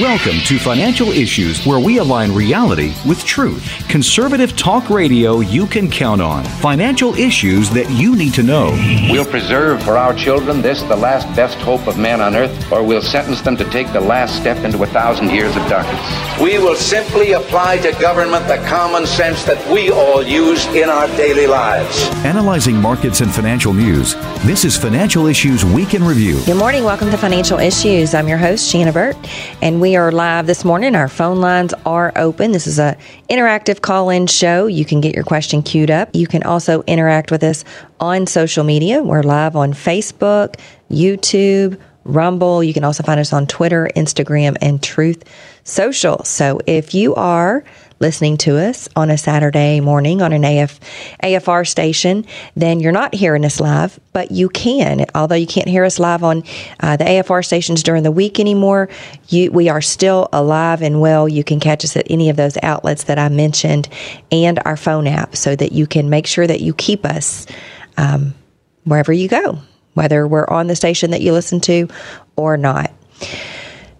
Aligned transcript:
Welcome 0.00 0.38
to 0.44 0.60
Financial 0.60 1.08
Issues, 1.08 1.66
where 1.66 1.80
we 1.80 1.98
align 1.98 2.32
reality 2.32 2.94
with 3.04 3.24
truth. 3.24 3.64
Conservative 3.88 4.56
talk 4.56 4.90
radio 4.90 5.40
you 5.40 5.66
can 5.66 5.90
count 5.90 6.22
on. 6.22 6.44
Financial 6.44 7.16
issues 7.16 7.68
that 7.70 7.90
you 7.90 8.14
need 8.14 8.32
to 8.34 8.44
know. 8.44 8.70
We'll 9.10 9.24
preserve 9.24 9.82
for 9.82 9.96
our 9.96 10.14
children 10.14 10.62
this, 10.62 10.82
the 10.82 10.94
last 10.94 11.26
best 11.34 11.58
hope 11.58 11.88
of 11.88 11.98
man 11.98 12.20
on 12.20 12.36
earth, 12.36 12.70
or 12.70 12.84
we'll 12.84 13.02
sentence 13.02 13.40
them 13.40 13.56
to 13.56 13.64
take 13.70 13.92
the 13.92 14.00
last 14.00 14.36
step 14.36 14.64
into 14.64 14.80
a 14.84 14.86
thousand 14.86 15.30
years 15.30 15.56
of 15.56 15.66
darkness. 15.68 16.40
We 16.40 16.58
will 16.58 16.76
simply 16.76 17.32
apply 17.32 17.78
to 17.78 17.90
government 18.00 18.46
the 18.46 18.58
common 18.68 19.04
sense 19.04 19.42
that 19.46 19.58
we 19.68 19.90
all 19.90 20.22
use 20.22 20.64
in 20.66 20.88
our 20.90 21.08
daily 21.16 21.48
lives. 21.48 22.04
Analyzing 22.24 22.76
markets 22.76 23.20
and 23.20 23.34
financial 23.34 23.72
news, 23.72 24.14
this 24.44 24.64
is 24.64 24.76
Financial 24.76 25.26
Issues 25.26 25.64
Week 25.64 25.94
in 25.94 26.04
Review. 26.04 26.40
Good 26.44 26.56
morning. 26.56 26.84
Welcome 26.84 27.10
to 27.10 27.16
Financial 27.16 27.58
Issues. 27.58 28.14
I'm 28.14 28.28
your 28.28 28.38
host, 28.38 28.70
Shanna 28.70 28.92
Burt, 28.92 29.16
and 29.60 29.80
we 29.80 29.87
are 29.96 30.12
live 30.12 30.46
this 30.46 30.64
morning. 30.64 30.94
Our 30.94 31.08
phone 31.08 31.40
lines 31.40 31.72
are 31.86 32.12
open. 32.16 32.52
This 32.52 32.66
is 32.66 32.78
a 32.78 32.96
interactive 33.30 33.80
call-in 33.80 34.26
show. 34.26 34.66
You 34.66 34.84
can 34.84 35.00
get 35.00 35.14
your 35.14 35.24
question 35.24 35.62
queued 35.62 35.90
up. 35.90 36.10
You 36.14 36.26
can 36.26 36.42
also 36.42 36.82
interact 36.82 37.30
with 37.30 37.42
us 37.42 37.64
on 38.00 38.26
social 38.26 38.64
media. 38.64 39.02
We're 39.02 39.22
live 39.22 39.56
on 39.56 39.72
Facebook, 39.72 40.58
YouTube, 40.90 41.78
Rumble. 42.04 42.64
You 42.64 42.72
can 42.72 42.84
also 42.84 43.02
find 43.02 43.20
us 43.20 43.32
on 43.32 43.46
Twitter, 43.46 43.90
Instagram, 43.94 44.56
and 44.60 44.82
Truth 44.82 45.24
Social. 45.64 46.24
So 46.24 46.60
if 46.66 46.94
you 46.94 47.14
are 47.14 47.64
listening 48.00 48.36
to 48.38 48.56
us 48.56 48.88
on 48.94 49.10
a 49.10 49.18
Saturday 49.18 49.80
morning 49.80 50.22
on 50.22 50.32
an 50.32 50.44
AF, 50.44 50.78
AFR 51.22 51.66
station, 51.66 52.24
then 52.54 52.80
you're 52.80 52.92
not 52.92 53.14
hearing 53.14 53.44
us 53.44 53.60
live, 53.60 53.98
but 54.12 54.30
you 54.30 54.48
can. 54.48 55.04
Although 55.14 55.34
you 55.34 55.46
can't 55.46 55.68
hear 55.68 55.84
us 55.84 55.98
live 55.98 56.22
on 56.22 56.44
uh, 56.80 56.96
the 56.96 57.04
AFR 57.04 57.44
stations 57.44 57.82
during 57.82 58.02
the 58.02 58.12
week 58.12 58.38
anymore, 58.38 58.88
you, 59.28 59.50
we 59.50 59.68
are 59.68 59.80
still 59.80 60.28
alive 60.32 60.82
and 60.82 61.00
well. 61.00 61.28
You 61.28 61.44
can 61.44 61.60
catch 61.60 61.84
us 61.84 61.96
at 61.96 62.06
any 62.10 62.30
of 62.30 62.36
those 62.36 62.56
outlets 62.62 63.04
that 63.04 63.18
I 63.18 63.28
mentioned 63.28 63.88
and 64.30 64.60
our 64.64 64.76
phone 64.76 65.06
app 65.06 65.36
so 65.36 65.56
that 65.56 65.72
you 65.72 65.86
can 65.86 66.10
make 66.10 66.26
sure 66.26 66.46
that 66.46 66.60
you 66.60 66.74
keep 66.74 67.04
us 67.04 67.46
um, 67.96 68.34
wherever 68.84 69.12
you 69.12 69.28
go, 69.28 69.58
whether 69.94 70.26
we're 70.26 70.48
on 70.48 70.68
the 70.68 70.76
station 70.76 71.10
that 71.10 71.20
you 71.20 71.32
listen 71.32 71.60
to 71.60 71.88
or 72.36 72.56
not. 72.56 72.92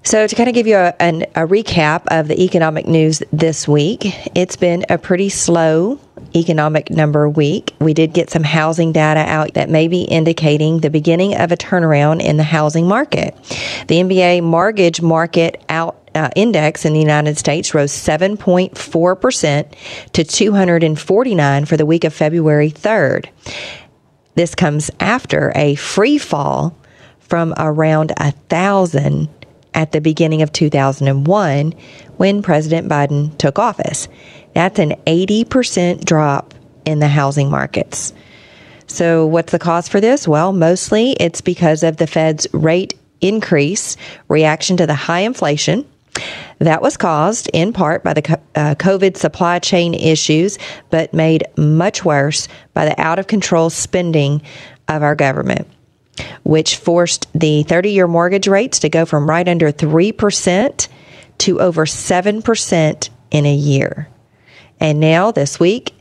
So, 0.09 0.27
to 0.27 0.34
kind 0.34 0.48
of 0.48 0.55
give 0.55 0.67
you 0.67 0.77
a, 0.77 0.95
an, 1.03 1.25
a, 1.34 1.47
recap 1.47 2.05
of 2.11 2.28
the 2.28 2.42
economic 2.42 2.87
news 2.87 3.23
this 3.31 3.69
week, 3.69 4.06
it's 4.34 4.56
been 4.56 4.87
a 4.89 4.97
pretty 4.97 5.28
slow 5.28 6.01
economic 6.34 6.89
number 6.89 7.28
week. 7.28 7.75
We 7.78 7.92
did 7.92 8.14
get 8.14 8.31
some 8.31 8.42
housing 8.42 8.92
data 8.92 9.20
out 9.20 9.53
that 9.53 9.69
may 9.69 9.86
be 9.86 10.05
indicating 10.05 10.81
the 10.81 10.89
beginning 10.89 11.36
of 11.36 11.53
a 11.53 11.59
turnaround 11.59 12.23
in 12.23 12.39
the 12.39 12.42
housing 12.42 12.89
market. 12.89 13.34
The 13.89 13.97
MBA 13.97 14.42
mortgage 14.42 15.03
market 15.03 15.62
out 15.69 16.09
uh, 16.14 16.31
index 16.34 16.86
in 16.86 16.95
the 16.95 17.01
United 17.01 17.36
States 17.36 17.75
rose 17.75 17.92
7.4% 17.92 19.75
to 20.14 20.25
249 20.25 21.64
for 21.67 21.77
the 21.77 21.84
week 21.84 22.05
of 22.05 22.14
February 22.14 22.70
3rd. 22.70 23.27
This 24.36 24.55
comes 24.55 24.91
after 25.01 25.53
a 25.55 25.75
free 25.75 26.17
fall 26.17 26.75
from 27.19 27.53
around 27.59 28.14
a 28.17 28.31
thousand 28.31 29.29
at 29.79 29.93
the 29.93 30.01
beginning 30.01 30.43
of 30.43 30.51
2001 30.51 31.73
when 32.17 32.43
President 32.43 32.89
Biden 32.89 33.39
took 33.39 33.61
office. 33.61 34.09
That's 34.53 34.81
an 34.81 34.95
80% 35.07 36.05
drop 36.05 36.53
in 36.85 36.98
the 36.98 37.07
housing 37.07 37.48
markets. 37.48 38.12
So, 38.89 39.25
what's 39.25 39.53
the 39.53 39.59
cause 39.61 39.89
for 39.89 40.01
this? 40.01 40.27
Well, 40.27 40.53
mostly 40.53 41.12
it's 41.12 41.41
because 41.41 41.85
of 41.85 41.98
the 41.98 42.09
Fed's 42.09 42.48
rate 42.53 42.95
increase 43.20 43.97
reaction 44.27 44.77
to 44.79 44.86
the 44.86 44.97
high 44.97 45.20
inflation. 45.20 45.89
That 46.58 46.83
was 46.83 46.97
caused 46.97 47.48
in 47.52 47.73
part 47.73 48.02
by 48.02 48.14
the 48.14 48.41
uh, 48.57 48.75
COVID 48.75 49.17
supply 49.17 49.61
chain 49.61 49.95
issues, 49.95 50.58
but 50.91 51.14
made 51.14 51.45
much 51.57 52.05
worse 52.05 52.48
by 52.75 52.85
the 52.85 53.01
out 53.01 53.20
of 53.20 53.29
control 53.29 53.70
spending 53.70 54.42
of 54.89 55.05
our 55.05 55.14
government 55.14 55.69
which 56.42 56.77
forced 56.77 57.27
the 57.33 57.62
30 57.64 57.90
year 57.90 58.06
mortgage 58.06 58.48
rates 58.48 58.79
to 58.80 58.89
go 58.89 59.05
from 59.05 59.29
right 59.29 59.48
under 59.48 59.73
3% 59.73 60.89
to 61.39 61.61
over 61.61 61.86
7% 61.86 63.08
in 63.30 63.46
a 63.46 63.55
year. 63.55 64.08
And 64.80 64.98
now 65.01 65.30
this 65.30 65.61
week, 65.61 65.95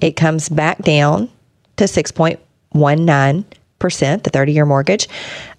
it 0.00 0.16
comes 0.16 0.48
back 0.48 0.82
down 0.82 1.28
to 1.76 1.84
6.19%, 1.84 4.22
the 4.22 4.30
30 4.30 4.52
year 4.52 4.66
mortgage, 4.66 5.08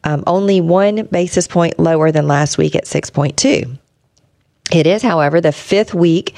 um, 0.03 0.23
only 0.27 0.61
one 0.61 1.05
basis 1.05 1.47
point 1.47 1.79
lower 1.79 2.11
than 2.11 2.27
last 2.27 2.57
week 2.57 2.75
at 2.75 2.85
6.2. 2.85 3.77
It 4.71 4.87
is, 4.87 5.03
however, 5.03 5.41
the 5.41 5.51
fifth 5.51 5.93
week 5.93 6.35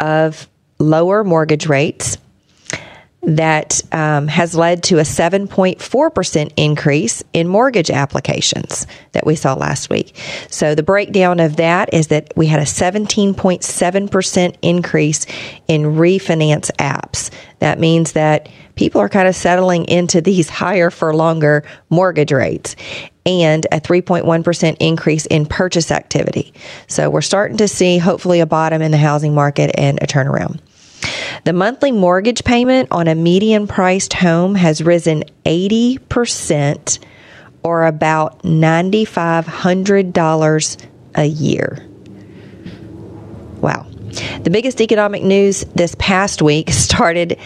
of 0.00 0.48
lower 0.78 1.22
mortgage 1.24 1.66
rates 1.66 2.16
that 3.22 3.80
um, 3.92 4.28
has 4.28 4.54
led 4.54 4.82
to 4.84 4.98
a 4.98 5.02
7.4% 5.02 6.52
increase 6.56 7.22
in 7.32 7.48
mortgage 7.48 7.90
applications 7.90 8.86
that 9.12 9.26
we 9.26 9.34
saw 9.34 9.54
last 9.54 9.90
week. 9.90 10.16
So 10.48 10.74
the 10.74 10.84
breakdown 10.84 11.40
of 11.40 11.56
that 11.56 11.92
is 11.92 12.08
that 12.08 12.32
we 12.36 12.46
had 12.46 12.60
a 12.60 12.64
17.7% 12.64 14.56
increase 14.62 15.26
in 15.66 15.82
refinance 15.82 16.70
apps. 16.76 17.30
That 17.58 17.80
means 17.80 18.12
that 18.12 18.48
people 18.76 19.00
are 19.00 19.08
kind 19.08 19.26
of 19.26 19.34
settling 19.34 19.84
into 19.86 20.20
these 20.20 20.48
higher 20.58 20.90
for 20.90 21.14
longer 21.14 21.64
mortgage 21.90 22.32
rates 22.32 22.76
and 23.26 23.66
a 23.72 23.80
3.1% 23.80 24.76
increase 24.78 25.26
in 25.26 25.44
purchase 25.44 25.90
activity. 25.90 26.54
So 26.86 27.10
we're 27.10 27.20
starting 27.20 27.58
to 27.58 27.68
see 27.68 27.98
hopefully 27.98 28.40
a 28.40 28.46
bottom 28.46 28.80
in 28.80 28.92
the 28.92 28.96
housing 28.96 29.34
market 29.34 29.72
and 29.76 30.00
a 30.02 30.06
turnaround. 30.06 30.60
The 31.44 31.52
monthly 31.52 31.92
mortgage 31.92 32.42
payment 32.44 32.88
on 32.90 33.06
a 33.08 33.14
median 33.14 33.66
priced 33.66 34.14
home 34.14 34.54
has 34.54 34.82
risen 34.82 35.24
80% 35.44 36.98
or 37.62 37.84
about 37.86 38.42
$9,500 38.42 40.86
a 41.14 41.24
year. 41.24 41.86
Wow. 43.60 43.86
The 44.42 44.50
biggest 44.50 44.80
economic 44.80 45.22
news 45.22 45.60
this 45.74 45.94
past 45.98 46.40
week 46.42 46.70
started 46.70 47.38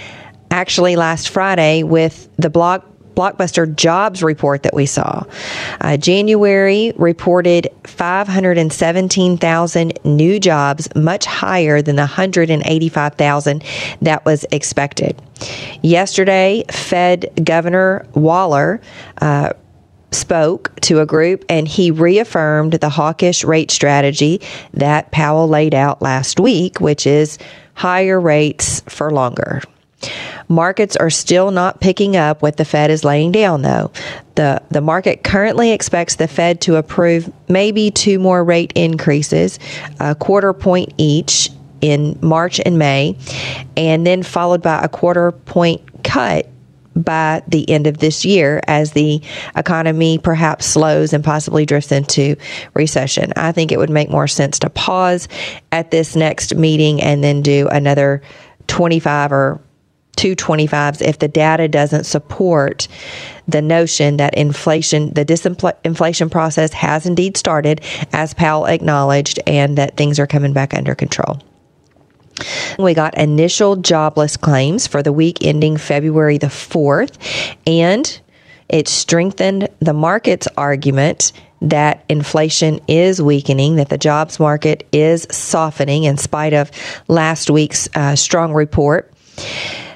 actually 0.51 0.97
last 0.97 1.29
Friday 1.31 1.83
with 1.83 2.29
the 2.37 2.51
block 2.51 2.92
blockbuster 3.15 3.75
jobs 3.75 4.23
report 4.23 4.63
that 4.63 4.75
we 4.75 4.87
saw. 4.87 5.25
Uh, 5.81 5.97
January 5.97 6.93
reported 6.97 7.69
517,000 7.85 9.99
new 10.05 10.41
jobs, 10.41 10.89
much 10.95 11.25
higher 11.25 11.83
than 11.83 11.97
the 11.97 12.03
185,000 12.03 13.65
that 14.01 14.25
was 14.25 14.45
expected. 14.53 15.21
Yesterday, 15.83 16.65
Fed 16.71 17.33
Governor 17.45 18.07
Waller 18.15 18.81
uh, 19.21 19.53
spoke 20.13 20.73
to 20.83 21.01
a 21.01 21.07
group 21.07 21.45
and 21.49 21.67
he 21.67 21.91
reaffirmed 21.91 22.75
the 22.75 22.89
hawkish 22.89 23.45
rate 23.45 23.71
strategy 23.71 24.41
that 24.75 25.11
Powell 25.11 25.49
laid 25.49 25.75
out 25.75 26.03
last 26.03 26.39
week, 26.39 26.81
which 26.81 27.07
is 27.07 27.39
higher 27.75 28.21
rates 28.21 28.83
for 28.89 29.11
longer. 29.11 29.63
Markets 30.49 30.97
are 30.97 31.11
still 31.11 31.51
not 31.51 31.81
picking 31.81 32.17
up 32.17 32.43
what 32.43 32.57
the 32.57 32.65
Fed 32.65 32.91
is 32.91 33.05
laying 33.05 33.33
down, 33.33 33.63
though. 33.63 33.91
The, 34.35 34.63
the 34.71 34.81
market 34.81 35.25
currently 35.25 35.73
expects 35.73 36.17
the 36.17 36.29
Fed 36.29 36.61
to 36.63 36.77
approve 36.77 37.33
maybe 37.49 37.91
two 37.91 38.19
more 38.19 38.43
rate 38.43 38.73
increases, 38.75 39.59
a 40.01 40.15
quarter 40.15 40.53
point 40.53 40.93
each 40.99 41.51
in 41.81 42.19
March 42.23 42.61
and 42.65 42.79
May, 42.79 43.17
and 43.77 44.07
then 44.07 44.23
followed 44.23 44.63
by 44.63 44.83
a 44.83 44.89
quarter 44.89 45.33
point 45.33 45.83
cut 46.05 46.49
by 46.95 47.43
the 47.49 47.69
end 47.71 47.87
of 47.87 47.99
this 47.99 48.25
year 48.25 48.61
as 48.67 48.93
the 48.93 49.21
economy 49.57 50.19
perhaps 50.19 50.67
slows 50.67 51.13
and 51.13 51.25
possibly 51.25 51.65
drifts 51.65 51.93
into 51.93 52.37
recession. 52.75 53.33
I 53.37 53.53
think 53.53 53.73
it 53.73 53.79
would 53.79 53.91
make 53.91 54.11
more 54.11 54.29
sense 54.29 54.59
to 54.61 54.71
pause 54.71 55.29
at 55.71 55.91
this 55.91 56.15
next 56.15 56.55
meeting 56.55 57.01
and 57.01 57.25
then 57.25 57.43
do 57.43 57.69
another 57.69 58.23
25 58.67 59.33
or 59.33 59.61
225s 60.23 61.03
if 61.03 61.19
the 61.19 61.27
data 61.27 61.67
doesn't 61.67 62.05
support 62.05 62.87
the 63.49 63.61
notion 63.61 64.19
that 64.19 64.35
inflation, 64.35 65.13
the 65.15 65.25
disinflation 65.25 66.31
process 66.31 66.73
has 66.73 67.07
indeed 67.07 67.37
started, 67.37 67.81
as 68.13 68.33
Powell 68.33 68.67
acknowledged, 68.67 69.41
and 69.47 69.77
that 69.79 69.97
things 69.97 70.21
are 70.21 70.27
coming 70.29 70.53
back 70.53 70.75
under 70.75 70.95
control. 70.95 71.41
We 72.79 72.95
got 72.95 73.19
initial 73.19 73.77
jobless 73.77 74.37
claims 74.37 74.87
for 74.87 75.03
the 75.03 75.13
week 75.13 75.39
ending 75.45 75.77
February 75.77 76.39
the 76.39 76.47
4th, 76.47 77.17
and 77.67 78.21
it 78.69 78.87
strengthened 78.87 79.69
the 79.81 79.93
market's 79.93 80.47
argument 80.57 81.33
that 81.61 82.05
inflation 82.09 82.81
is 82.87 83.21
weakening, 83.21 83.77
that 83.77 83.89
the 83.89 83.99
jobs 83.99 84.39
market 84.39 84.87
is 84.93 85.27
softening 85.31 86.05
in 86.05 86.17
spite 86.17 86.53
of 86.53 86.71
last 87.09 87.51
week's 87.51 87.89
uh, 87.95 88.17
strong 88.17 88.53
report. 88.53 89.13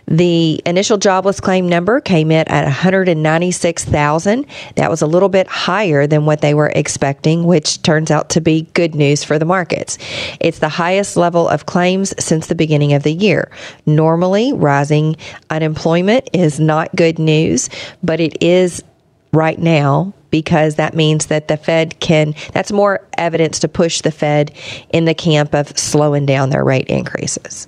The 0.09 0.63
initial 0.65 0.99
jobless 0.99 1.41
claim 1.41 1.69
number 1.69 2.01
came 2.01 2.31
in 2.31 2.47
at 2.49 2.65
196,000. 2.65 4.47
That 4.77 4.91
was 4.91 5.03
a 5.03 5.07
little 5.07 5.29
bit 5.29 5.49
higher 5.49 6.07
than 6.07 6.27
what 6.27 6.41
they 6.41 6.55
were 6.55 6.71
expecting, 6.75 7.45
which 7.45 7.83
turns 7.83 8.11
out 8.11 8.31
to 8.31 8.41
be 8.41 8.69
good 8.75 8.95
news 8.95 9.25
for 9.25 9.39
the 9.39 9.45
markets. 9.45 9.99
It's 10.39 10.61
the 10.61 10.69
highest 10.69 11.17
level 11.17 11.49
of 11.49 11.67
claims 11.67 12.15
since 12.23 12.47
the 12.47 12.55
beginning 12.55 12.93
of 12.93 13.03
the 13.03 13.13
year. 13.13 13.51
Normally, 13.85 14.53
rising 14.53 15.17
unemployment 15.51 16.31
is 16.33 16.61
not 16.61 16.95
good 16.95 17.19
news, 17.19 17.69
but 18.03 18.21
it 18.21 18.43
is 18.43 18.85
right 19.33 19.59
now 19.59 20.15
because 20.31 20.77
that 20.77 20.95
means 20.95 21.27
that 21.27 21.49
the 21.49 21.57
Fed 21.57 21.99
can, 21.99 22.35
that's 22.53 22.71
more 22.71 23.07
evidence 23.17 23.59
to 23.61 23.69
push 23.69 24.03
the 24.03 24.11
Fed 24.11 24.53
in 24.91 25.05
the 25.05 25.15
camp 25.15 25.55
of 25.55 25.77
slowing 25.79 26.27
down 26.27 26.51
their 26.51 26.65
rate 26.65 26.89
increases. 26.89 27.67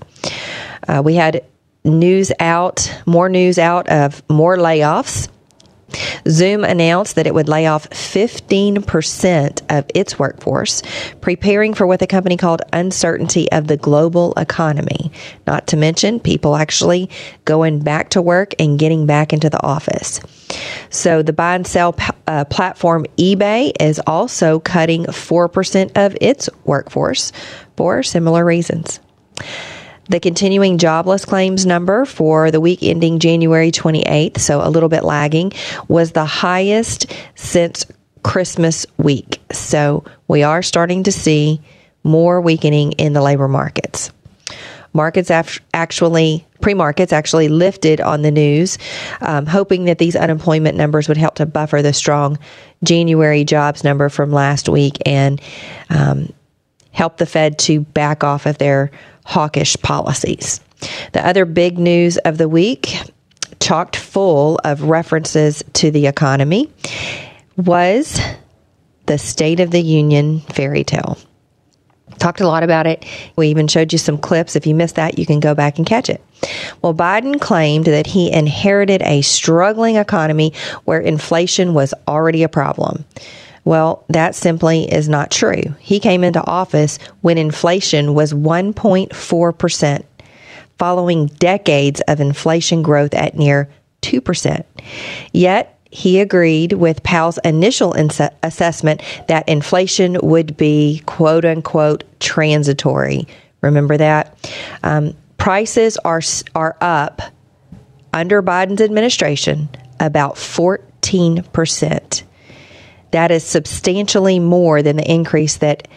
Uh, 0.87 1.03
we 1.05 1.15
had 1.15 1.43
news 1.85 2.33
out, 2.41 2.93
more 3.07 3.29
news 3.29 3.59
out 3.59 3.89
of 3.89 4.23
more 4.29 4.57
layoffs. 4.57 5.29
Zoom 6.29 6.65
announced 6.65 7.17
that 7.17 7.27
it 7.27 7.33
would 7.35 7.49
lay 7.49 7.67
off 7.67 7.89
15% 7.91 9.63
of 9.71 9.87
its 9.95 10.19
workforce, 10.19 10.83
preparing 11.21 11.73
for 11.73 11.87
what 11.87 12.01
the 12.01 12.07
company 12.07 12.37
called 12.37 12.61
uncertainty 12.73 13.51
of 13.53 13.69
the 13.69 13.77
global 13.79 14.35
economy. 14.37 15.11
Not 15.47 15.67
to 15.69 15.77
mention 15.77 16.21
people 16.21 16.57
actually 16.57 17.09
going 17.47 17.81
back 17.81 18.11
to 18.11 18.21
work 18.21 18.53
and 18.59 18.79
getting 18.79 19.07
back 19.07 19.33
into 19.33 19.49
the 19.49 19.63
office. 19.63 20.21
So 20.91 21.23
the 21.23 21.33
buy 21.33 21.55
and 21.55 21.67
sell 21.67 21.97
uh, 22.27 22.45
platform 22.47 23.07
eBay 23.17 23.73
is 23.81 24.01
also 24.07 24.61
cutting 24.61 25.05
4% 25.05 25.93
of 25.97 26.17
its 26.21 26.51
workforce 26.65 27.33
for 27.77 28.03
similar 28.03 28.45
reasons. 28.45 29.01
The 30.09 30.21
continuing 30.21 30.79
jobless 30.79 31.27
claims 31.27 31.67
number 31.67 32.07
for 32.07 32.51
the 32.51 32.61
week 32.61 32.83
ending 32.83 33.19
January 33.19 33.71
28th, 33.71 34.39
so 34.39 34.67
a 34.67 34.71
little 34.71 34.89
bit 34.89 35.05
lagging, 35.05 35.53
was 35.87 36.13
the 36.13 36.25
highest 36.25 37.13
since 37.35 37.85
Christmas 38.23 38.87
week. 38.97 39.41
So 39.53 40.05
we 40.27 40.43
are 40.43 40.63
starting 40.63 41.03
to 41.03 41.13
see 41.13 41.61
more 42.05 42.41
weakening 42.41 42.93
in 42.93 43.13
the 43.13 43.21
labor 43.21 43.49
markets. 43.49 44.11
Markets 44.95 45.31
actually, 45.75 46.47
pre 46.63 46.73
markets 46.73 47.13
actually 47.13 47.49
lifted 47.49 48.01
on 48.01 48.23
the 48.23 48.31
news, 48.31 48.79
um, 49.21 49.45
hoping 49.45 49.85
that 49.85 49.99
these 49.99 50.17
unemployment 50.17 50.79
numbers 50.79 51.07
would 51.09 51.19
help 51.19 51.35
to 51.35 51.45
buffer 51.45 51.83
the 51.83 51.93
strong 51.93 52.39
January 52.83 53.45
jobs 53.45 53.85
number 53.85 54.09
from 54.09 54.33
last 54.33 54.71
week 54.71 54.97
and 55.05 55.43
um, 55.91 56.33
help 56.93 57.19
the 57.19 57.27
Fed 57.27 57.59
to 57.59 57.81
back 57.81 58.25
off 58.25 58.47
of 58.47 58.57
their 58.57 58.91
hawkish 59.29 59.77
policies. 59.83 60.61
The 61.13 61.25
other 61.25 61.45
big 61.45 61.79
news 61.79 62.17
of 62.17 62.39
the 62.39 62.49
week, 62.49 62.97
chocked 63.61 63.95
full 63.95 64.59
of 64.65 64.85
references 64.85 65.63
to 65.75 65.91
the 65.91 66.07
economy, 66.07 66.73
was 67.55 68.19
the 69.05 69.19
State 69.19 69.61
of 69.61 69.71
the 69.71 69.83
Union 69.83 70.41
fairy 70.41 70.83
tale. 70.83 71.19
Talked 72.19 72.41
a 72.41 72.47
lot 72.47 72.63
about 72.63 72.87
it. 72.87 73.05
We 73.37 73.49
even 73.49 73.69
showed 73.69 73.93
you 73.93 73.99
some 73.99 74.17
clips. 74.17 74.57
If 74.57 74.67
you 74.67 74.75
missed 74.75 74.97
that, 74.97 75.19
you 75.19 75.27
can 75.27 75.41
go 75.41 75.55
back 75.55 75.77
and 75.77 75.87
catch 75.87 76.09
it. 76.09 76.25
Well, 76.81 76.95
Biden 76.95 77.39
claimed 77.39 77.85
that 77.85 78.07
he 78.07 78.33
inherited 78.33 79.03
a 79.03 79.21
struggling 79.21 79.97
economy 79.97 80.55
where 80.87 81.01
inflation 81.01 81.75
was 81.75 81.93
already 82.09 82.45
a 82.45 82.49
problem. 82.49 83.05
Well, 83.65 84.05
that 84.09 84.35
simply 84.35 84.85
is 84.93 85.09
not 85.09 85.31
true. 85.31 85.63
He 85.79 86.01
came 86.01 86.25
into 86.25 86.45
office 86.45 86.99
when 87.21 87.39
inflation 87.39 88.15
was 88.15 88.33
1.4%, 88.33 90.05
following 90.79 91.27
decades 91.27 92.01
of 92.03 92.21
inflation 92.21 92.83
growth 92.83 93.15
at 93.15 93.37
near 93.37 93.69
2%. 94.03 94.65
Yet, 95.33 95.75
he 95.91 96.21
agreed 96.21 96.75
with 96.75 97.03
Powell's 97.03 97.39
initial 97.45 97.95
assessment 98.43 99.03
that 99.27 99.49
inflation 99.49 100.19
would 100.23 100.57
be 100.57 101.03
quote 101.07 101.45
unquote 101.45 102.05
transitory. 102.21 103.27
Remember 103.63 103.97
that? 103.97 104.37
Um, 104.83 105.17
prices 105.39 105.97
are, 105.99 106.21
are 106.55 106.77
up 106.81 107.23
under 108.13 108.43
Biden's 108.43 108.81
administration 108.81 109.69
about 110.01 110.35
14%. 110.35 112.23
That 113.11 113.31
is 113.31 113.45
substantially 113.45 114.39
more 114.39 114.83
than 114.83 114.97
the 114.97 115.11
increase 115.11 115.59
that 115.59 115.89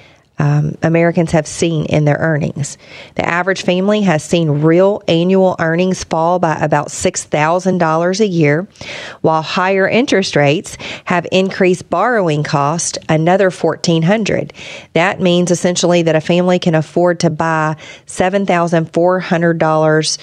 um, 0.42 0.75
Americans 0.81 1.31
have 1.31 1.46
seen 1.46 1.86
in 1.86 2.06
their 2.06 2.18
earnings. 2.18 2.80
The 3.13 3.24
average 3.24 3.62
family 3.62 4.02
has 4.02 4.24
seen 4.24 4.63
real 4.63 5.04
annual 5.08 5.56
earnings 5.60 6.04
fall 6.04 6.40
by 6.40 6.56
about 6.56 6.88
$6,000 6.88 8.19
a 8.19 8.28
year, 8.28 8.68
while 9.22 9.44
higher 9.44 9.88
interest 9.88 10.36
rates 10.36 10.80
have 11.06 11.28
increased 11.31 11.88
borrowing 11.92 12.42
cost 12.42 12.98
another 13.08 13.52
$1,400. 13.52 14.52
That 14.94 15.22
means 15.22 15.52
essentially 15.52 16.02
that 16.04 16.16
a 16.16 16.22
family 16.22 16.58
can 16.58 16.74
afford 16.74 17.19
to 17.19 17.30
buy 17.30 17.75
$7,400 18.08 20.18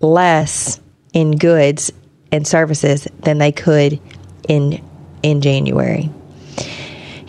less 0.00 0.80
in 1.12 1.36
goods 1.36 1.92
and 2.32 2.44
services 2.46 3.06
than 3.20 3.38
they 3.38 3.52
could 3.52 4.00
in 4.48 4.82
in 5.22 5.40
January. 5.40 6.10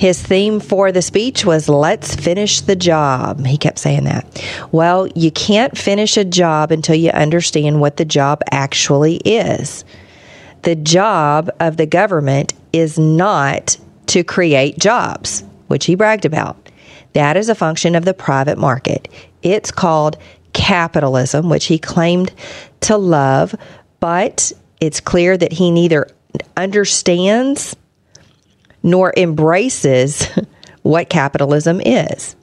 His 0.03 0.21
theme 0.21 0.59
for 0.59 0.91
the 0.91 1.01
speech 1.01 1.45
was 1.45 1.69
let's 1.69 2.13
finish 2.13 2.59
the 2.59 2.75
job. 2.75 3.45
He 3.45 3.57
kept 3.57 3.79
saying 3.79 4.03
that. 4.03 4.43
Well, 4.73 5.07
you 5.15 5.31
can't 5.31 5.77
finish 5.77 6.17
a 6.17 6.25
job 6.25 6.73
until 6.73 6.95
you 6.95 7.09
understand 7.11 7.79
what 7.79 7.95
the 7.95 8.03
job 8.03 8.41
actually 8.51 9.15
is. 9.23 9.85
The 10.63 10.75
job 10.75 11.49
of 11.61 11.77
the 11.77 11.85
government 11.85 12.53
is 12.73 12.99
not 12.99 13.77
to 14.07 14.25
create 14.25 14.77
jobs, 14.77 15.41
which 15.67 15.85
he 15.85 15.95
bragged 15.95 16.25
about. 16.25 16.69
That 17.13 17.37
is 17.37 17.47
a 17.47 17.55
function 17.55 17.95
of 17.95 18.03
the 18.03 18.13
private 18.13 18.57
market. 18.57 19.07
It's 19.41 19.71
called 19.71 20.17
capitalism, 20.51 21.49
which 21.49 21.67
he 21.67 21.79
claimed 21.79 22.33
to 22.81 22.97
love, 22.97 23.55
but 24.01 24.51
it's 24.81 24.99
clear 24.99 25.37
that 25.37 25.53
he 25.53 25.71
neither 25.71 26.09
understands 26.57 27.77
nor 28.83 29.13
embraces 29.17 30.27
what 30.83 31.09
capitalism 31.09 31.81
is. 31.81 32.35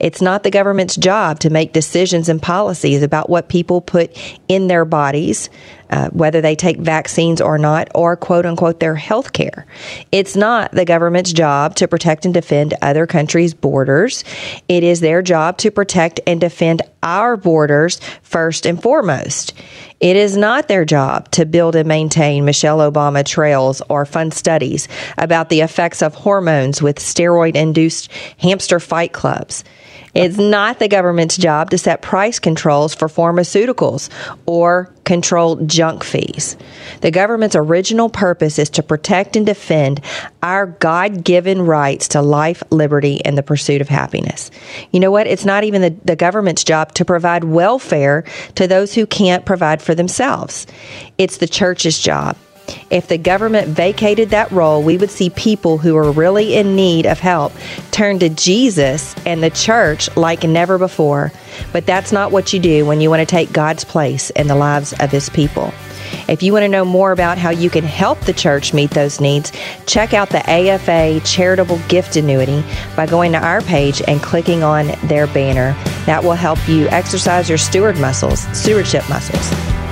It's 0.00 0.20
not 0.20 0.42
the 0.42 0.50
government's 0.50 0.96
job 0.96 1.38
to 1.40 1.50
make 1.50 1.72
decisions 1.72 2.28
and 2.28 2.42
policies 2.42 3.02
about 3.02 3.30
what 3.30 3.48
people 3.48 3.80
put 3.80 4.16
in 4.48 4.66
their 4.66 4.84
bodies, 4.84 5.48
uh, 5.90 6.10
whether 6.10 6.40
they 6.40 6.56
take 6.56 6.78
vaccines 6.78 7.40
or 7.40 7.58
not, 7.58 7.88
or 7.94 8.16
quote 8.16 8.46
unquote 8.46 8.80
their 8.80 8.94
health 8.94 9.32
care. 9.32 9.66
It's 10.12 10.36
not 10.36 10.72
the 10.72 10.84
government's 10.84 11.32
job 11.32 11.74
to 11.76 11.88
protect 11.88 12.24
and 12.24 12.34
defend 12.34 12.74
other 12.82 13.06
countries' 13.06 13.54
borders. 13.54 14.24
It 14.68 14.82
is 14.82 15.00
their 15.00 15.22
job 15.22 15.58
to 15.58 15.70
protect 15.70 16.20
and 16.26 16.40
defend 16.40 16.82
our 17.02 17.36
borders 17.36 18.00
first 18.22 18.66
and 18.66 18.82
foremost. 18.82 19.52
It 20.00 20.16
is 20.16 20.36
not 20.36 20.68
their 20.68 20.84
job 20.84 21.30
to 21.32 21.46
build 21.46 21.76
and 21.76 21.88
maintain 21.88 22.44
Michelle 22.44 22.78
Obama 22.78 23.24
trails 23.24 23.80
or 23.88 24.04
fund 24.04 24.34
studies 24.34 24.88
about 25.16 25.48
the 25.48 25.60
effects 25.60 26.02
of 26.02 26.14
hormones 26.14 26.82
with 26.82 26.98
steroid 26.98 27.54
induced 27.54 28.10
hamster 28.38 28.80
fight 28.80 29.12
clubs. 29.12 29.64
It's 30.14 30.38
not 30.38 30.78
the 30.78 30.88
government's 30.88 31.36
job 31.36 31.70
to 31.70 31.78
set 31.78 32.02
price 32.02 32.38
controls 32.38 32.94
for 32.94 33.08
pharmaceuticals 33.08 34.08
or 34.46 34.92
control 35.04 35.56
junk 35.56 36.04
fees. 36.04 36.56
The 37.00 37.10
government's 37.10 37.56
original 37.56 38.08
purpose 38.08 38.58
is 38.58 38.70
to 38.70 38.82
protect 38.82 39.36
and 39.36 39.44
defend 39.44 40.00
our 40.42 40.66
God 40.66 41.24
given 41.24 41.62
rights 41.62 42.08
to 42.08 42.22
life, 42.22 42.62
liberty, 42.70 43.24
and 43.24 43.36
the 43.36 43.42
pursuit 43.42 43.80
of 43.80 43.88
happiness. 43.88 44.50
You 44.92 45.00
know 45.00 45.10
what? 45.10 45.26
It's 45.26 45.44
not 45.44 45.64
even 45.64 45.82
the, 45.82 45.96
the 46.04 46.16
government's 46.16 46.64
job 46.64 46.94
to 46.94 47.04
provide 47.04 47.44
welfare 47.44 48.24
to 48.54 48.66
those 48.66 48.94
who 48.94 49.06
can't 49.06 49.44
provide 49.44 49.82
for 49.82 49.94
themselves. 49.94 50.66
It's 51.18 51.38
the 51.38 51.48
church's 51.48 51.98
job. 51.98 52.36
If 52.90 53.08
the 53.08 53.18
government 53.18 53.68
vacated 53.68 54.30
that 54.30 54.50
role, 54.50 54.82
we 54.82 54.96
would 54.96 55.10
see 55.10 55.30
people 55.30 55.78
who 55.78 55.96
are 55.96 56.12
really 56.12 56.54
in 56.54 56.76
need 56.76 57.06
of 57.06 57.18
help 57.18 57.52
turn 57.90 58.18
to 58.20 58.28
Jesus 58.28 59.14
and 59.26 59.42
the 59.42 59.50
church 59.50 60.14
like 60.16 60.44
never 60.44 60.78
before. 60.78 61.32
But 61.72 61.86
that's 61.86 62.12
not 62.12 62.32
what 62.32 62.52
you 62.52 62.60
do 62.60 62.86
when 62.86 63.00
you 63.00 63.10
want 63.10 63.20
to 63.20 63.26
take 63.26 63.52
God's 63.52 63.84
place 63.84 64.30
in 64.30 64.46
the 64.46 64.56
lives 64.56 64.92
of 65.00 65.10
His 65.10 65.28
people. 65.28 65.72
If 66.28 66.42
you 66.42 66.52
want 66.52 66.62
to 66.64 66.68
know 66.68 66.84
more 66.84 67.12
about 67.12 67.38
how 67.38 67.50
you 67.50 67.70
can 67.70 67.84
help 67.84 68.20
the 68.20 68.32
church 68.32 68.72
meet 68.72 68.90
those 68.90 69.20
needs, 69.20 69.52
check 69.86 70.14
out 70.14 70.30
the 70.30 70.48
AFA 70.48 71.20
Charitable 71.24 71.78
Gift 71.88 72.16
Annuity 72.16 72.62
by 72.96 73.06
going 73.06 73.32
to 73.32 73.38
our 73.38 73.60
page 73.62 74.02
and 74.06 74.22
clicking 74.22 74.62
on 74.62 74.92
their 75.04 75.26
banner. 75.26 75.72
That 76.06 76.22
will 76.22 76.34
help 76.34 76.66
you 76.68 76.88
exercise 76.88 77.48
your 77.48 77.58
steward 77.58 77.98
muscles, 77.98 78.40
stewardship 78.56 79.08
muscles. 79.08 79.83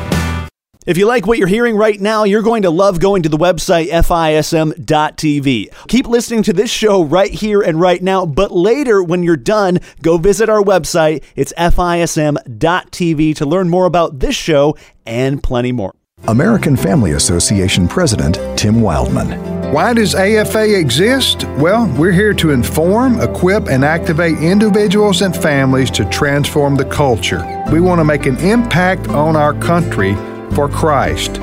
If 0.85 0.99
you 0.99 1.07
like 1.07 1.29
what 1.29 1.39
you're 1.39 1.47
hearing 1.47 1.77
right 1.77 2.01
now, 2.01 2.25
you're 2.25 2.43
going 2.43 2.63
to 2.63 2.71
love 2.71 2.99
going 2.99 3.23
to 3.23 3.29
the 3.29 3.39
website 3.39 3.89
FISM.tv. 3.91 5.73
Keep 5.87 6.09
listening 6.09 6.43
to 6.43 6.53
this 6.53 6.71
show 6.71 7.05
right 7.05 7.31
here 7.31 7.63
and 7.63 7.81
right 7.81 8.03
now, 8.03 8.27
but 8.27 8.51
later 8.51 9.01
when 9.01 9.23
you're 9.23 9.37
done, 9.37 9.79
go 10.03 10.19
visit 10.19 10.49
our 10.49 10.61
website. 10.61 11.23
It's 11.37 11.53
FISM.tv 11.53 13.37
to 13.37 13.47
learn 13.47 13.69
more 13.69 13.87
about 13.87 14.19
this 14.19 14.35
show 14.35 14.77
and 15.07 15.41
plenty 15.41 15.71
more. 15.71 15.95
American 16.27 16.77
Family 16.77 17.13
Association 17.13 17.87
President 17.87 18.35
Tim 18.59 18.77
Wildmon. 18.77 19.73
Why 19.73 19.95
does 19.95 20.17
AFA 20.17 20.79
exist? 20.79 21.45
Well, 21.59 21.87
we're 21.97 22.13
here 22.13 22.35
to 22.35 22.51
inform, 22.51 23.21
equip, 23.21 23.69
and 23.69 23.85
activate 23.85 24.39
individuals 24.39 25.23
and 25.23 25.35
families 25.35 25.93
to 25.93 26.05
transform 26.11 26.75
the 26.75 26.85
culture. 26.85 27.65
We 27.73 27.81
want 27.81 28.01
to 28.01 28.05
make 28.05 28.27
an 28.27 28.39
impact 28.39 29.09
on 29.09 29.37
our 29.37 29.55
country 29.55 30.15
for 30.55 30.69
Christ. 30.69 31.35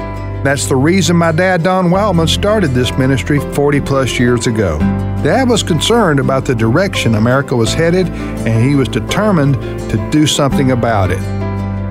That's 0.43 0.67
the 0.67 0.75
reason 0.75 1.17
my 1.17 1.33
dad, 1.33 1.63
Don 1.63 1.89
Wildmon, 1.89 2.29
started 2.29 2.69
this 2.71 2.97
ministry 2.97 3.39
40 3.53 3.81
plus 3.81 4.17
years 4.17 4.47
ago. 4.47 4.79
Dad 5.21 5.49
was 5.49 5.63
concerned 5.63 6.19
about 6.19 6.45
the 6.45 6.55
direction 6.55 7.15
America 7.15 7.55
was 7.55 7.73
headed, 7.73 8.07
and 8.07 8.63
he 8.63 8.75
was 8.75 8.87
determined 8.87 9.55
to 9.89 10.09
do 10.11 10.25
something 10.25 10.71
about 10.71 11.11
it. 11.11 11.19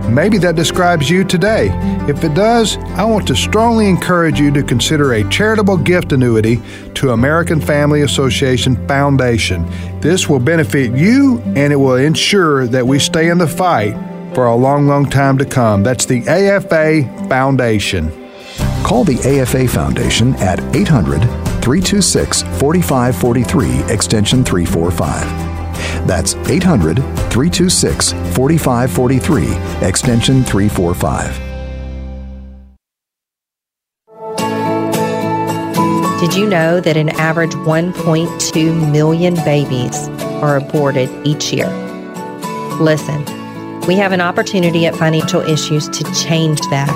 Maybe 0.09 0.39
that 0.39 0.57
describes 0.57 1.11
you 1.11 1.25
today. 1.25 1.69
If 2.09 2.25
it 2.25 2.33
does, 2.33 2.79
I 2.97 3.05
want 3.05 3.27
to 3.29 3.37
strongly 3.37 3.87
encourage 3.91 4.41
you 4.41 4.51
to 4.53 4.63
consider 4.63 5.13
a 5.13 5.29
charitable 5.29 5.77
gift 5.77 6.13
annuity 6.13 6.63
to 6.95 7.11
American 7.11 7.61
Family 7.61 8.01
Association 8.01 8.89
Foundation. 8.89 9.67
This 10.01 10.27
will 10.27 10.39
benefit 10.39 10.93
you 10.93 11.41
and 11.55 11.71
it 11.71 11.77
will 11.77 11.97
ensure 11.97 12.67
that 12.69 12.87
we 12.87 12.99
stay 12.99 13.29
in 13.29 13.37
the 13.37 13.47
fight 13.47 13.95
for 14.39 14.47
a 14.47 14.55
long, 14.55 14.87
long 14.87 15.05
time 15.05 15.37
to 15.37 15.45
come. 15.45 15.83
That's 15.83 16.07
the 16.07 16.23
AFA 16.29 17.03
Foundation. 17.29 18.09
Call 18.85 19.03
the 19.03 19.19
AFA 19.19 19.67
Foundation 19.67 20.33
at 20.37 20.61
800 20.77 21.23
326 21.61 22.43
4543, 22.43 23.93
extension 23.93 24.45
345. 24.45 26.07
That's 26.07 26.37
800 26.37 26.99
326 26.99 28.13
4543, 28.13 29.85
extension 29.85 30.45
345. 30.45 31.41
Did 36.21 36.35
you 36.37 36.49
know 36.49 36.79
that 36.79 36.97
an 36.97 37.09
average 37.09 37.55
1.2 37.55 38.93
million 38.93 39.35
babies 39.35 40.07
are 40.41 40.59
aborted 40.59 41.11
each 41.27 41.53
year? 41.53 41.67
Listen, 42.81 43.25
we 43.89 43.95
have 43.95 44.13
an 44.13 44.21
opportunity 44.21 44.85
at 44.85 44.95
Financial 44.95 45.41
Issues 45.41 45.89
to 45.89 46.05
change 46.13 46.61
that, 46.69 46.91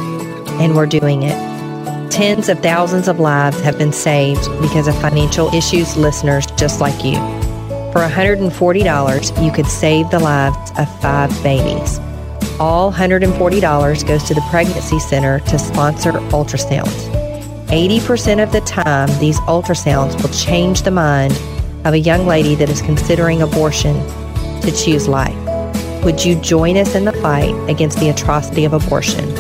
and 0.61 0.76
we're 0.76 0.84
doing 0.84 1.22
it. 1.22 2.12
Tens 2.12 2.50
of 2.50 2.61
thousands 2.61 3.08
of 3.08 3.18
lives 3.18 3.58
have 3.62 3.78
been 3.78 3.94
saved 3.94 4.44
because 4.61 4.87
of 4.87 5.00
Financial 5.00 5.49
Issues 5.54 5.96
listeners 5.96 6.44
just 6.58 6.82
like 6.82 7.02
you. 7.02 7.14
For 7.92 8.02
$140, 8.02 9.42
you 9.42 9.50
could 9.50 9.66
save 9.66 10.11
the 10.11 10.18
lives 10.18 10.70
of 10.78 11.00
five 11.00 11.30
babies. 11.42 11.99
All 12.61 12.92
$140 12.92 14.06
goes 14.06 14.25
to 14.25 14.34
the 14.34 14.46
Pregnancy 14.50 14.99
Center 14.99 15.40
to 15.40 15.58
sponsor 15.58 16.12
ultrasounds. 16.12 17.08
80% 17.68 18.42
of 18.42 18.52
the 18.52 18.61
time, 18.61 19.08
these 19.18 19.40
ultrasounds 19.40 20.20
will 20.20 20.34
change 20.34 20.82
the 20.82 20.90
mind 20.90 21.32
of 21.87 21.94
a 21.94 21.99
young 21.99 22.26
lady 22.26 22.54
that 22.56 22.68
is 22.68 22.82
considering 22.82 23.40
abortion 23.40 23.94
to 24.61 24.70
choose 24.70 25.08
life. 25.08 25.41
Would 26.04 26.25
you 26.25 26.35
join 26.37 26.76
us 26.76 26.94
in 26.94 27.04
the 27.04 27.12
fight 27.12 27.54
against 27.68 27.99
the 27.99 28.09
atrocity 28.09 28.64
of 28.64 28.73
abortion? 28.73 29.37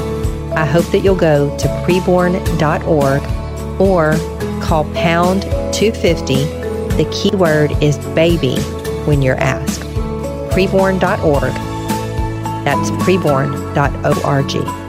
I 0.52 0.64
hope 0.64 0.84
that 0.86 1.00
you'll 1.00 1.16
go 1.16 1.56
to 1.58 1.68
preborn.org 1.86 3.22
or 3.80 4.12
call 4.62 4.84
pound 4.92 5.42
250 5.72 6.62
the 6.96 7.08
keyword 7.10 7.72
is 7.82 7.96
baby 8.14 8.56
when 9.06 9.22
you're 9.22 9.36
asked. 9.36 9.80
Preborn.org. 10.50 11.54
That's 12.64 12.90
preborn.org. 13.02 14.81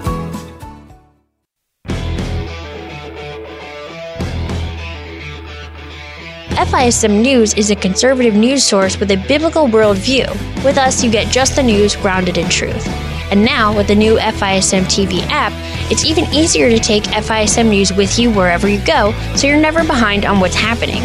FISM 6.74 7.22
News 7.22 7.54
is 7.54 7.70
a 7.70 7.76
conservative 7.76 8.34
news 8.34 8.64
source 8.64 9.00
with 9.00 9.12
a 9.12 9.24
biblical 9.28 9.68
worldview. 9.68 10.28
With 10.66 10.80
us, 10.80 11.04
you 11.04 11.12
get 11.12 11.32
just 11.32 11.56
the 11.56 11.62
news 11.62 11.96
grounded 11.96 12.40
in 12.40 12.50
truth. 12.50 12.88
And 13.30 13.46
now, 13.46 13.78
with 13.78 13.88
the 13.88 13.94
new 13.94 14.16
FISM 14.16 14.86
TV 14.86 15.22
app, 15.30 15.54
it's 15.92 16.04
even 16.04 16.26
easier 16.34 16.72
to 16.72 16.80
take 16.80 17.04
FISM 17.04 17.70
News 17.70 17.94
with 17.94 18.18
you 18.18 18.32
wherever 18.32 18.68
you 18.68 18.84
go, 18.88 19.14
so 19.36 19.46
you're 19.46 19.62
never 19.62 19.84
behind 19.84 20.26
on 20.26 20.40
what's 20.40 20.56
happening. 20.56 21.04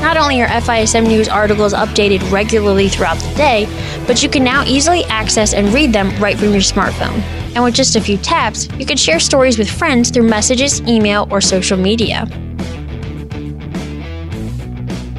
Not 0.00 0.16
only 0.16 0.40
are 0.40 0.46
FISM 0.46 1.08
News 1.08 1.28
articles 1.28 1.74
updated 1.74 2.30
regularly 2.30 2.88
throughout 2.88 3.18
the 3.18 3.34
day, 3.34 3.66
but 4.06 4.22
you 4.22 4.28
can 4.28 4.44
now 4.44 4.62
easily 4.66 5.02
access 5.06 5.52
and 5.52 5.74
read 5.74 5.92
them 5.92 6.16
right 6.22 6.38
from 6.38 6.52
your 6.52 6.60
smartphone. 6.60 7.20
And 7.56 7.64
with 7.64 7.74
just 7.74 7.96
a 7.96 8.00
few 8.00 8.18
taps, 8.18 8.68
you 8.78 8.86
can 8.86 8.96
share 8.96 9.18
stories 9.18 9.58
with 9.58 9.68
friends 9.68 10.10
through 10.10 10.28
messages, 10.28 10.80
email, 10.82 11.26
or 11.32 11.40
social 11.40 11.76
media. 11.76 12.28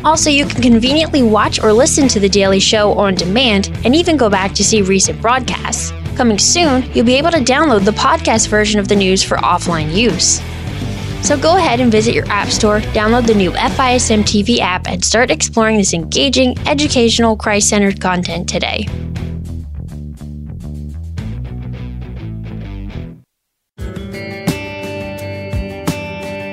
Also, 0.05 0.29
you 0.29 0.45
can 0.45 0.61
conveniently 0.61 1.23
watch 1.23 1.59
or 1.63 1.73
listen 1.73 2.07
to 2.09 2.19
The 2.19 2.29
Daily 2.29 2.59
Show 2.59 2.93
on 2.93 3.15
demand 3.15 3.71
and 3.83 3.95
even 3.95 4.17
go 4.17 4.29
back 4.29 4.53
to 4.53 4.63
see 4.63 4.83
recent 4.83 5.19
broadcasts. 5.19 5.91
Coming 6.15 6.37
soon, 6.37 6.83
you'll 6.93 7.07
be 7.07 7.15
able 7.15 7.31
to 7.31 7.39
download 7.39 7.85
the 7.85 7.91
podcast 7.91 8.47
version 8.47 8.79
of 8.79 8.87
the 8.87 8.95
news 8.95 9.23
for 9.23 9.37
offline 9.37 9.91
use. 9.91 10.39
So 11.27 11.35
go 11.35 11.57
ahead 11.57 11.79
and 11.79 11.91
visit 11.91 12.13
your 12.13 12.27
App 12.27 12.49
Store, 12.49 12.81
download 12.81 13.25
the 13.25 13.33
new 13.33 13.49
FISM 13.49 14.21
TV 14.21 14.59
app, 14.59 14.87
and 14.87 15.03
start 15.03 15.31
exploring 15.31 15.77
this 15.77 15.91
engaging, 15.91 16.55
educational, 16.67 17.35
Christ 17.35 17.69
centered 17.69 17.99
content 17.99 18.47
today. 18.47 18.85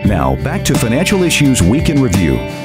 Now, 0.07 0.37
back 0.43 0.65
to 0.65 0.75
Financial 0.75 1.23
Issues 1.23 1.63
Week 1.63 1.91
in 1.91 2.03
Review. 2.03 2.62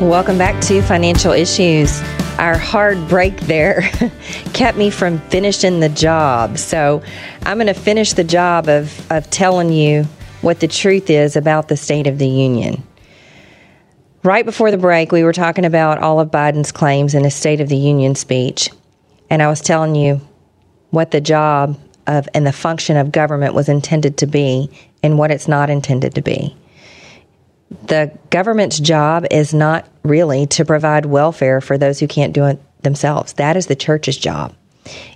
Welcome 0.00 0.38
back 0.38 0.60
to 0.64 0.82
Financial 0.82 1.30
Issues. 1.30 2.02
Our 2.38 2.58
hard 2.58 3.06
break 3.06 3.36
there 3.42 3.82
kept 4.52 4.76
me 4.76 4.90
from 4.90 5.20
finishing 5.30 5.78
the 5.78 5.88
job. 5.88 6.58
So 6.58 7.00
I'm 7.44 7.58
going 7.58 7.68
to 7.68 7.74
finish 7.74 8.12
the 8.12 8.24
job 8.24 8.68
of, 8.68 9.12
of 9.12 9.30
telling 9.30 9.72
you 9.72 10.02
what 10.40 10.58
the 10.58 10.66
truth 10.66 11.10
is 11.10 11.36
about 11.36 11.68
the 11.68 11.76
State 11.76 12.08
of 12.08 12.18
the 12.18 12.26
Union. 12.26 12.82
Right 14.24 14.44
before 14.44 14.72
the 14.72 14.78
break, 14.78 15.12
we 15.12 15.22
were 15.22 15.32
talking 15.32 15.64
about 15.64 15.98
all 15.98 16.18
of 16.18 16.28
Biden's 16.28 16.72
claims 16.72 17.14
in 17.14 17.22
his 17.22 17.36
State 17.36 17.60
of 17.60 17.68
the 17.68 17.76
Union 17.76 18.16
speech, 18.16 18.70
and 19.30 19.44
I 19.44 19.46
was 19.46 19.60
telling 19.60 19.94
you 19.94 20.20
what 20.90 21.12
the 21.12 21.20
job 21.20 21.78
of 22.08 22.28
and 22.34 22.44
the 22.44 22.52
function 22.52 22.96
of 22.96 23.12
government 23.12 23.54
was 23.54 23.68
intended 23.68 24.18
to 24.18 24.26
be 24.26 24.68
and 25.04 25.18
what 25.18 25.30
it's 25.30 25.46
not 25.46 25.70
intended 25.70 26.16
to 26.16 26.20
be. 26.20 26.56
The 27.86 28.16
government's 28.30 28.78
job 28.78 29.26
is 29.30 29.52
not 29.52 29.86
really 30.02 30.46
to 30.48 30.64
provide 30.64 31.06
welfare 31.06 31.60
for 31.60 31.76
those 31.76 32.00
who 32.00 32.06
can't 32.06 32.32
do 32.32 32.44
it 32.46 32.60
themselves. 32.82 33.34
That 33.34 33.56
is 33.56 33.66
the 33.66 33.76
church's 33.76 34.16
job. 34.16 34.54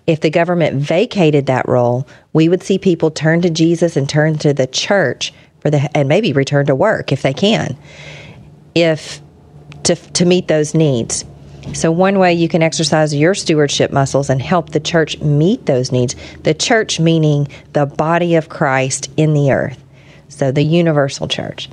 If 0.06 0.20
the 0.20 0.30
government 0.30 0.80
vacated 0.80 1.46
that 1.46 1.68
role, 1.68 2.08
we 2.32 2.48
would 2.48 2.62
see 2.62 2.78
people 2.78 3.10
turn 3.10 3.42
to 3.42 3.50
Jesus 3.50 3.96
and 3.96 4.08
turn 4.08 4.38
to 4.38 4.54
the 4.54 4.66
church 4.66 5.32
for 5.60 5.70
the 5.70 5.96
and 5.96 6.08
maybe 6.08 6.32
return 6.32 6.66
to 6.66 6.74
work 6.74 7.12
if 7.12 7.22
they 7.22 7.34
can. 7.34 7.76
If 8.74 9.20
to 9.84 9.94
to 9.94 10.24
meet 10.24 10.48
those 10.48 10.74
needs. 10.74 11.24
So 11.74 11.92
one 11.92 12.18
way 12.18 12.32
you 12.32 12.48
can 12.48 12.62
exercise 12.62 13.14
your 13.14 13.34
stewardship 13.34 13.92
muscles 13.92 14.30
and 14.30 14.40
help 14.40 14.70
the 14.70 14.80
church 14.80 15.18
meet 15.20 15.66
those 15.66 15.92
needs, 15.92 16.16
the 16.44 16.54
church 16.54 16.98
meaning 16.98 17.48
the 17.74 17.84
body 17.84 18.36
of 18.36 18.48
Christ 18.48 19.10
in 19.18 19.34
the 19.34 19.52
earth. 19.52 19.82
So 20.28 20.52
the 20.52 20.62
universal 20.62 21.28
church 21.28 21.68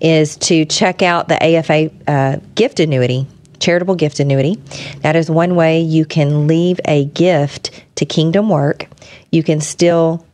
is 0.00 0.36
to 0.38 0.64
check 0.64 1.02
out 1.02 1.28
the 1.28 1.42
AFA 1.42 1.90
uh, 2.06 2.36
gift 2.54 2.80
annuity 2.80 3.26
charitable 3.60 3.94
gift 3.94 4.18
annuity. 4.18 4.56
That 5.02 5.14
is 5.14 5.30
one 5.30 5.54
way 5.54 5.82
you 5.82 6.04
can 6.04 6.46
leave 6.46 6.80
a 6.86 7.04
gift 7.04 7.70
to 7.96 8.04
Kingdom 8.04 8.48
Work. 8.48 8.86
You 9.30 9.42
can 9.42 9.60
still 9.60 10.26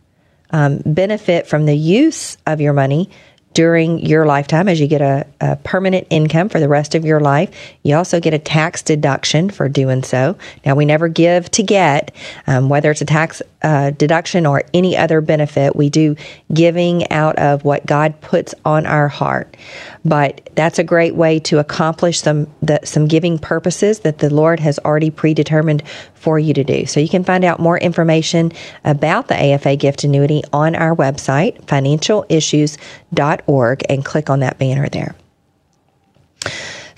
um, 0.50 0.80
benefit 0.86 1.46
from 1.46 1.66
the 1.66 1.76
use 1.76 2.38
of 2.46 2.60
your 2.60 2.72
money 2.72 3.10
during 3.56 3.98
your 4.00 4.26
lifetime 4.26 4.68
as 4.68 4.78
you 4.78 4.86
get 4.86 5.00
a, 5.00 5.26
a, 5.40 5.56
permanent 5.56 6.06
income 6.10 6.46
for 6.46 6.60
the 6.60 6.68
rest 6.68 6.94
of 6.94 7.06
your 7.06 7.20
life. 7.20 7.50
You 7.82 7.96
also 7.96 8.20
get 8.20 8.34
a 8.34 8.38
tax 8.38 8.82
deduction 8.82 9.48
for 9.48 9.66
doing 9.66 10.02
so. 10.02 10.36
Now, 10.66 10.74
we 10.74 10.84
never 10.84 11.08
give 11.08 11.50
to 11.52 11.62
get, 11.62 12.14
um, 12.46 12.68
whether 12.68 12.90
it's 12.90 13.00
a 13.00 13.06
tax 13.06 13.40
uh, 13.62 13.92
deduction 13.92 14.44
or 14.44 14.62
any 14.74 14.94
other 14.94 15.22
benefit. 15.22 15.74
We 15.74 15.88
do 15.88 16.16
giving 16.52 17.10
out 17.10 17.38
of 17.38 17.64
what 17.64 17.86
God 17.86 18.20
puts 18.20 18.54
on 18.66 18.84
our 18.84 19.08
heart. 19.08 19.56
But 20.04 20.50
that's 20.54 20.78
a 20.78 20.84
great 20.84 21.14
way 21.14 21.38
to 21.40 21.58
accomplish 21.58 22.20
some 22.20 22.48
the, 22.60 22.78
some 22.84 23.08
giving 23.08 23.38
purposes 23.38 24.00
that 24.00 24.18
the 24.18 24.28
Lord 24.28 24.60
has 24.60 24.78
already 24.80 25.10
predetermined 25.10 25.82
for 26.16 26.38
you 26.38 26.52
to 26.54 26.64
do. 26.64 26.86
So 26.86 27.00
you 27.00 27.08
can 27.08 27.24
find 27.24 27.44
out 27.44 27.60
more 27.60 27.78
information 27.78 28.52
about 28.84 29.28
the 29.28 29.34
AFA 29.34 29.76
gift 29.76 30.04
annuity 30.04 30.42
on 30.52 30.74
our 30.74 30.94
website, 30.94 31.64
financialissues.org, 31.66 33.82
and 33.88 34.04
click 34.04 34.28
on 34.30 34.40
that 34.40 34.58
banner 34.58 34.88
there. 34.88 35.14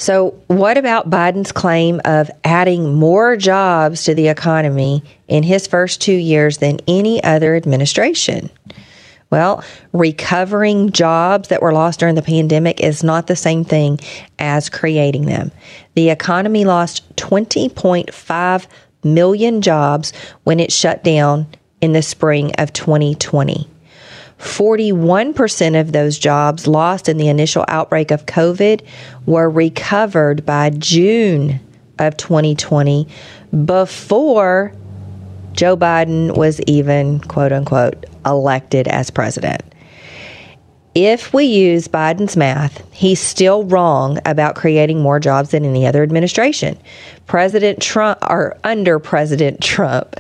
So, 0.01 0.41
what 0.47 0.79
about 0.79 1.11
Biden's 1.11 1.51
claim 1.51 2.01
of 2.05 2.31
adding 2.45 2.95
more 2.95 3.37
jobs 3.37 4.05
to 4.05 4.15
the 4.15 4.29
economy 4.29 5.03
in 5.27 5.43
his 5.43 5.67
first 5.67 6.01
two 6.01 6.13
years 6.13 6.59
than 6.59 6.79
any 6.87 7.21
other 7.25 7.57
administration? 7.57 8.49
Well, 9.31 9.63
recovering 9.93 10.93
jobs 10.93 11.49
that 11.49 11.61
were 11.61 11.73
lost 11.73 12.01
during 12.01 12.15
the 12.15 12.23
pandemic 12.23 12.81
is 12.81 13.05
not 13.05 13.27
the 13.27 13.37
same 13.37 13.65
thing 13.65 13.99
as 14.39 14.71
creating 14.71 15.27
them. 15.27 15.53
The 15.95 16.11
economy 16.11 16.65
lost 16.65 17.17
20.5 17.17 18.67
million 19.05 19.63
jobs 19.63 20.13
when 20.45 20.61
it 20.61 20.73
shut 20.73 21.05
down 21.05 21.47
in 21.81 21.93
the 21.93 22.03
spring 22.03 22.53
of 22.59 22.73
2020. 22.73 23.69
41% 24.39 25.81
of 25.81 25.93
those 25.93 26.19
jobs 26.19 26.67
lost 26.67 27.09
in 27.09 27.17
the 27.17 27.29
initial 27.29 27.65
outbreak 27.69 28.11
of 28.11 28.27
COVID 28.27 28.85
were 29.27 29.51
recovered 29.51 30.47
by 30.47 30.71
June 30.71 31.61
of 31.99 32.17
2020 32.17 33.09
before 33.65 34.73
Joe 35.53 35.77
Biden 35.77 36.37
was 36.37 36.61
even, 36.69 37.19
quote 37.21 37.51
unquote, 37.51 38.07
elected 38.25 38.87
as 38.87 39.11
president. 39.11 39.63
If 41.01 41.33
we 41.33 41.45
use 41.45 41.87
Biden's 41.87 42.37
math, 42.37 42.83
he's 42.93 43.21
still 43.21 43.63
wrong 43.63 44.19
about 44.25 44.57
creating 44.57 45.01
more 45.01 45.21
jobs 45.21 45.51
than 45.53 45.65
any 45.65 45.87
other 45.87 46.03
administration. 46.03 46.77
President 47.29 47.81
Trump, 47.81 48.19
or 48.29 48.59
under 48.65 48.99
President 48.99 49.61
Trump, 49.61 50.17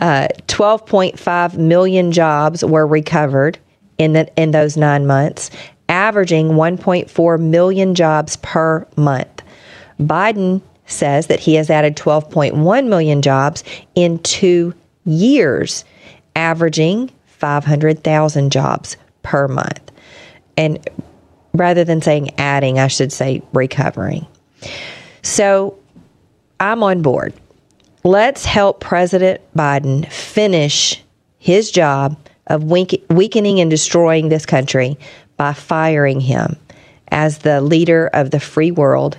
uh, 0.00 0.28
12.5 0.46 1.58
million 1.58 2.12
jobs 2.12 2.64
were 2.64 2.86
recovered 2.86 3.58
in 3.98 4.12
the, 4.12 4.32
in 4.40 4.52
those 4.52 4.76
nine 4.76 5.08
months, 5.08 5.50
averaging 5.88 6.50
1.4 6.50 7.40
million 7.40 7.92
jobs 7.92 8.36
per 8.36 8.86
month. 8.94 9.42
Biden 9.98 10.62
says 10.86 11.26
that 11.26 11.40
he 11.40 11.54
has 11.54 11.68
added 11.68 11.96
12.1 11.96 12.86
million 12.86 13.22
jobs 13.22 13.64
in 13.96 14.20
two 14.20 14.72
years, 15.04 15.84
averaging 16.36 17.10
500,000 17.26 18.52
jobs 18.52 18.96
per 19.24 19.48
month 19.48 19.91
and 20.56 20.88
rather 21.54 21.84
than 21.84 22.02
saying 22.02 22.38
adding, 22.38 22.78
I 22.78 22.88
should 22.88 23.12
say 23.12 23.42
recovering. 23.52 24.26
So 25.22 25.78
I'm 26.60 26.82
on 26.82 27.02
board. 27.02 27.34
Let's 28.04 28.44
help 28.44 28.80
President 28.80 29.40
Biden 29.56 30.10
finish 30.10 31.02
his 31.38 31.70
job 31.70 32.16
of 32.46 32.64
weakening 32.64 33.60
and 33.60 33.70
destroying 33.70 34.28
this 34.28 34.46
country 34.46 34.98
by 35.36 35.52
firing 35.52 36.20
him 36.20 36.56
as 37.08 37.38
the 37.38 37.60
leader 37.60 38.08
of 38.12 38.30
the 38.30 38.40
free 38.40 38.70
world 38.70 39.18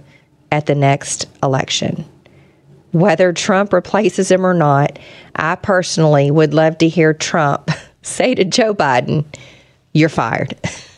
at 0.52 0.66
the 0.66 0.76
next 0.76 1.28
election. 1.42 2.06
Whether 2.92 3.34
Trump 3.34 3.74
replaces 3.74 4.30
him 4.30 4.46
or 4.46 4.54
not, 4.54 5.00
I 5.36 5.56
personally 5.56 6.30
would 6.30 6.54
love 6.54 6.78
to 6.80 6.88
hear 6.88 7.14
Trump 7.14 7.72
say 8.02 8.36
to 8.36 8.46
Joe 8.46 8.74
Biden, 8.74 9.26
You're 9.94 10.10
fired. 10.10 10.56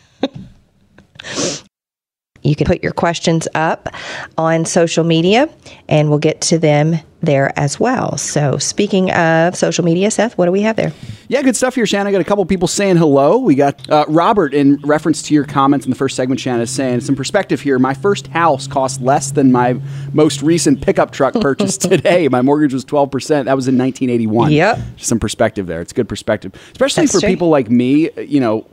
You 2.46 2.56
can 2.56 2.68
put 2.68 2.84
your 2.84 2.92
questions 2.92 3.48
up 3.56 3.90
on 4.38 4.66
social 4.66 5.04
media 5.04 5.50
and 5.90 6.10
we'll 6.10 6.20
get 6.20 6.42
to 6.42 6.60
them 6.60 6.98
there 7.22 7.52
as 7.58 7.80
well. 7.80 8.18
So, 8.18 8.60
speaking 8.60 9.10
of 9.12 9.56
social 9.56 9.84
media, 9.84 10.12
Seth, 10.12 10.38
what 10.38 10.46
do 10.46 10.52
we 10.52 10.62
have 10.62 10.76
there? 10.76 10.94
Yeah, 11.28 11.42
good 11.42 11.56
stuff 11.56 11.74
here, 11.74 11.88
Shanna. 11.88 12.10
I 12.10 12.12
got 12.12 12.22
a 12.22 12.26
couple 12.26 12.46
people 12.46 12.68
saying 12.68 12.98
hello. 12.98 13.40
We 13.40 13.56
got 13.56 13.90
uh, 13.90 14.06
Robert 14.08 14.54
in 14.54 14.76
reference 14.84 15.24
to 15.24 15.34
your 15.34 15.44
comments 15.44 15.88
in 15.88 15.90
the 15.90 15.96
first 15.96 16.16
segment, 16.16 16.40
Shanna, 16.40 16.62
is 16.64 16.70
saying 16.70 17.02
some 17.02 17.16
perspective 17.16 17.62
here. 17.62 17.80
My 17.80 17.96
first 17.96 18.28
house 18.28 18.68
cost 18.68 19.02
less 19.02 19.32
than 19.32 19.52
my 19.52 19.80
most 20.14 20.44
recent 20.44 20.82
pickup 20.82 21.10
truck 21.10 21.34
purchase 21.42 21.78
today. 21.80 22.28
My 22.28 22.44
mortgage 22.44 22.76
was 22.76 22.86
12%. 22.86 23.46
That 23.46 23.56
was 23.56 23.68
in 23.68 23.76
1981. 23.76 24.52
Yep. 24.52 24.80
Some 24.98 25.20
perspective 25.20 25.66
there. 25.66 25.82
It's 25.82 25.94
good 25.94 26.08
perspective, 26.08 26.54
especially 26.74 27.06
That's 27.06 27.14
for 27.14 27.22
true. 27.22 27.30
people 27.30 27.50
like 27.50 27.72
me. 27.72 28.12
You 28.20 28.40
know, 28.40 28.68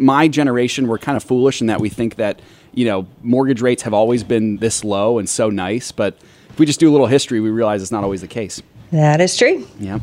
my 0.00 0.26
generation, 0.28 0.88
we're 0.88 0.98
kind 0.98 1.16
of 1.16 1.22
foolish 1.22 1.60
in 1.60 1.68
that 1.68 1.80
we 1.80 1.88
think 1.88 2.16
that 2.16 2.40
you 2.72 2.84
know, 2.84 3.06
mortgage 3.22 3.60
rates 3.60 3.82
have 3.82 3.94
always 3.94 4.22
been 4.22 4.58
this 4.58 4.84
low 4.84 5.18
and 5.18 5.28
so 5.28 5.50
nice. 5.50 5.92
But 5.92 6.16
if 6.50 6.58
we 6.58 6.66
just 6.66 6.80
do 6.80 6.88
a 6.88 6.92
little 6.92 7.06
history, 7.06 7.40
we 7.40 7.50
realize 7.50 7.82
it's 7.82 7.90
not 7.90 8.04
always 8.04 8.20
the 8.20 8.28
case. 8.28 8.62
That 8.92 9.20
is 9.20 9.36
true. 9.36 9.66
Yeah. 9.78 10.00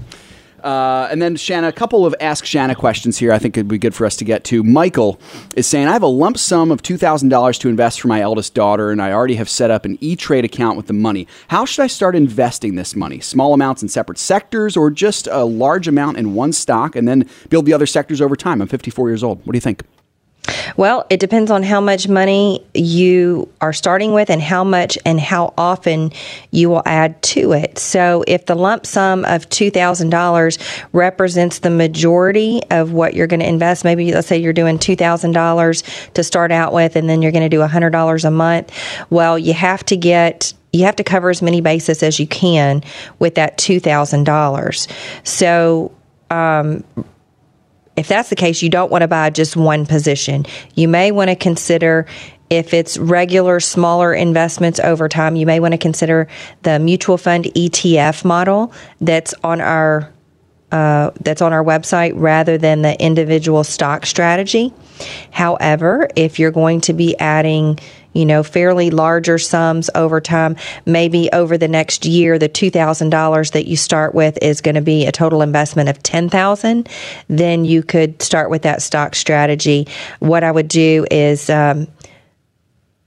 Uh, 0.64 1.08
and 1.12 1.22
then 1.22 1.36
Shanna, 1.36 1.68
a 1.68 1.72
couple 1.72 2.06
of 2.06 2.16
Ask 2.20 2.46
Shanna 2.46 2.76
questions 2.76 3.18
here. 3.18 3.32
I 3.32 3.40
think 3.40 3.58
it'd 3.58 3.68
be 3.68 3.78
good 3.78 3.96
for 3.96 4.06
us 4.06 4.16
to 4.18 4.26
get 4.26 4.44
to. 4.46 4.64
Michael 4.64 5.20
is 5.56 5.68
saying, 5.68 5.88
I 5.88 5.94
have 5.94 6.04
a 6.04 6.08
lump 6.08 6.38
sum 6.38 6.72
of 6.72 6.82
two 6.82 6.98
thousand 6.98 7.30
dollars 7.30 7.58
to 7.60 7.70
invest 7.70 8.02
for 8.02 8.08
my 8.08 8.22
eldest 8.22 8.54
daughter, 8.54 8.92
and 8.92 9.02
I 9.02 9.12
already 9.12 9.36
have 9.36 9.50
set 9.50 9.72
up 9.72 9.86
an 9.86 9.98
E 10.02 10.16
Trade 10.16 10.46
account 10.46 10.78
with 10.78 10.88
the 10.88 10.94
money. 10.94 11.28
How 11.50 11.66
should 11.66 11.84
I 11.84 11.88
start 11.88 12.16
investing 12.16 12.76
this 12.76 12.96
money? 12.96 13.20
Small 13.20 13.54
amounts 13.54 13.82
in 13.82 13.90
separate 13.90 14.18
sectors, 14.18 14.76
or 14.76 14.90
just 14.90 15.28
a 15.28 15.44
large 15.44 15.88
amount 15.88 16.18
in 16.18 16.34
one 16.34 16.54
stock, 16.54 16.96
and 16.96 17.08
then 17.08 17.30
build 17.50 17.66
the 17.66 17.74
other 17.74 17.86
sectors 17.86 18.22
over 18.22 18.36
time? 18.36 18.62
I'm 18.62 18.68
54 18.68 19.10
years 19.10 19.24
old. 19.24 19.40
What 19.46 19.54
do 19.54 19.58
you 19.58 19.62
think? 19.62 19.84
Well, 20.76 21.06
it 21.10 21.20
depends 21.20 21.52
on 21.52 21.64
how 21.64 21.82
much 21.82 22.08
money 22.08 22.66
you 22.74 23.50
are 23.62 23.74
starting 23.74 24.14
with 24.14 24.30
and 24.30 24.42
how 24.42 24.64
much 24.64 24.98
and 25.06 25.20
how 25.20 25.54
often 25.58 26.12
you 26.52 26.70
will 26.70 26.84
add 26.86 27.22
to 27.24 27.54
it. 27.54 27.80
So, 27.80 28.24
if 28.28 28.46
the 28.46 28.56
lump 28.56 28.86
sum 28.86 29.26
of 29.26 29.50
$2,000 29.50 30.86
represents 30.94 31.60
the 31.60 31.70
majority 31.70 32.62
of 32.70 32.92
what 32.92 33.14
you're 33.14 33.28
going 33.28 33.40
to 33.40 33.48
invest, 33.48 33.84
maybe 33.84 34.14
let's 34.14 34.28
say 34.28 34.38
you're 34.38 34.54
doing 34.54 34.78
$2,000 34.78 36.14
to 36.14 36.24
start 36.24 36.52
out 36.52 36.74
with 36.74 36.96
and 36.96 37.10
then 37.10 37.22
you're 37.22 37.32
going 37.32 37.50
to 37.50 37.56
do 37.56 37.62
$100 37.62 38.26
a 38.26 38.32
month, 38.32 38.72
well, 39.10 39.38
you 39.38 39.54
have 39.54 39.84
to 39.86 39.98
get 39.98 40.54
you 40.74 40.86
have 40.86 40.98
to 40.98 41.04
cover 41.04 41.30
as 41.30 41.42
many 41.42 41.62
bases 41.62 42.04
as 42.04 42.20
you 42.20 42.28
can 42.28 42.84
with 43.20 43.36
that 43.36 43.58
$2,000. 43.58 44.88
So, 45.24 45.92
um, 46.30 46.84
if 47.98 48.08
that's 48.08 48.30
the 48.30 48.36
case, 48.36 48.62
you 48.62 48.70
don't 48.70 48.92
want 48.92 49.02
to 49.02 49.08
buy 49.08 49.30
just 49.32 49.58
one 49.58 49.86
position. 49.86 50.46
You 50.76 50.88
may 50.88 51.12
want 51.12 51.30
to 51.30 51.36
consider 51.36 52.06
if 52.50 52.74
it's 52.74 52.98
regular 52.98 53.60
smaller 53.60 54.14
investments 54.14 54.80
over 54.80 55.10
time, 55.10 55.36
you 55.36 55.46
may 55.46 55.60
want 55.60 55.74
to 55.74 55.78
consider 55.78 56.28
the 56.62 56.80
mutual 56.80 57.18
fund 57.18 57.46
ETF 57.46 58.24
model 58.24 58.72
that's 59.02 59.34
on 59.44 59.60
our 59.60 60.14
uh, 60.72 61.12
that's 61.22 61.42
on 61.42 61.54
our 61.54 61.64
website 61.64 62.12
rather 62.16 62.58
than 62.58 62.82
the 62.82 63.02
individual 63.02 63.64
stock 63.64 64.06
strategy. 64.06 64.74
However, 65.32 66.10
if 66.16 66.40
you're 66.40 66.52
going 66.52 66.82
to 66.82 66.94
be 66.94 67.18
adding 67.20 67.80
you 68.18 68.26
know, 68.26 68.42
fairly 68.42 68.90
larger 68.90 69.38
sums 69.38 69.90
over 69.94 70.20
time. 70.20 70.56
Maybe 70.86 71.30
over 71.32 71.58
the 71.58 71.68
next 71.68 72.06
year, 72.06 72.40
the 72.40 72.50
$2,000 72.50 73.52
that 73.52 73.68
you 73.68 73.78
start 73.78 74.16
with 74.16 74.40
is 74.42 74.60
going 74.60 74.76
to 74.76 74.82
be 74.82 75.06
a 75.06 75.12
total 75.12 75.44
investment 75.44 75.88
of 75.88 76.02
10,000. 76.02 76.90
Then 77.30 77.64
you 77.64 77.84
could 77.84 78.22
start 78.22 78.50
with 78.50 78.64
that 78.64 78.82
stock 78.82 79.14
strategy. 79.14 79.88
What 80.20 80.44
I 80.44 80.52
would 80.52 80.68
do 80.68 81.06
is, 81.12 81.50
um, 81.50 81.88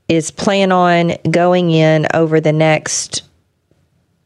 is 0.08 0.30
plan 0.30 0.72
on 0.72 1.12
going 1.30 1.70
in 1.70 2.06
over 2.14 2.40
the 2.40 2.52
next 2.52 3.22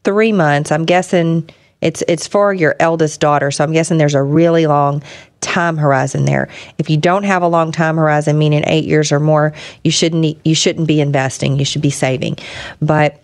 three 0.03 0.31
months. 0.31 0.71
I'm 0.71 0.85
guessing 0.85 1.49
it's 1.81 2.03
it's 2.07 2.27
for 2.27 2.53
your 2.53 2.75
eldest 2.79 3.19
daughter, 3.19 3.51
so 3.51 3.63
I'm 3.63 3.71
guessing 3.71 3.97
there's 3.97 4.15
a 4.15 4.23
really 4.23 4.67
long 4.67 5.03
time 5.41 5.77
horizon 5.77 6.25
there. 6.25 6.49
If 6.77 6.89
you 6.89 6.97
don't 6.97 7.23
have 7.23 7.43
a 7.43 7.47
long 7.47 7.71
time 7.71 7.97
horizon, 7.97 8.37
meaning 8.37 8.63
eight 8.65 8.85
years 8.85 9.11
or 9.11 9.19
more, 9.19 9.53
you 9.83 9.91
shouldn't 9.91 10.37
you 10.45 10.55
shouldn't 10.55 10.87
be 10.87 10.99
investing. 10.99 11.59
You 11.59 11.65
should 11.65 11.81
be 11.81 11.91
saving. 11.91 12.37
But 12.81 13.21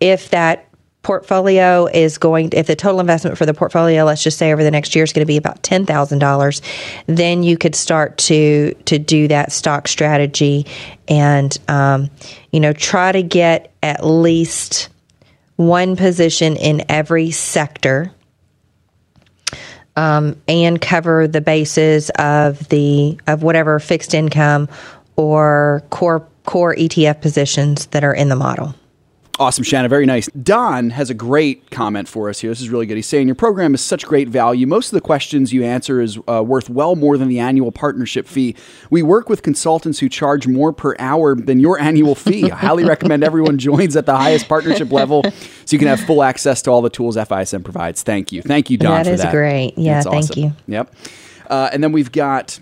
if 0.00 0.30
that 0.30 0.66
portfolio 1.02 1.86
is 1.86 2.18
going 2.18 2.50
if 2.52 2.66
the 2.66 2.76
total 2.76 3.00
investment 3.00 3.38
for 3.38 3.46
the 3.46 3.54
portfolio 3.54 4.04
let's 4.04 4.22
just 4.22 4.36
say 4.36 4.52
over 4.52 4.62
the 4.62 4.70
next 4.70 4.94
year 4.94 5.02
is 5.02 5.14
going 5.14 5.22
to 5.22 5.26
be 5.26 5.38
about 5.38 5.62
$10,000 5.62 6.60
then 7.06 7.42
you 7.42 7.56
could 7.56 7.74
start 7.74 8.18
to 8.18 8.74
to 8.84 8.98
do 8.98 9.26
that 9.26 9.50
stock 9.50 9.88
strategy 9.88 10.66
and 11.08 11.56
um, 11.68 12.10
you 12.52 12.60
know 12.60 12.74
try 12.74 13.12
to 13.12 13.22
get 13.22 13.72
at 13.82 14.04
least 14.04 14.89
one 15.60 15.94
position 15.94 16.56
in 16.56 16.82
every 16.88 17.30
sector 17.30 18.10
um, 19.94 20.40
and 20.48 20.80
cover 20.80 21.28
the 21.28 21.42
bases 21.42 22.08
of 22.10 22.66
the 22.70 23.20
of 23.26 23.42
whatever 23.42 23.78
fixed 23.78 24.14
income 24.14 24.70
or 25.16 25.82
core 25.90 26.26
core 26.46 26.74
ETF 26.74 27.20
positions 27.20 27.86
that 27.86 28.04
are 28.04 28.14
in 28.14 28.30
the 28.30 28.36
model. 28.36 28.74
Awesome, 29.40 29.64
Shanna. 29.64 29.88
Very 29.88 30.04
nice. 30.04 30.26
Don 30.42 30.90
has 30.90 31.08
a 31.08 31.14
great 31.14 31.70
comment 31.70 32.08
for 32.08 32.28
us 32.28 32.40
here. 32.40 32.50
This 32.50 32.60
is 32.60 32.68
really 32.68 32.84
good. 32.84 32.96
He's 32.96 33.06
saying 33.06 33.26
your 33.26 33.34
program 33.34 33.72
is 33.72 33.80
such 33.80 34.04
great 34.04 34.28
value. 34.28 34.66
Most 34.66 34.88
of 34.88 34.92
the 34.92 35.00
questions 35.00 35.50
you 35.50 35.64
answer 35.64 35.98
is 36.02 36.18
uh, 36.28 36.42
worth 36.44 36.68
well 36.68 36.94
more 36.94 37.16
than 37.16 37.28
the 37.28 37.38
annual 37.38 37.72
partnership 37.72 38.28
fee. 38.28 38.54
We 38.90 39.02
work 39.02 39.30
with 39.30 39.42
consultants 39.42 39.98
who 39.98 40.10
charge 40.10 40.46
more 40.46 40.74
per 40.74 40.94
hour 40.98 41.34
than 41.34 41.58
your 41.58 41.80
annual 41.80 42.14
fee. 42.14 42.50
I 42.52 42.54
highly 42.54 42.84
recommend 42.84 43.24
everyone 43.24 43.56
joins 43.56 43.96
at 43.96 44.04
the 44.04 44.14
highest 44.14 44.46
partnership 44.46 44.92
level 44.92 45.22
so 45.24 45.32
you 45.70 45.78
can 45.78 45.88
have 45.88 46.00
full 46.00 46.22
access 46.22 46.60
to 46.62 46.70
all 46.70 46.82
the 46.82 46.90
tools 46.90 47.16
FISM 47.16 47.64
provides. 47.64 48.02
Thank 48.02 48.32
you. 48.32 48.42
Thank 48.42 48.68
you, 48.68 48.76
Don, 48.76 48.92
that 48.92 49.06
for 49.06 49.12
is 49.12 49.22
that. 49.22 49.32
great. 49.32 49.72
Yeah, 49.78 50.02
That's 50.02 50.06
thank 50.06 50.24
awesome. 50.24 50.42
you. 50.42 50.52
Yep. 50.66 50.94
Uh, 51.48 51.70
and 51.72 51.82
then 51.82 51.92
we've 51.92 52.12
got 52.12 52.60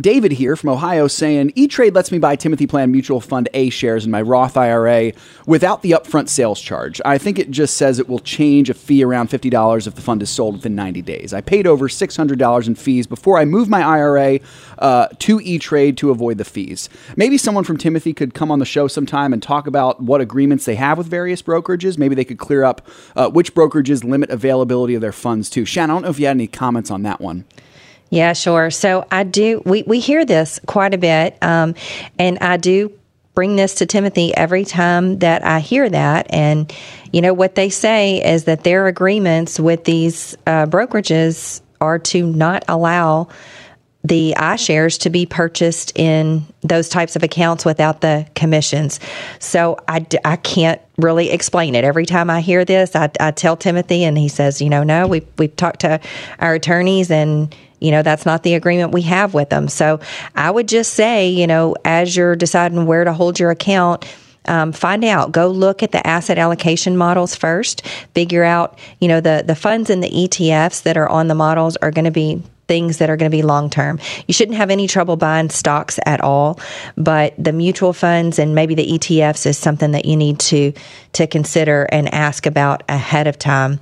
David 0.00 0.32
here 0.32 0.56
from 0.56 0.70
Ohio 0.70 1.08
saying 1.08 1.52
E 1.54 1.66
Trade 1.66 1.94
lets 1.94 2.12
me 2.12 2.18
buy 2.18 2.36
Timothy 2.36 2.66
Plan 2.66 2.90
Mutual 2.90 3.20
Fund 3.20 3.48
A 3.54 3.70
shares 3.70 4.04
in 4.04 4.10
my 4.10 4.22
Roth 4.22 4.56
IRA 4.56 5.12
without 5.46 5.82
the 5.82 5.92
upfront 5.92 6.28
sales 6.28 6.60
charge. 6.60 7.00
I 7.04 7.18
think 7.18 7.38
it 7.38 7.50
just 7.50 7.76
says 7.76 7.98
it 7.98 8.08
will 8.08 8.20
change 8.20 8.70
a 8.70 8.74
fee 8.74 9.02
around 9.02 9.30
$50 9.30 9.86
if 9.86 9.94
the 9.94 10.00
fund 10.00 10.22
is 10.22 10.30
sold 10.30 10.54
within 10.56 10.74
90 10.74 11.02
days. 11.02 11.34
I 11.34 11.40
paid 11.40 11.66
over 11.66 11.88
$600 11.88 12.66
in 12.66 12.74
fees 12.74 13.06
before 13.06 13.38
I 13.38 13.44
moved 13.44 13.70
my 13.70 13.82
IRA 13.82 14.40
uh, 14.78 15.08
to 15.18 15.40
E 15.40 15.58
Trade 15.58 15.96
to 15.98 16.10
avoid 16.10 16.38
the 16.38 16.44
fees. 16.44 16.88
Maybe 17.16 17.36
someone 17.36 17.64
from 17.64 17.76
Timothy 17.76 18.12
could 18.12 18.32
come 18.32 18.50
on 18.50 18.58
the 18.58 18.64
show 18.64 18.86
sometime 18.86 19.32
and 19.32 19.42
talk 19.42 19.66
about 19.66 20.00
what 20.00 20.20
agreements 20.20 20.64
they 20.64 20.76
have 20.76 20.98
with 20.98 21.08
various 21.08 21.42
brokerages. 21.42 21.98
Maybe 21.98 22.14
they 22.14 22.24
could 22.24 22.38
clear 22.38 22.64
up 22.64 22.86
uh, 23.16 23.28
which 23.28 23.54
brokerages 23.54 24.04
limit 24.04 24.30
availability 24.30 24.94
of 24.94 25.00
their 25.00 25.12
funds 25.12 25.50
too. 25.50 25.64
Shannon, 25.64 25.90
I 25.90 25.94
don't 25.94 26.02
know 26.02 26.10
if 26.10 26.18
you 26.20 26.26
had 26.26 26.36
any 26.36 26.46
comments 26.46 26.90
on 26.90 27.02
that 27.02 27.20
one. 27.20 27.44
Yeah, 28.10 28.32
sure. 28.32 28.70
So 28.70 29.06
I 29.10 29.22
do. 29.22 29.62
We 29.64 29.84
we 29.84 30.00
hear 30.00 30.24
this 30.24 30.60
quite 30.66 30.94
a 30.94 30.98
bit, 30.98 31.38
um, 31.42 31.74
and 32.18 32.38
I 32.40 32.56
do 32.56 32.92
bring 33.34 33.54
this 33.54 33.76
to 33.76 33.86
Timothy 33.86 34.36
every 34.36 34.64
time 34.64 35.20
that 35.20 35.44
I 35.44 35.60
hear 35.60 35.88
that. 35.88 36.26
And 36.30 36.72
you 37.12 37.20
know 37.20 37.32
what 37.32 37.54
they 37.54 37.70
say 37.70 38.22
is 38.22 38.44
that 38.44 38.64
their 38.64 38.88
agreements 38.88 39.60
with 39.60 39.84
these 39.84 40.36
uh, 40.46 40.66
brokerages 40.66 41.62
are 41.80 42.00
to 42.00 42.26
not 42.26 42.64
allow 42.68 43.28
the 44.02 44.34
A 44.38 44.56
shares 44.56 44.98
to 44.98 45.10
be 45.10 45.26
purchased 45.26 45.96
in 45.96 46.44
those 46.62 46.88
types 46.88 47.16
of 47.16 47.22
accounts 47.22 47.64
without 47.64 48.00
the 48.00 48.26
commissions. 48.34 48.98
So 49.38 49.78
I, 49.86 50.06
I 50.24 50.36
can't 50.36 50.80
really 50.96 51.30
explain 51.30 51.74
it. 51.74 51.84
Every 51.84 52.06
time 52.06 52.30
I 52.30 52.40
hear 52.40 52.64
this, 52.64 52.96
I, 52.96 53.10
I 53.20 53.30
tell 53.30 53.56
Timothy, 53.56 54.04
and 54.04 54.16
he 54.16 54.28
says, 54.28 54.60
you 54.62 54.70
know, 54.70 54.82
no, 54.82 55.06
we, 55.06 55.22
we've 55.38 55.54
talked 55.54 55.80
to 55.80 56.00
our 56.38 56.54
attorneys 56.54 57.10
and 57.10 57.54
you 57.80 57.90
know 57.90 58.02
that's 58.02 58.26
not 58.26 58.42
the 58.42 58.54
agreement 58.54 58.92
we 58.92 59.02
have 59.02 59.34
with 59.34 59.50
them 59.50 59.68
so 59.68 60.00
i 60.34 60.50
would 60.50 60.68
just 60.68 60.94
say 60.94 61.28
you 61.28 61.46
know 61.46 61.74
as 61.84 62.16
you're 62.16 62.36
deciding 62.36 62.86
where 62.86 63.04
to 63.04 63.12
hold 63.12 63.38
your 63.38 63.50
account 63.50 64.04
um, 64.46 64.72
find 64.72 65.04
out 65.04 65.32
go 65.32 65.48
look 65.48 65.82
at 65.82 65.92
the 65.92 66.04
asset 66.06 66.38
allocation 66.38 66.96
models 66.96 67.34
first 67.34 67.86
figure 68.14 68.44
out 68.44 68.78
you 69.00 69.08
know 69.08 69.20
the 69.20 69.42
the 69.46 69.54
funds 69.54 69.90
and 69.90 70.02
the 70.02 70.10
etfs 70.10 70.82
that 70.82 70.96
are 70.96 71.08
on 71.08 71.28
the 71.28 71.34
models 71.34 71.76
are 71.76 71.90
going 71.90 72.04
to 72.04 72.10
be 72.10 72.42
things 72.70 72.98
that 72.98 73.10
are 73.10 73.16
going 73.16 73.28
to 73.28 73.36
be 73.36 73.42
long 73.42 73.68
term. 73.68 73.98
You 74.28 74.32
shouldn't 74.32 74.56
have 74.56 74.70
any 74.70 74.86
trouble 74.86 75.16
buying 75.16 75.50
stocks 75.50 75.98
at 76.06 76.20
all, 76.20 76.60
but 76.96 77.34
the 77.36 77.52
mutual 77.52 77.92
funds 77.92 78.38
and 78.38 78.54
maybe 78.54 78.76
the 78.76 78.86
ETFs 78.86 79.44
is 79.44 79.58
something 79.58 79.90
that 79.90 80.04
you 80.04 80.16
need 80.16 80.38
to 80.38 80.72
to 81.14 81.26
consider 81.26 81.88
and 81.90 82.14
ask 82.14 82.46
about 82.46 82.84
ahead 82.88 83.26
of 83.26 83.40
time. 83.40 83.80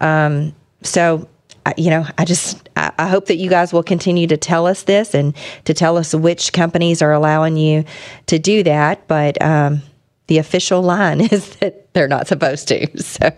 Um, 0.00 0.54
so 0.82 1.28
you 1.76 1.90
know, 1.90 2.06
I 2.18 2.24
just 2.24 2.68
I 2.76 2.92
I 2.98 3.08
hope 3.08 3.26
that 3.26 3.36
you 3.36 3.48
guys 3.48 3.72
will 3.72 3.82
continue 3.82 4.26
to 4.26 4.36
tell 4.36 4.66
us 4.66 4.82
this 4.84 5.14
and 5.14 5.34
to 5.64 5.74
tell 5.74 5.96
us 5.96 6.14
which 6.14 6.52
companies 6.52 7.02
are 7.02 7.12
allowing 7.12 7.56
you 7.56 7.84
to 8.26 8.38
do 8.38 8.62
that. 8.64 9.06
But 9.08 9.40
um, 9.42 9.82
the 10.26 10.38
official 10.38 10.82
line 10.82 11.20
is 11.32 11.56
that 11.56 11.92
they're 11.94 12.08
not 12.08 12.26
supposed 12.26 12.68
to. 12.68 12.86
So 13.02 13.30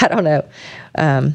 I 0.00 0.08
don't 0.08 0.24
know 0.24 0.44
um, 0.96 1.34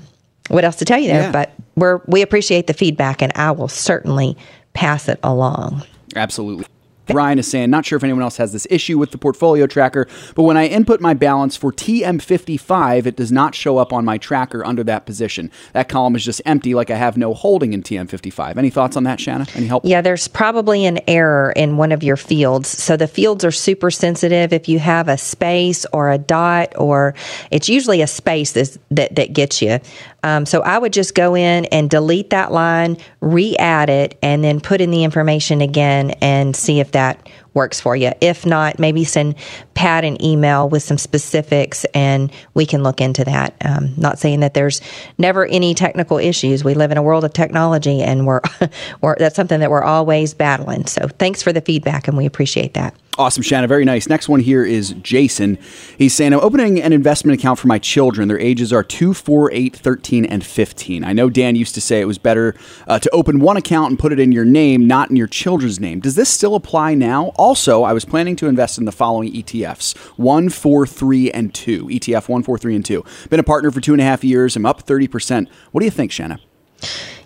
what 0.49 0.63
else 0.63 0.75
to 0.77 0.85
tell 0.85 0.99
you 0.99 1.07
there, 1.07 1.23
Yeah. 1.23 1.31
but 1.31 1.53
we're 1.75 2.01
we 2.07 2.21
appreciate 2.21 2.67
the 2.67 2.73
feedback, 2.73 3.21
and 3.21 3.31
I 3.35 3.51
will 3.51 3.67
certainly 3.67 4.37
pass 4.73 5.07
it 5.09 5.19
along. 5.23 5.83
Absolutely. 6.15 6.65
Ryan 7.09 7.39
is 7.39 7.47
saying, 7.49 7.69
not 7.69 7.85
sure 7.85 7.97
if 7.97 8.03
anyone 8.03 8.23
else 8.23 8.37
has 8.37 8.53
this 8.53 8.67
issue 8.69 8.97
with 8.97 9.11
the 9.11 9.17
portfolio 9.17 9.67
tracker, 9.67 10.07
but 10.35 10.43
when 10.43 10.57
I 10.57 10.67
input 10.67 11.01
my 11.01 11.13
balance 11.13 11.55
for 11.55 11.71
TM55, 11.71 13.05
it 13.05 13.15
does 13.15 13.31
not 13.31 13.55
show 13.55 13.77
up 13.77 13.93
on 13.93 14.05
my 14.05 14.17
tracker 14.17 14.65
under 14.65 14.83
that 14.85 15.05
position. 15.05 15.51
That 15.73 15.89
column 15.89 16.15
is 16.15 16.25
just 16.25 16.41
empty, 16.45 16.73
like 16.73 16.89
I 16.89 16.95
have 16.95 17.17
no 17.17 17.33
holding 17.33 17.73
in 17.73 17.83
TM55. 17.83 18.57
Any 18.57 18.69
thoughts 18.69 18.97
on 18.97 19.03
that, 19.03 19.19
Shanna? 19.19 19.47
Any 19.55 19.67
help? 19.67 19.85
Yeah, 19.85 20.01
there's 20.01 20.27
probably 20.27 20.85
an 20.85 20.99
error 21.07 21.51
in 21.55 21.77
one 21.77 21.91
of 21.91 22.03
your 22.03 22.17
fields. 22.17 22.67
So 22.67 22.97
the 22.97 23.07
fields 23.07 23.45
are 23.45 23.51
super 23.51 23.91
sensitive. 23.91 24.53
If 24.53 24.67
you 24.67 24.79
have 24.79 25.07
a 25.07 25.17
space 25.17 25.85
or 25.93 26.11
a 26.11 26.17
dot, 26.17 26.73
or 26.77 27.15
it's 27.51 27.69
usually 27.69 28.01
a 28.01 28.07
space 28.07 28.51
that 28.53 28.77
that 28.89 29.33
gets 29.33 29.61
you. 29.61 29.79
Um, 30.23 30.45
so 30.45 30.61
I 30.61 30.77
would 30.77 30.93
just 30.93 31.15
go 31.15 31.35
in 31.35 31.65
and 31.65 31.89
delete 31.89 32.31
that 32.31 32.51
line, 32.51 32.97
re-add 33.21 33.89
it, 33.89 34.17
and 34.21 34.43
then 34.43 34.59
put 34.59 34.81
in 34.81 34.91
the 34.91 35.03
information 35.03 35.61
again 35.61 36.11
and 36.21 36.55
see 36.55 36.79
if 36.79 36.91
that 36.91 37.27
works 37.57 37.81
for 37.81 37.95
you. 37.95 38.11
If 38.21 38.45
not, 38.45 38.79
maybe 38.79 39.03
send 39.03 39.35
Pat 39.73 40.05
an 40.05 40.23
email 40.23 40.69
with 40.69 40.83
some 40.83 40.97
specifics 40.97 41.83
and 41.93 42.31
we 42.53 42.65
can 42.65 42.83
look 42.83 43.01
into 43.01 43.25
that. 43.25 43.55
Um, 43.65 43.93
not 43.97 44.19
saying 44.19 44.39
that 44.41 44.53
there's 44.53 44.79
never 45.17 45.45
any 45.47 45.73
technical 45.73 46.19
issues. 46.19 46.63
We 46.63 46.75
live 46.75 46.91
in 46.91 46.97
a 46.97 47.03
world 47.03 47.25
of 47.25 47.33
technology 47.33 48.01
and 48.01 48.25
we're, 48.25 48.41
we're 49.01 49.15
that's 49.17 49.35
something 49.35 49.59
that 49.59 49.71
we're 49.71 49.83
always 49.83 50.33
battling. 50.33 50.85
So 50.85 51.07
thanks 51.07 51.41
for 51.41 51.51
the 51.51 51.61
feedback 51.61 52.07
and 52.07 52.15
we 52.15 52.25
appreciate 52.25 52.75
that. 52.75 52.95
Awesome, 53.17 53.41
Shanna. 53.41 53.65
Very 53.65 53.83
nice. 53.83 54.07
Next 54.07 54.29
one 54.29 54.41
here 54.41 54.63
is 54.63 54.91
Jason. 55.01 55.57
He's 55.97 56.13
saying, 56.13 56.33
I'm 56.33 56.39
opening 56.39 56.79
an 56.79 56.93
investment 56.93 57.39
account 57.39 57.57
for 57.57 57.67
my 57.67 57.79
children. 57.79 58.27
Their 58.27 58.39
ages 58.39 58.71
are 58.71 58.83
2, 58.83 59.15
4, 59.15 59.51
8, 59.51 59.75
13, 59.75 60.23
and 60.25 60.45
15. 60.45 61.03
I 61.03 61.13
know 61.13 61.27
Dan 61.27 61.55
used 61.55 61.73
to 61.73 61.81
say 61.81 61.99
it 61.99 62.05
was 62.05 62.19
better 62.19 62.53
uh, 62.85 62.99
to 62.99 63.09
open 63.09 63.39
one 63.39 63.57
account 63.57 63.89
and 63.89 63.97
put 63.97 64.13
it 64.13 64.19
in 64.19 64.31
your 64.31 64.45
name, 64.45 64.85
not 64.85 65.09
in 65.09 65.15
your 65.15 65.25
children's 65.25 65.79
name. 65.79 65.99
Does 65.99 66.13
this 66.13 66.29
still 66.29 66.53
apply 66.53 66.93
now? 66.93 67.31
Also, 67.47 67.83
I 67.83 67.93
was 67.93 68.03
planning 68.03 68.35
to 68.35 68.47
invest 68.47 68.77
in 68.77 68.83
the 68.83 68.91
following 68.91 69.31
ETFs 69.31 69.95
1, 70.17 70.49
4, 70.49 70.85
3, 70.85 71.31
and 71.31 71.53
2. 71.53 71.85
ETF 71.85 72.27
1, 72.27 72.43
4, 72.43 72.57
3, 72.57 72.75
and 72.75 72.83
2. 72.83 73.05
Been 73.29 73.39
a 73.39 73.43
partner 73.43 73.71
for 73.71 73.79
two 73.79 73.93
and 73.93 74.01
a 74.01 74.03
half 74.03 74.21
years. 74.21 74.57
I'm 74.57 74.65
up 74.65 74.85
30%. 74.85 75.47
What 75.71 75.79
do 75.79 75.85
you 75.85 75.91
think, 75.91 76.11
Shanna? 76.11 76.41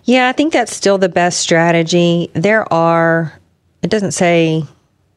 Yeah, 0.04 0.28
I 0.28 0.32
think 0.32 0.52
that's 0.52 0.72
still 0.72 0.96
the 0.96 1.08
best 1.08 1.40
strategy. 1.40 2.30
There 2.34 2.72
are, 2.72 3.36
it 3.82 3.90
doesn't 3.90 4.12
say, 4.12 4.62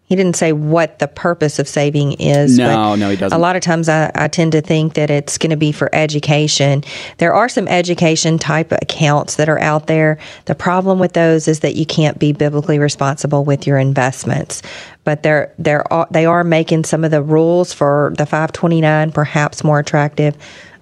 he 0.07 0.15
didn't 0.15 0.35
say 0.35 0.53
what 0.53 0.99
the 0.99 1.07
purpose 1.07 1.57
of 1.57 1.67
saving 1.67 2.13
is. 2.13 2.57
No, 2.57 2.67
but 2.67 2.95
no, 2.97 3.09
he 3.09 3.15
doesn't. 3.15 3.35
A 3.35 3.41
lot 3.41 3.55
of 3.55 3.63
times 3.63 3.89
I, 3.89 4.11
I 4.13 4.27
tend 4.27 4.51
to 4.51 4.61
think 4.61 4.93
that 4.93 5.09
it's 5.09 5.37
going 5.39 5.49
to 5.49 5.55
be 5.55 5.71
for 5.71 5.89
education. 5.93 6.83
There 7.17 7.33
are 7.33 7.49
some 7.49 7.67
education 7.67 8.37
type 8.37 8.71
accounts 8.71 9.35
that 9.37 9.49
are 9.49 9.59
out 9.59 9.87
there. 9.87 10.19
The 10.45 10.53
problem 10.53 10.99
with 10.99 11.13
those 11.13 11.47
is 11.47 11.61
that 11.61 11.75
you 11.75 11.87
can't 11.87 12.19
be 12.19 12.33
biblically 12.33 12.77
responsible 12.77 13.43
with 13.43 13.65
your 13.65 13.79
investments. 13.79 14.61
But 15.05 15.23
they're, 15.23 15.53
they're, 15.57 15.85
they 16.11 16.25
are 16.25 16.43
making 16.43 16.83
some 16.83 17.05
of 17.05 17.11
the 17.11 17.23
rules 17.23 17.71
for 17.71 18.13
the 18.17 18.25
529 18.25 19.11
perhaps 19.13 19.63
more 19.63 19.79
attractive. 19.79 20.35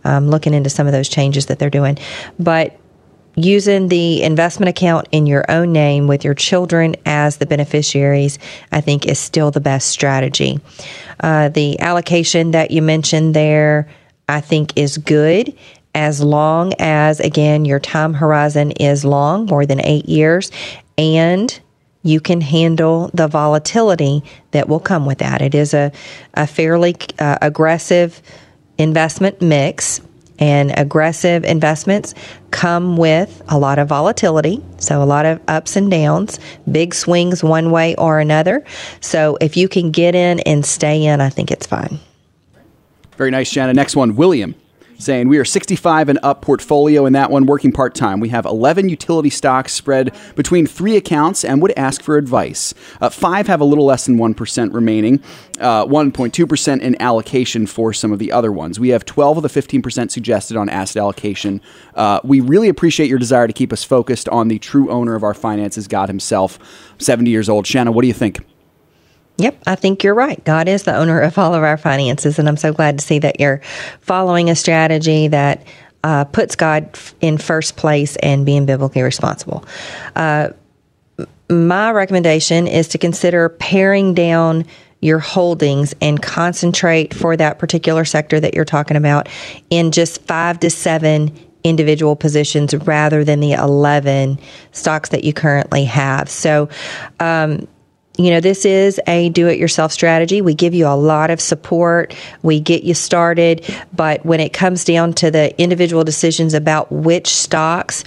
Um, 0.05 0.27
looking 0.29 0.53
into 0.53 0.69
some 0.69 0.85
of 0.85 0.91
those 0.91 1.07
changes 1.07 1.45
that 1.45 1.59
they're 1.59 1.69
doing. 1.69 1.97
But 2.37 2.77
using 3.35 3.87
the 3.87 4.21
investment 4.21 4.69
account 4.69 5.07
in 5.11 5.25
your 5.25 5.45
own 5.49 5.71
name 5.71 6.07
with 6.07 6.23
your 6.23 6.33
children 6.33 6.95
as 7.05 7.37
the 7.37 7.45
beneficiaries, 7.45 8.37
I 8.71 8.81
think 8.81 9.05
is 9.05 9.19
still 9.19 9.51
the 9.51 9.61
best 9.61 9.89
strategy. 9.89 10.59
Uh, 11.19 11.49
the 11.49 11.79
allocation 11.79 12.51
that 12.51 12.71
you 12.71 12.81
mentioned 12.81 13.33
there, 13.33 13.87
I 14.29 14.41
think, 14.41 14.77
is 14.77 14.97
good 14.97 15.55
as 15.95 16.21
long 16.21 16.73
as, 16.79 17.19
again, 17.19 17.65
your 17.65 17.79
time 17.79 18.13
horizon 18.13 18.71
is 18.71 19.05
long, 19.05 19.45
more 19.45 19.65
than 19.65 19.79
eight 19.85 20.07
years, 20.07 20.51
and 20.97 21.59
you 22.03 22.19
can 22.19 22.41
handle 22.41 23.09
the 23.13 23.27
volatility 23.27 24.23
that 24.51 24.67
will 24.67 24.79
come 24.79 25.05
with 25.05 25.19
that. 25.19 25.41
It 25.41 25.55
is 25.55 25.73
a, 25.73 25.91
a 26.35 26.45
fairly 26.45 26.95
uh, 27.17 27.37
aggressive 27.41 28.21
investment 28.77 29.41
mix, 29.41 30.01
and 30.39 30.73
aggressive 30.77 31.45
investments 31.45 32.13
come 32.51 32.97
with 32.97 33.41
a 33.47 33.57
lot 33.57 33.79
of 33.79 33.87
volatility. 33.87 34.63
So, 34.77 35.01
a 35.01 35.05
lot 35.05 35.25
of 35.25 35.39
ups 35.47 35.75
and 35.75 35.89
downs, 35.89 36.39
big 36.69 36.93
swings 36.93 37.43
one 37.43 37.71
way 37.71 37.95
or 37.95 38.19
another. 38.19 38.65
So, 38.99 39.37
if 39.39 39.55
you 39.55 39.69
can 39.69 39.91
get 39.91 40.15
in 40.15 40.39
and 40.41 40.65
stay 40.65 41.05
in, 41.05 41.21
I 41.21 41.29
think 41.29 41.51
it's 41.51 41.67
fine. 41.67 41.99
Very 43.15 43.31
nice, 43.31 43.47
Shanna. 43.47 43.73
Next 43.73 43.95
one, 43.95 44.15
William. 44.15 44.55
Saying 45.03 45.27
we 45.27 45.37
are 45.37 45.43
65 45.43 46.07
and 46.07 46.17
up 46.23 46.41
portfolio 46.41 47.05
in 47.05 47.11
that 47.11 47.29
one, 47.29 47.45
working 47.45 47.73
part 47.73 47.93
time. 47.93 48.21
We 48.21 48.29
have 48.29 48.45
11 48.45 48.87
utility 48.87 49.29
stocks 49.29 49.73
spread 49.73 50.15
between 50.37 50.65
three 50.65 50.95
accounts 50.95 51.43
and 51.43 51.61
would 51.61 51.73
ask 51.75 52.01
for 52.01 52.15
advice. 52.15 52.73
Uh, 53.01 53.09
five 53.09 53.47
have 53.47 53.59
a 53.59 53.65
little 53.65 53.83
less 53.85 54.05
than 54.05 54.17
1% 54.17 54.73
remaining, 54.73 55.21
uh, 55.59 55.85
1.2% 55.85 56.81
in 56.81 57.01
allocation 57.01 57.67
for 57.67 57.91
some 57.91 58.13
of 58.13 58.19
the 58.19 58.31
other 58.31 58.49
ones. 58.49 58.79
We 58.79 58.89
have 58.89 59.03
12 59.03 59.43
of 59.43 59.43
the 59.43 59.49
15% 59.49 60.09
suggested 60.09 60.55
on 60.55 60.69
asset 60.69 61.01
allocation. 61.01 61.59
Uh, 61.95 62.21
we 62.23 62.39
really 62.39 62.69
appreciate 62.69 63.09
your 63.09 63.19
desire 63.19 63.45
to 63.47 63.53
keep 63.53 63.73
us 63.73 63.83
focused 63.83 64.29
on 64.29 64.47
the 64.47 64.57
true 64.57 64.89
owner 64.89 65.15
of 65.15 65.23
our 65.23 65.33
finances, 65.33 65.85
God 65.89 66.07
Himself. 66.07 66.57
70 66.97 67.29
years 67.29 67.49
old. 67.49 67.67
Shanna, 67.67 67.91
what 67.91 68.03
do 68.03 68.07
you 68.07 68.13
think? 68.13 68.39
Yep, 69.37 69.63
I 69.65 69.75
think 69.75 70.03
you're 70.03 70.13
right. 70.13 70.43
God 70.45 70.67
is 70.67 70.83
the 70.83 70.95
owner 70.95 71.19
of 71.19 71.37
all 71.37 71.55
of 71.55 71.63
our 71.63 71.77
finances, 71.77 72.37
and 72.37 72.47
I'm 72.47 72.57
so 72.57 72.71
glad 72.71 72.99
to 72.99 73.05
see 73.05 73.19
that 73.19 73.39
you're 73.39 73.61
following 74.01 74.49
a 74.49 74.55
strategy 74.55 75.27
that 75.29 75.65
uh, 76.03 76.25
puts 76.25 76.55
God 76.55 76.97
in 77.21 77.37
first 77.37 77.75
place 77.75 78.15
and 78.17 78.45
being 78.45 78.65
biblically 78.65 79.01
responsible. 79.01 79.65
Uh, 80.15 80.49
my 81.49 81.91
recommendation 81.91 82.67
is 82.67 82.87
to 82.89 82.97
consider 82.97 83.49
paring 83.49 84.13
down 84.13 84.65
your 85.01 85.19
holdings 85.19 85.93
and 85.99 86.21
concentrate 86.21 87.13
for 87.13 87.35
that 87.35 87.59
particular 87.59 88.05
sector 88.05 88.39
that 88.39 88.53
you're 88.53 88.65
talking 88.65 88.97
about 88.97 89.27
in 89.69 89.91
just 89.91 90.21
five 90.21 90.59
to 90.61 90.69
seven 90.69 91.37
individual 91.63 92.15
positions 92.15 92.73
rather 92.73 93.23
than 93.23 93.39
the 93.39 93.53
11 93.53 94.39
stocks 94.71 95.09
that 95.09 95.23
you 95.23 95.33
currently 95.33 95.85
have. 95.85 96.29
So, 96.29 96.69
um, 97.19 97.67
you 98.17 98.29
know, 98.29 98.39
this 98.39 98.63
is 98.63 99.01
a 99.07 99.29
do 99.29 99.47
it 99.47 99.57
yourself 99.57 99.91
strategy. 99.91 100.41
We 100.41 100.53
give 100.53 100.75
you 100.75 100.85
a 100.85 100.95
lot 100.95 101.31
of 101.31 101.41
support. 101.41 102.15
We 102.43 102.59
get 102.59 102.83
you 102.83 102.93
started. 102.93 103.65
But 103.91 104.23
when 104.23 104.39
it 104.39 104.53
comes 104.53 104.83
down 104.83 105.13
to 105.13 105.31
the 105.31 105.59
individual 105.59 106.03
decisions 106.03 106.53
about 106.53 106.91
which 106.91 107.27
stocks, 107.27 108.03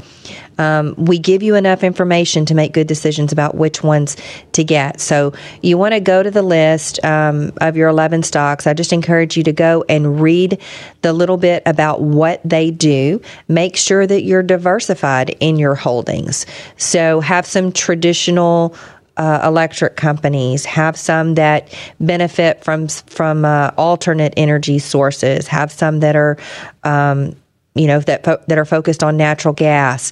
um, 0.58 0.94
we 0.96 1.18
give 1.18 1.42
you 1.42 1.54
enough 1.54 1.84
information 1.84 2.46
to 2.46 2.54
make 2.54 2.72
good 2.72 2.86
decisions 2.86 3.32
about 3.32 3.56
which 3.56 3.82
ones 3.82 4.16
to 4.52 4.64
get. 4.64 5.00
So 5.00 5.32
you 5.60 5.76
want 5.76 5.92
to 5.94 6.00
go 6.00 6.22
to 6.22 6.30
the 6.30 6.42
list 6.42 7.04
um, 7.04 7.52
of 7.60 7.76
your 7.76 7.88
11 7.88 8.22
stocks. 8.22 8.66
I 8.66 8.74
just 8.74 8.92
encourage 8.92 9.36
you 9.36 9.42
to 9.42 9.52
go 9.52 9.84
and 9.88 10.20
read 10.20 10.60
the 11.02 11.12
little 11.12 11.36
bit 11.36 11.62
about 11.66 12.00
what 12.00 12.40
they 12.44 12.70
do. 12.70 13.20
Make 13.48 13.76
sure 13.76 14.06
that 14.06 14.22
you're 14.22 14.42
diversified 14.42 15.30
in 15.40 15.56
your 15.56 15.74
holdings. 15.74 16.46
So 16.76 17.20
have 17.20 17.44
some 17.44 17.72
traditional 17.72 18.74
uh, 19.16 19.40
electric 19.44 19.96
companies, 19.96 20.64
have 20.64 20.96
some 20.96 21.34
that 21.34 21.74
benefit 22.00 22.64
from 22.64 22.88
from 22.88 23.44
uh, 23.44 23.70
alternate 23.76 24.34
energy 24.36 24.78
sources, 24.78 25.46
have 25.48 25.72
some 25.72 26.00
that 26.00 26.16
are. 26.16 26.36
Um, 26.84 27.36
you 27.74 27.86
know 27.86 28.00
that 28.00 28.24
fo- 28.24 28.42
that 28.48 28.56
are 28.56 28.64
focused 28.64 29.02
on 29.02 29.18
natural 29.18 29.52
gas. 29.52 30.10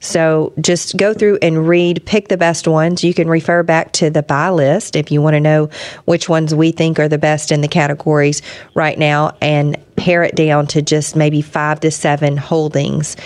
So 0.00 0.52
just 0.60 0.98
go 0.98 1.14
through 1.14 1.38
and 1.40 1.66
read, 1.66 2.04
pick 2.04 2.28
the 2.28 2.36
best 2.36 2.68
ones. 2.68 3.02
You 3.02 3.14
can 3.14 3.26
refer 3.26 3.62
back 3.62 3.92
to 3.92 4.10
the 4.10 4.22
buy 4.22 4.50
list 4.50 4.96
if 4.96 5.10
you 5.10 5.22
want 5.22 5.32
to 5.32 5.40
know 5.40 5.70
which 6.04 6.28
ones 6.28 6.54
we 6.54 6.72
think 6.72 6.98
are 6.98 7.08
the 7.08 7.16
best 7.16 7.52
in 7.52 7.62
the 7.62 7.68
categories 7.68 8.42
right 8.74 8.98
now, 8.98 9.34
and 9.40 9.78
pare 9.96 10.24
it 10.24 10.36
down 10.36 10.66
to 10.66 10.82
just 10.82 11.16
maybe 11.16 11.40
five 11.40 11.80
to 11.80 11.90
seven 11.90 12.36
holdings 12.36 13.16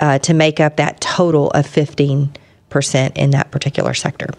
uh, 0.00 0.18
to 0.20 0.32
make 0.32 0.58
up 0.58 0.76
that 0.76 1.02
total 1.02 1.50
of 1.50 1.66
fifteen 1.66 2.32
percent 2.70 3.18
in 3.18 3.32
that 3.32 3.50
particular 3.50 3.92
sector. 3.92 4.30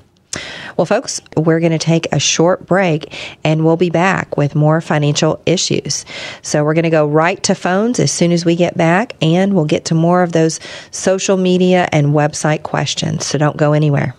Well, 0.78 0.86
folks, 0.86 1.21
we're 1.38 1.60
going 1.60 1.71
to 1.71 1.78
take 1.78 2.08
a 2.12 2.19
short 2.19 2.65
break 2.65 3.13
and 3.43 3.63
we'll 3.63 3.78
be 3.78 3.89
back 3.89 4.38
with 4.38 4.56
more 4.56 4.82
financial 4.82 5.41
issues. 5.45 6.06
So 6.41 6.63
we're 6.63 6.74
going 6.74 6.84
to 6.84 6.89
go 6.89 7.08
right 7.08 7.41
to 7.43 7.56
phones 7.56 8.00
as 8.00 8.12
soon 8.12 8.32
as 8.32 8.45
we 8.45 8.56
get 8.56 8.78
back 8.78 9.15
and 9.21 9.54
we'll 9.54 9.65
get 9.65 9.86
to 9.86 9.95
more 9.95 10.24
of 10.24 10.32
those 10.32 10.60
social 10.91 11.38
media 11.38 11.88
and 11.91 12.08
website 12.08 12.63
questions. 12.63 13.26
So 13.26 13.38
don't 13.38 13.58
go 13.58 13.74
anywhere. 13.74 14.15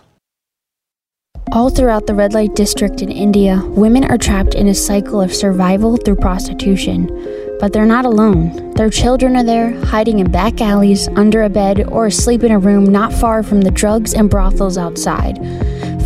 All 1.53 1.69
throughout 1.69 2.07
the 2.07 2.13
red 2.13 2.33
light 2.33 2.55
district 2.55 3.01
in 3.01 3.09
India, 3.09 3.61
women 3.63 4.03
are 4.03 4.17
trapped 4.17 4.53
in 4.53 4.67
a 4.67 4.75
cycle 4.75 5.21
of 5.21 5.33
survival 5.33 5.95
through 5.95 6.17
prostitution. 6.17 7.07
But 7.59 7.73
they're 7.73 7.85
not 7.85 8.05
alone. 8.05 8.73
Their 8.73 8.89
children 8.89 9.35
are 9.35 9.43
there, 9.43 9.73
hiding 9.85 10.19
in 10.19 10.29
back 10.29 10.61
alleys, 10.61 11.07
under 11.15 11.43
a 11.43 11.49
bed, 11.49 11.87
or 11.87 12.05
asleep 12.05 12.43
in 12.43 12.51
a 12.51 12.59
room 12.59 12.85
not 12.85 13.13
far 13.13 13.43
from 13.43 13.61
the 13.61 13.71
drugs 13.71 14.13
and 14.13 14.29
brothels 14.29 14.77
outside. 14.77 15.37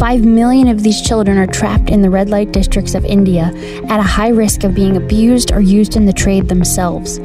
Five 0.02 0.26
million 0.26 0.68
of 0.68 0.82
these 0.82 1.00
children 1.00 1.38
are 1.38 1.46
trapped 1.46 1.92
in 1.92 2.02
the 2.02 2.10
red 2.10 2.28
light 2.28 2.52
districts 2.52 2.96
of 2.96 3.06
India 3.06 3.52
at 3.88 4.00
a 4.00 4.02
high 4.02 4.30
risk 4.30 4.64
of 4.64 4.74
being 4.74 4.98
abused 4.98 5.52
or 5.52 5.62
used 5.62 5.96
in 5.96 6.08
the 6.08 6.12
trade 6.12 6.50
themselves. 6.50 7.20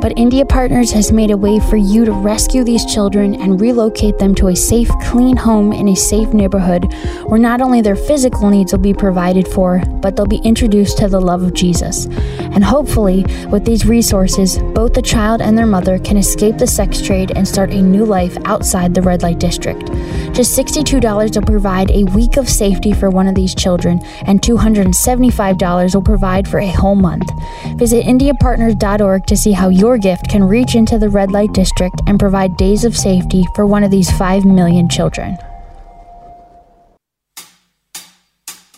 But 0.00 0.14
India 0.16 0.46
Partners 0.46 0.92
has 0.92 1.12
made 1.12 1.30
a 1.30 1.36
way 1.36 1.60
for 1.60 1.76
you 1.76 2.06
to 2.06 2.12
rescue 2.12 2.64
these 2.64 2.86
children 2.86 3.34
and 3.34 3.60
relocate 3.60 4.18
them 4.18 4.34
to 4.36 4.48
a 4.48 4.56
safe, 4.56 4.88
clean 5.02 5.36
home 5.36 5.74
in 5.74 5.88
a 5.88 5.94
safe 5.94 6.32
neighborhood 6.32 6.90
where 7.26 7.38
not 7.38 7.60
only 7.60 7.82
their 7.82 7.96
physical 7.96 8.48
needs 8.48 8.72
will 8.72 8.80
be 8.80 8.94
provided 8.94 9.46
for, 9.46 9.82
but 10.00 10.16
they'll 10.16 10.24
be 10.24 10.38
introduced 10.38 10.96
to 10.98 11.08
the 11.08 11.20
love 11.20 11.42
of 11.42 11.52
Jesus. 11.52 12.06
And 12.40 12.64
hopefully, 12.64 13.26
with 13.48 13.66
these 13.66 13.84
resources, 13.84 14.58
both 14.58 14.94
the 14.94 15.02
child 15.02 15.42
and 15.42 15.56
their 15.56 15.66
mother 15.66 15.98
can 15.98 16.16
escape 16.16 16.56
the 16.56 16.66
sex 16.66 17.02
trade 17.02 17.32
and 17.36 17.46
start 17.46 17.70
a 17.70 17.82
new 17.82 18.06
life 18.06 18.38
outside 18.46 18.94
the 18.94 19.02
red 19.02 19.22
light 19.22 19.38
district. 19.38 19.86
Just 20.32 20.58
$62 20.58 21.34
will 21.34 21.42
provide 21.42 21.90
a 21.90 22.04
week 22.04 22.38
of 22.38 22.48
safety 22.48 22.92
for 22.92 23.10
one 23.10 23.26
of 23.26 23.34
these 23.34 23.54
children, 23.54 24.00
and 24.26 24.40
$275 24.40 25.94
will 25.94 26.02
provide 26.02 26.48
for 26.48 26.58
a 26.58 26.70
whole 26.70 26.94
month. 26.94 27.30
Visit 27.76 28.06
IndiaPartners.org 28.06 29.26
to 29.26 29.36
see 29.36 29.52
how 29.52 29.68
your 29.90 29.98
gift 29.98 30.28
can 30.28 30.44
reach 30.44 30.76
into 30.76 31.00
the 31.00 31.08
red 31.08 31.32
light 31.32 31.52
district 31.52 32.00
and 32.06 32.16
provide 32.16 32.56
days 32.56 32.84
of 32.84 32.96
safety 32.96 33.44
for 33.56 33.66
one 33.66 33.82
of 33.82 33.90
these 33.90 34.08
5 34.12 34.44
million 34.44 34.88
children. 34.88 35.36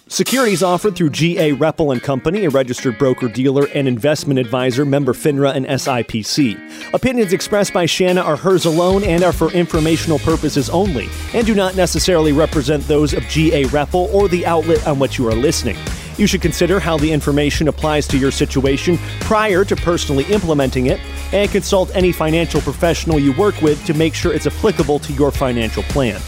Securities 0.08 0.62
offered 0.62 0.96
through 0.96 1.10
GA 1.10 1.52
Repple 1.52 1.90
and 1.90 2.02
Company, 2.02 2.46
a 2.46 2.50
registered 2.50 2.96
broker 2.98 3.28
dealer 3.28 3.66
and 3.74 3.86
investment 3.86 4.40
advisor, 4.40 4.86
member 4.86 5.12
FINRA 5.12 5.54
and 5.54 5.66
SIPC. 5.66 6.94
Opinions 6.94 7.34
expressed 7.34 7.74
by 7.74 7.84
Shanna 7.84 8.22
are 8.22 8.36
hers 8.36 8.64
alone 8.64 9.04
and 9.04 9.22
are 9.22 9.32
for 9.32 9.52
informational 9.52 10.18
purposes 10.20 10.70
only, 10.70 11.10
and 11.34 11.46
do 11.46 11.54
not 11.54 11.76
necessarily 11.76 12.32
represent 12.32 12.82
those 12.84 13.12
of 13.12 13.22
GA 13.24 13.64
Repple 13.66 14.08
or 14.14 14.28
the 14.28 14.46
outlet 14.46 14.86
on 14.86 14.98
which 14.98 15.18
you 15.18 15.28
are 15.28 15.34
listening. 15.34 15.76
You 16.18 16.26
should 16.26 16.42
consider 16.42 16.78
how 16.78 16.98
the 16.98 17.10
information 17.10 17.68
applies 17.68 18.06
to 18.08 18.18
your 18.18 18.30
situation 18.30 18.98
prior 19.20 19.64
to 19.64 19.76
personally 19.76 20.24
implementing 20.24 20.86
it, 20.86 21.00
and 21.32 21.50
consult 21.50 21.94
any 21.94 22.12
financial 22.12 22.60
professional 22.60 23.18
you 23.18 23.32
work 23.32 23.60
with 23.62 23.84
to 23.86 23.94
make 23.94 24.14
sure 24.14 24.32
it's 24.34 24.46
applicable 24.46 24.98
to 25.00 25.12
your 25.14 25.30
financial 25.30 25.82
plan. 25.84 26.20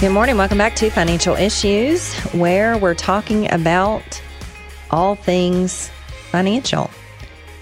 Good 0.00 0.10
morning. 0.10 0.36
Welcome 0.36 0.58
back 0.58 0.74
to 0.76 0.90
Financial 0.90 1.36
Issues, 1.36 2.12
where 2.32 2.76
we're 2.76 2.94
talking 2.94 3.50
about 3.52 4.20
all 4.90 5.14
things 5.14 5.90
financial. 6.30 6.90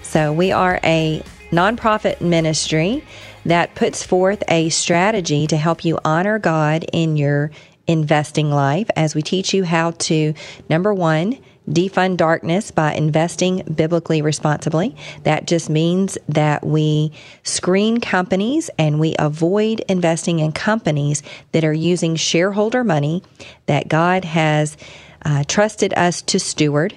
So, 0.01 0.33
we 0.33 0.51
are 0.51 0.79
a 0.83 1.23
nonprofit 1.51 2.19
ministry 2.19 3.03
that 3.45 3.75
puts 3.75 4.03
forth 4.03 4.43
a 4.47 4.69
strategy 4.69 5.47
to 5.47 5.57
help 5.57 5.85
you 5.85 5.99
honor 6.03 6.39
God 6.39 6.85
in 6.91 7.15
your 7.15 7.51
investing 7.91 8.49
life 8.49 8.89
as 8.95 9.13
we 9.15 9.21
teach 9.21 9.53
you 9.53 9.63
how 9.63 9.91
to, 9.91 10.33
number 10.69 10.93
one, 10.93 11.37
defund 11.69 12.17
darkness 12.17 12.71
by 12.71 12.93
investing 12.93 13.61
biblically 13.75 14.21
responsibly. 14.21 14.95
That 15.23 15.47
just 15.47 15.69
means 15.69 16.17
that 16.27 16.65
we 16.65 17.11
screen 17.43 17.99
companies 18.01 18.69
and 18.77 18.99
we 18.99 19.15
avoid 19.19 19.81
investing 19.87 20.39
in 20.39 20.51
companies 20.51 21.21
that 21.51 21.63
are 21.63 21.73
using 21.73 22.15
shareholder 22.15 22.83
money 22.83 23.23
that 23.67 23.87
God 23.87 24.25
has 24.25 24.75
uh, 25.23 25.43
trusted 25.47 25.93
us 25.93 26.21
to 26.23 26.39
steward 26.39 26.95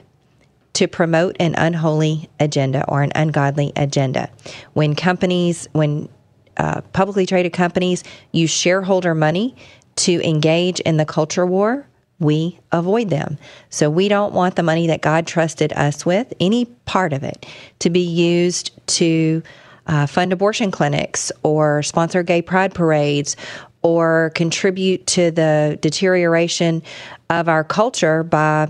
to 0.75 0.89
promote 0.89 1.37
an 1.39 1.55
unholy 1.57 2.29
agenda 2.41 2.85
or 2.89 3.03
an 3.03 3.13
ungodly 3.15 3.73
agenda. 3.77 4.29
When 4.73 4.95
companies, 4.97 5.69
when 5.73 6.09
uh, 6.57 6.81
publicly 6.93 7.27
traded 7.27 7.53
companies 7.53 8.03
use 8.33 8.51
shareholder 8.51 9.15
money 9.15 9.57
to 9.97 10.27
engage 10.27 10.81
in 10.81 10.97
the 10.97 11.05
culture 11.05 11.47
war, 11.47 11.87
we 12.21 12.59
avoid 12.73 13.11
them. 13.11 13.39
So 13.71 13.91
we 13.91 14.09
don't 14.09 14.33
want 14.33 14.57
the 14.57 14.63
money 14.63 14.87
that 14.87 15.03
God 15.03 15.27
trusted 15.27 15.73
us 15.73 16.07
with, 16.07 16.33
any 16.41 16.65
part 16.65 17.13
of 17.13 17.23
it, 17.23 17.47
to 17.81 17.91
be 17.91 18.01
used 18.01 18.73
to 18.89 19.43
uh, 19.87 20.07
fund 20.07 20.33
abortion 20.33 20.71
clinics 20.71 21.31
or 21.43 21.83
sponsor 21.83 22.23
gay 22.23 22.41
pride 22.41 22.75
parades 22.75 23.37
or 23.83 24.33
contribute 24.35 25.07
to 25.07 25.31
the 25.31 25.79
deterioration 25.83 26.83
of 27.29 27.49
our 27.49 27.63
culture 27.63 28.23
by 28.23 28.69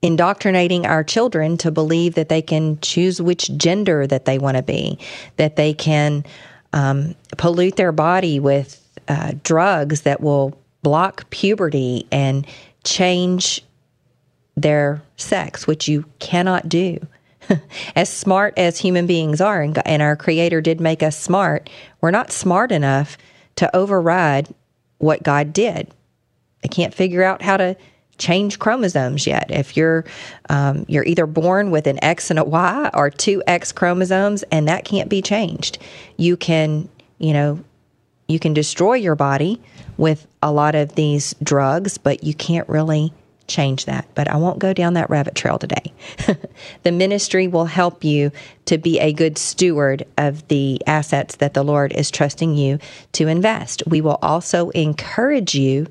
indoctrinating 0.00 0.86
our 0.86 1.02
children 1.02 1.56
to 1.56 1.72
believe 1.72 2.14
that 2.14 2.28
they 2.28 2.40
can 2.40 2.78
choose 2.80 3.20
which 3.20 3.50
gender 3.56 4.06
that 4.06 4.26
they 4.26 4.38
want 4.38 4.56
to 4.56 4.62
be, 4.62 4.96
that 5.36 5.56
they 5.56 5.74
can 5.74 6.24
um, 6.72 7.14
pollute 7.36 7.76
their 7.76 7.92
body 7.92 8.40
with 8.40 8.84
uh, 9.08 9.32
drugs 9.42 10.02
that 10.02 10.20
will 10.20 10.58
block 10.82 11.28
puberty 11.30 12.06
and 12.12 12.46
change 12.84 13.64
their 14.56 15.02
sex, 15.16 15.66
which 15.66 15.88
you 15.88 16.04
cannot 16.18 16.68
do. 16.68 16.98
as 17.96 18.10
smart 18.12 18.54
as 18.56 18.78
human 18.78 19.06
beings 19.06 19.40
are, 19.40 19.62
and, 19.62 19.80
and 19.86 20.02
our 20.02 20.16
Creator 20.16 20.60
did 20.60 20.80
make 20.80 21.02
us 21.02 21.18
smart, 21.18 21.70
we're 22.00 22.10
not 22.10 22.30
smart 22.30 22.72
enough 22.72 23.16
to 23.56 23.74
override 23.74 24.48
what 24.98 25.22
God 25.22 25.52
did. 25.52 25.88
They 26.62 26.68
can't 26.68 26.94
figure 26.94 27.22
out 27.22 27.42
how 27.42 27.56
to 27.56 27.76
change 28.18 28.58
chromosomes 28.58 29.26
yet. 29.26 29.50
If 29.50 29.76
you're 29.76 30.04
um, 30.48 30.84
you're 30.88 31.04
either 31.04 31.26
born 31.26 31.70
with 31.70 31.86
an 31.86 32.02
X 32.02 32.30
and 32.30 32.38
a 32.38 32.44
Y 32.44 32.90
or 32.94 33.10
two 33.10 33.42
X 33.46 33.72
chromosomes, 33.72 34.42
and 34.50 34.68
that 34.68 34.84
can't 34.84 35.08
be 35.08 35.22
changed. 35.22 35.78
You 36.16 36.36
can, 36.36 36.88
you 37.18 37.32
know, 37.32 37.64
you 38.26 38.38
can 38.38 38.52
destroy 38.52 38.94
your 38.94 39.14
body 39.14 39.60
with 39.96 40.26
a 40.42 40.52
lot 40.52 40.74
of 40.74 40.94
these 40.94 41.34
drugs, 41.42 41.98
but 41.98 42.22
you 42.22 42.34
can't 42.34 42.68
really 42.68 43.12
change 43.48 43.86
that. 43.86 44.06
But 44.14 44.28
I 44.28 44.36
won't 44.36 44.58
go 44.58 44.72
down 44.72 44.94
that 44.94 45.10
rabbit 45.10 45.34
trail 45.34 45.58
today. 45.58 45.92
the 46.82 46.92
ministry 46.92 47.48
will 47.48 47.64
help 47.64 48.04
you 48.04 48.30
to 48.66 48.78
be 48.78 49.00
a 49.00 49.12
good 49.12 49.38
steward 49.38 50.06
of 50.18 50.46
the 50.48 50.80
assets 50.86 51.36
that 51.36 51.54
the 51.54 51.64
Lord 51.64 51.92
is 51.92 52.10
trusting 52.10 52.54
you 52.54 52.78
to 53.12 53.26
invest. 53.26 53.82
We 53.86 54.02
will 54.02 54.18
also 54.22 54.68
encourage 54.70 55.54
you 55.54 55.86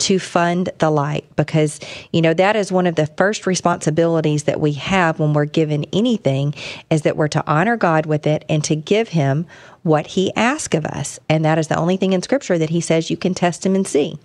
to 0.00 0.18
fund 0.18 0.70
the 0.78 0.90
light 0.90 1.24
because 1.36 1.78
you 2.12 2.22
know 2.22 2.34
that 2.34 2.56
is 2.56 2.72
one 2.72 2.86
of 2.86 2.94
the 2.94 3.06
first 3.06 3.46
responsibilities 3.46 4.44
that 4.44 4.60
we 4.60 4.72
have 4.72 5.18
when 5.18 5.32
we're 5.32 5.44
given 5.44 5.84
anything 5.92 6.54
is 6.90 7.02
that 7.02 7.16
we're 7.16 7.28
to 7.28 7.46
honor 7.46 7.76
God 7.76 8.06
with 8.06 8.26
it 8.26 8.44
and 8.48 8.64
to 8.64 8.74
give 8.74 9.10
him 9.10 9.46
what 9.82 10.08
he 10.08 10.34
asks 10.34 10.76
of 10.76 10.84
us. 10.86 11.18
And 11.28 11.44
that 11.44 11.58
is 11.58 11.68
the 11.68 11.76
only 11.76 11.96
thing 11.96 12.12
in 12.12 12.22
scripture 12.22 12.58
that 12.58 12.70
he 12.70 12.80
says 12.80 13.10
you 13.10 13.16
can 13.16 13.34
test 13.34 13.64
him 13.64 13.74
and 13.74 13.86
see. 13.86 14.18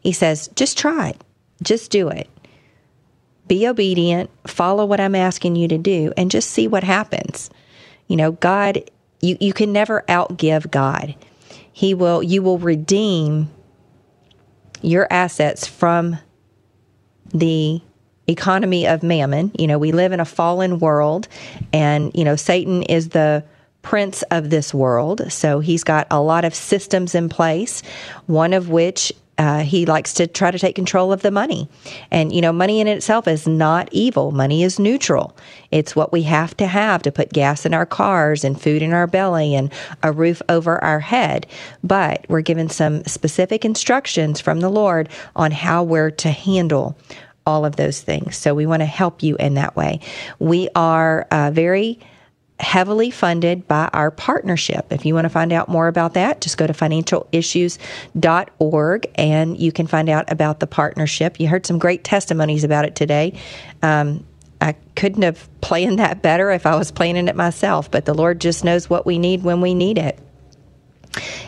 He 0.00 0.12
says 0.12 0.48
just 0.56 0.76
try 0.76 1.10
it, 1.10 1.24
just 1.62 1.90
do 1.90 2.08
it. 2.08 2.28
Be 3.46 3.66
obedient. 3.66 4.30
Follow 4.46 4.84
what 4.84 5.00
i'm 5.00 5.14
asking 5.14 5.56
you 5.56 5.68
to 5.68 5.78
do 5.78 6.12
and 6.16 6.30
just 6.30 6.50
see 6.50 6.66
what 6.66 6.84
happens. 6.84 7.50
You 8.08 8.16
know 8.16 8.32
god 8.32 8.82
you, 9.20 9.36
you 9.40 9.52
can 9.52 9.72
never 9.72 10.02
outgive 10.08 10.70
god. 10.70 11.14
He 11.72 11.94
will 11.94 12.22
you 12.22 12.42
will 12.42 12.58
redeem 12.58 13.50
your 14.82 15.06
assets 15.10 15.66
from 15.66 16.18
the 17.32 17.80
economy 18.26 18.86
of 18.86 19.02
mammon. 19.02 19.50
You 19.58 19.66
know, 19.66 19.78
we 19.78 19.92
live 19.92 20.12
in 20.12 20.20
a 20.20 20.24
fallen 20.24 20.78
world, 20.78 21.28
and, 21.72 22.12
you 22.14 22.24
know, 22.24 22.36
Satan 22.36 22.82
is 22.84 23.10
the 23.10 23.44
prince 23.82 24.22
of 24.30 24.50
this 24.50 24.74
world. 24.74 25.32
So 25.32 25.60
he's 25.60 25.84
got 25.84 26.06
a 26.10 26.20
lot 26.20 26.44
of 26.44 26.54
systems 26.54 27.14
in 27.14 27.28
place, 27.28 27.82
one 28.26 28.52
of 28.52 28.68
which 28.68 29.12
uh, 29.40 29.60
he 29.60 29.86
likes 29.86 30.12
to 30.12 30.26
try 30.26 30.50
to 30.50 30.58
take 30.58 30.74
control 30.74 31.14
of 31.14 31.22
the 31.22 31.30
money. 31.30 31.66
And, 32.10 32.30
you 32.30 32.42
know, 32.42 32.52
money 32.52 32.78
in 32.78 32.86
itself 32.86 33.26
is 33.26 33.48
not 33.48 33.88
evil. 33.90 34.32
Money 34.32 34.62
is 34.62 34.78
neutral. 34.78 35.34
It's 35.70 35.96
what 35.96 36.12
we 36.12 36.24
have 36.24 36.54
to 36.58 36.66
have 36.66 37.00
to 37.04 37.10
put 37.10 37.32
gas 37.32 37.64
in 37.64 37.72
our 37.72 37.86
cars 37.86 38.44
and 38.44 38.60
food 38.60 38.82
in 38.82 38.92
our 38.92 39.06
belly 39.06 39.54
and 39.54 39.72
a 40.02 40.12
roof 40.12 40.42
over 40.50 40.84
our 40.84 41.00
head. 41.00 41.46
But 41.82 42.26
we're 42.28 42.42
given 42.42 42.68
some 42.68 43.02
specific 43.04 43.64
instructions 43.64 44.42
from 44.42 44.60
the 44.60 44.68
Lord 44.68 45.08
on 45.34 45.52
how 45.52 45.84
we're 45.84 46.10
to 46.10 46.30
handle 46.30 46.98
all 47.46 47.64
of 47.64 47.76
those 47.76 48.02
things. 48.02 48.36
So 48.36 48.54
we 48.54 48.66
want 48.66 48.80
to 48.80 48.86
help 48.86 49.22
you 49.22 49.36
in 49.36 49.54
that 49.54 49.74
way. 49.74 50.00
We 50.38 50.68
are 50.76 51.26
uh, 51.30 51.50
very 51.50 51.98
heavily 52.60 53.10
funded 53.10 53.66
by 53.66 53.88
our 53.92 54.10
partnership. 54.10 54.92
If 54.92 55.06
you 55.06 55.14
want 55.14 55.24
to 55.24 55.30
find 55.30 55.52
out 55.52 55.68
more 55.68 55.88
about 55.88 56.14
that, 56.14 56.40
just 56.40 56.58
go 56.58 56.66
to 56.66 56.72
financialissues.org 56.72 59.06
and 59.14 59.58
you 59.58 59.72
can 59.72 59.86
find 59.86 60.08
out 60.08 60.30
about 60.30 60.60
the 60.60 60.66
partnership. 60.66 61.40
You 61.40 61.48
heard 61.48 61.66
some 61.66 61.78
great 61.78 62.04
testimonies 62.04 62.62
about 62.62 62.84
it 62.84 62.94
today. 62.94 63.38
Um, 63.82 64.24
I 64.60 64.74
couldn't 64.94 65.22
have 65.22 65.48
planned 65.60 65.98
that 65.98 66.22
better 66.22 66.50
if 66.50 66.66
I 66.66 66.76
was 66.76 66.92
planning 66.92 67.28
it 67.28 67.36
myself, 67.36 67.90
but 67.90 68.04
the 68.04 68.14
Lord 68.14 68.40
just 68.40 68.64
knows 68.64 68.90
what 68.90 69.06
we 69.06 69.18
need 69.18 69.42
when 69.42 69.60
we 69.60 69.74
need 69.74 69.98
it. 69.98 70.18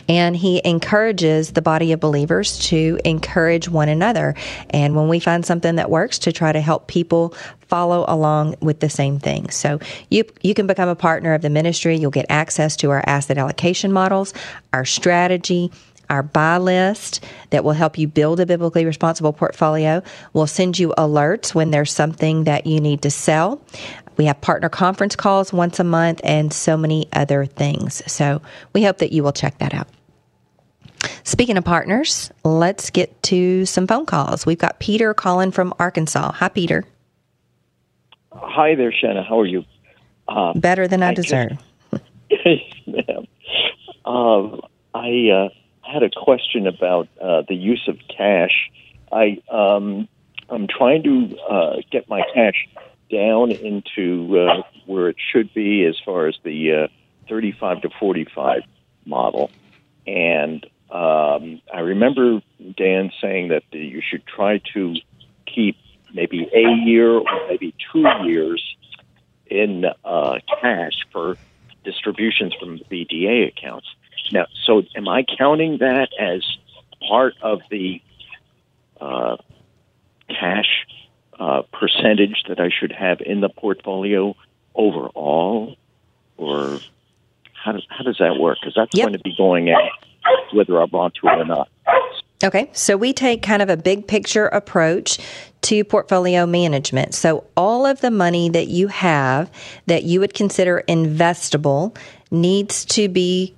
And 0.08 0.36
he 0.36 0.60
encourages 0.64 1.52
the 1.52 1.62
body 1.62 1.92
of 1.92 2.00
believers 2.00 2.58
to 2.66 2.98
encourage 3.04 3.68
one 3.68 3.88
another. 3.88 4.34
And 4.70 4.96
when 4.96 5.08
we 5.08 5.20
find 5.20 5.44
something 5.46 5.76
that 5.76 5.90
works, 5.90 6.18
to 6.20 6.32
try 6.32 6.52
to 6.52 6.60
help 6.60 6.88
people 6.88 7.34
follow 7.68 8.04
along 8.06 8.56
with 8.60 8.80
the 8.80 8.90
same 8.90 9.18
thing. 9.18 9.50
So 9.50 9.80
you 10.10 10.24
you 10.42 10.54
can 10.54 10.66
become 10.66 10.88
a 10.88 10.94
partner 10.94 11.34
of 11.34 11.42
the 11.42 11.50
ministry. 11.50 11.96
You'll 11.96 12.10
get 12.10 12.26
access 12.28 12.76
to 12.76 12.90
our 12.90 13.02
asset 13.06 13.38
allocation 13.38 13.92
models, 13.92 14.34
our 14.72 14.84
strategy, 14.84 15.70
our 16.10 16.22
buy 16.22 16.58
list 16.58 17.24
that 17.50 17.64
will 17.64 17.72
help 17.72 17.96
you 17.96 18.06
build 18.06 18.40
a 18.40 18.46
biblically 18.46 18.84
responsible 18.84 19.32
portfolio. 19.32 20.02
We'll 20.34 20.46
send 20.46 20.78
you 20.78 20.92
alerts 20.98 21.54
when 21.54 21.70
there's 21.70 21.92
something 21.92 22.44
that 22.44 22.66
you 22.66 22.80
need 22.80 23.02
to 23.02 23.10
sell. 23.10 23.62
We 24.22 24.26
have 24.26 24.40
partner 24.40 24.68
conference 24.68 25.16
calls 25.16 25.52
once 25.52 25.80
a 25.80 25.84
month 25.84 26.20
and 26.22 26.52
so 26.52 26.76
many 26.76 27.08
other 27.12 27.44
things. 27.44 28.04
So 28.06 28.40
we 28.72 28.84
hope 28.84 28.98
that 28.98 29.10
you 29.10 29.24
will 29.24 29.32
check 29.32 29.58
that 29.58 29.74
out. 29.74 29.88
Speaking 31.24 31.56
of 31.56 31.64
partners, 31.64 32.30
let's 32.44 32.90
get 32.90 33.20
to 33.24 33.66
some 33.66 33.88
phone 33.88 34.06
calls. 34.06 34.46
We've 34.46 34.60
got 34.60 34.78
Peter 34.78 35.12
calling 35.12 35.50
from 35.50 35.74
Arkansas. 35.80 36.30
Hi, 36.34 36.48
Peter. 36.50 36.84
Hi 38.30 38.76
there, 38.76 38.92
Shanna. 38.92 39.24
How 39.24 39.40
are 39.40 39.44
you? 39.46 39.64
Uh, 40.28 40.52
Better 40.54 40.86
than 40.86 41.02
I, 41.02 41.08
I 41.08 41.14
deserve. 41.14 41.58
yes, 42.30 42.60
ma'am. 42.86 43.26
Um, 44.04 44.60
I 44.94 45.30
uh, 45.30 45.48
had 45.80 46.02
a 46.02 46.10
question 46.10 46.66
about 46.66 47.08
uh, 47.20 47.42
the 47.48 47.54
use 47.54 47.88
of 47.88 47.96
cash. 48.08 48.70
I 49.12 49.40
um, 49.48 50.08
I'm 50.48 50.66
trying 50.66 51.04
to 51.04 51.38
uh, 51.38 51.76
get 51.92 52.08
my 52.08 52.22
cash 52.34 52.66
down 53.12 53.52
into 53.52 54.38
uh, 54.38 54.62
where 54.86 55.08
it 55.08 55.16
should 55.32 55.52
be 55.52 55.84
as 55.84 55.96
far 56.04 56.26
as 56.26 56.34
the 56.42 56.72
uh, 56.72 56.88
35 57.28 57.82
to 57.82 57.90
45 58.00 58.62
model. 59.04 59.50
And 60.06 60.64
um, 60.90 61.60
I 61.72 61.80
remember 61.80 62.40
Dan 62.76 63.12
saying 63.20 63.48
that 63.48 63.62
you 63.70 64.02
should 64.02 64.26
try 64.26 64.60
to 64.74 64.94
keep 65.46 65.76
maybe 66.14 66.48
a 66.52 66.84
year 66.84 67.10
or 67.10 67.48
maybe 67.48 67.74
two 67.92 68.06
years 68.24 68.76
in 69.46 69.84
uh, 70.04 70.38
cash 70.60 71.06
for 71.12 71.36
distributions 71.84 72.54
from 72.58 72.78
the 72.78 72.84
BDA 72.84 73.48
accounts. 73.48 73.86
Now, 74.32 74.46
so 74.64 74.82
am 74.96 75.08
I 75.08 75.24
counting 75.38 75.78
that 75.78 76.08
as 76.18 76.42
part 77.06 77.34
of 77.42 77.60
the 77.70 78.00
uh, 79.00 79.36
cash 80.28 80.86
uh, 81.42 81.62
percentage 81.72 82.44
that 82.48 82.60
I 82.60 82.70
should 82.70 82.92
have 82.92 83.20
in 83.20 83.40
the 83.40 83.48
portfolio 83.48 84.36
overall, 84.76 85.76
or 86.36 86.78
how 87.52 87.72
does 87.72 87.84
how 87.88 88.04
does 88.04 88.18
that 88.18 88.38
work? 88.38 88.58
Because 88.60 88.74
that's 88.76 88.94
yep. 88.94 89.08
going 89.08 89.18
to 89.18 89.18
be 89.18 89.34
going 89.36 89.70
out 89.72 89.82
whether 90.52 90.80
I 90.80 90.84
want 90.84 91.14
to 91.14 91.26
or 91.26 91.44
not. 91.44 91.68
Okay, 92.44 92.70
so 92.72 92.96
we 92.96 93.12
take 93.12 93.42
kind 93.42 93.60
of 93.60 93.68
a 93.68 93.76
big 93.76 94.06
picture 94.06 94.46
approach 94.46 95.18
to 95.62 95.82
portfolio 95.82 96.46
management. 96.46 97.14
So 97.14 97.44
all 97.56 97.86
of 97.86 98.00
the 98.00 98.10
money 98.10 98.48
that 98.50 98.68
you 98.68 98.86
have 98.88 99.50
that 99.86 100.04
you 100.04 100.20
would 100.20 100.34
consider 100.34 100.84
investable 100.88 101.96
needs 102.30 102.84
to 102.86 103.08
be 103.08 103.54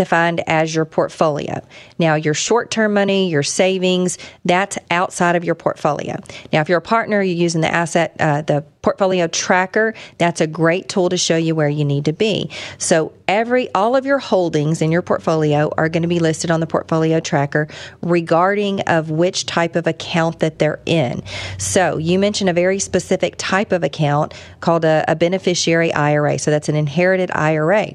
defined 0.00 0.42
as 0.46 0.74
your 0.74 0.86
portfolio. 0.86 1.62
Now, 1.98 2.14
your 2.14 2.32
short 2.32 2.70
term 2.70 2.94
money, 2.94 3.28
your 3.28 3.42
savings, 3.42 4.16
that's 4.46 4.78
outside 4.90 5.36
of 5.36 5.44
your 5.44 5.54
portfolio. 5.54 6.16
Now, 6.54 6.62
if 6.62 6.70
you're 6.70 6.78
a 6.78 6.82
partner, 6.82 7.20
you're 7.20 7.36
using 7.36 7.60
the 7.60 7.70
asset, 7.70 8.16
uh, 8.18 8.40
the 8.40 8.64
portfolio 8.82 9.26
tracker, 9.26 9.94
that's 10.18 10.40
a 10.40 10.46
great 10.46 10.88
tool 10.88 11.08
to 11.08 11.16
show 11.16 11.36
you 11.36 11.54
where 11.54 11.68
you 11.68 11.84
need 11.84 12.04
to 12.06 12.12
be. 12.12 12.50
So 12.78 13.12
every 13.28 13.72
all 13.74 13.94
of 13.94 14.06
your 14.06 14.18
holdings 14.18 14.82
in 14.82 14.90
your 14.90 15.02
portfolio 15.02 15.72
are 15.76 15.88
going 15.88 16.02
to 16.02 16.08
be 16.08 16.18
listed 16.18 16.50
on 16.50 16.60
the 16.60 16.66
portfolio 16.66 17.20
tracker 17.20 17.68
regarding 18.02 18.80
of 18.82 19.10
which 19.10 19.46
type 19.46 19.76
of 19.76 19.86
account 19.86 20.40
that 20.40 20.58
they're 20.58 20.80
in. 20.86 21.22
So 21.58 21.98
you 21.98 22.18
mentioned 22.18 22.50
a 22.50 22.52
very 22.52 22.78
specific 22.78 23.34
type 23.36 23.72
of 23.72 23.84
account 23.84 24.34
called 24.60 24.84
a, 24.84 25.04
a 25.06 25.14
beneficiary 25.14 25.92
IRA. 25.92 26.38
So 26.38 26.50
that's 26.50 26.68
an 26.68 26.76
inherited 26.76 27.30
IRA. 27.32 27.92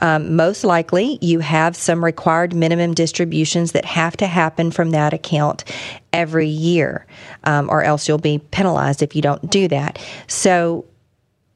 Um, 0.00 0.36
most 0.36 0.64
likely 0.64 1.18
you 1.20 1.40
have 1.40 1.76
some 1.76 2.04
required 2.04 2.54
minimum 2.54 2.94
distributions 2.94 3.72
that 3.72 3.84
have 3.84 4.16
to 4.18 4.26
happen 4.26 4.70
from 4.70 4.90
that 4.90 5.12
account 5.12 5.64
every 6.12 6.48
year, 6.48 7.06
um, 7.44 7.68
or 7.70 7.82
else 7.82 8.08
you'll 8.08 8.18
be 8.18 8.38
penalized 8.50 9.02
if 9.02 9.16
you 9.16 9.22
don't 9.22 9.50
do 9.50 9.68
that. 9.68 9.98
So 10.26 10.84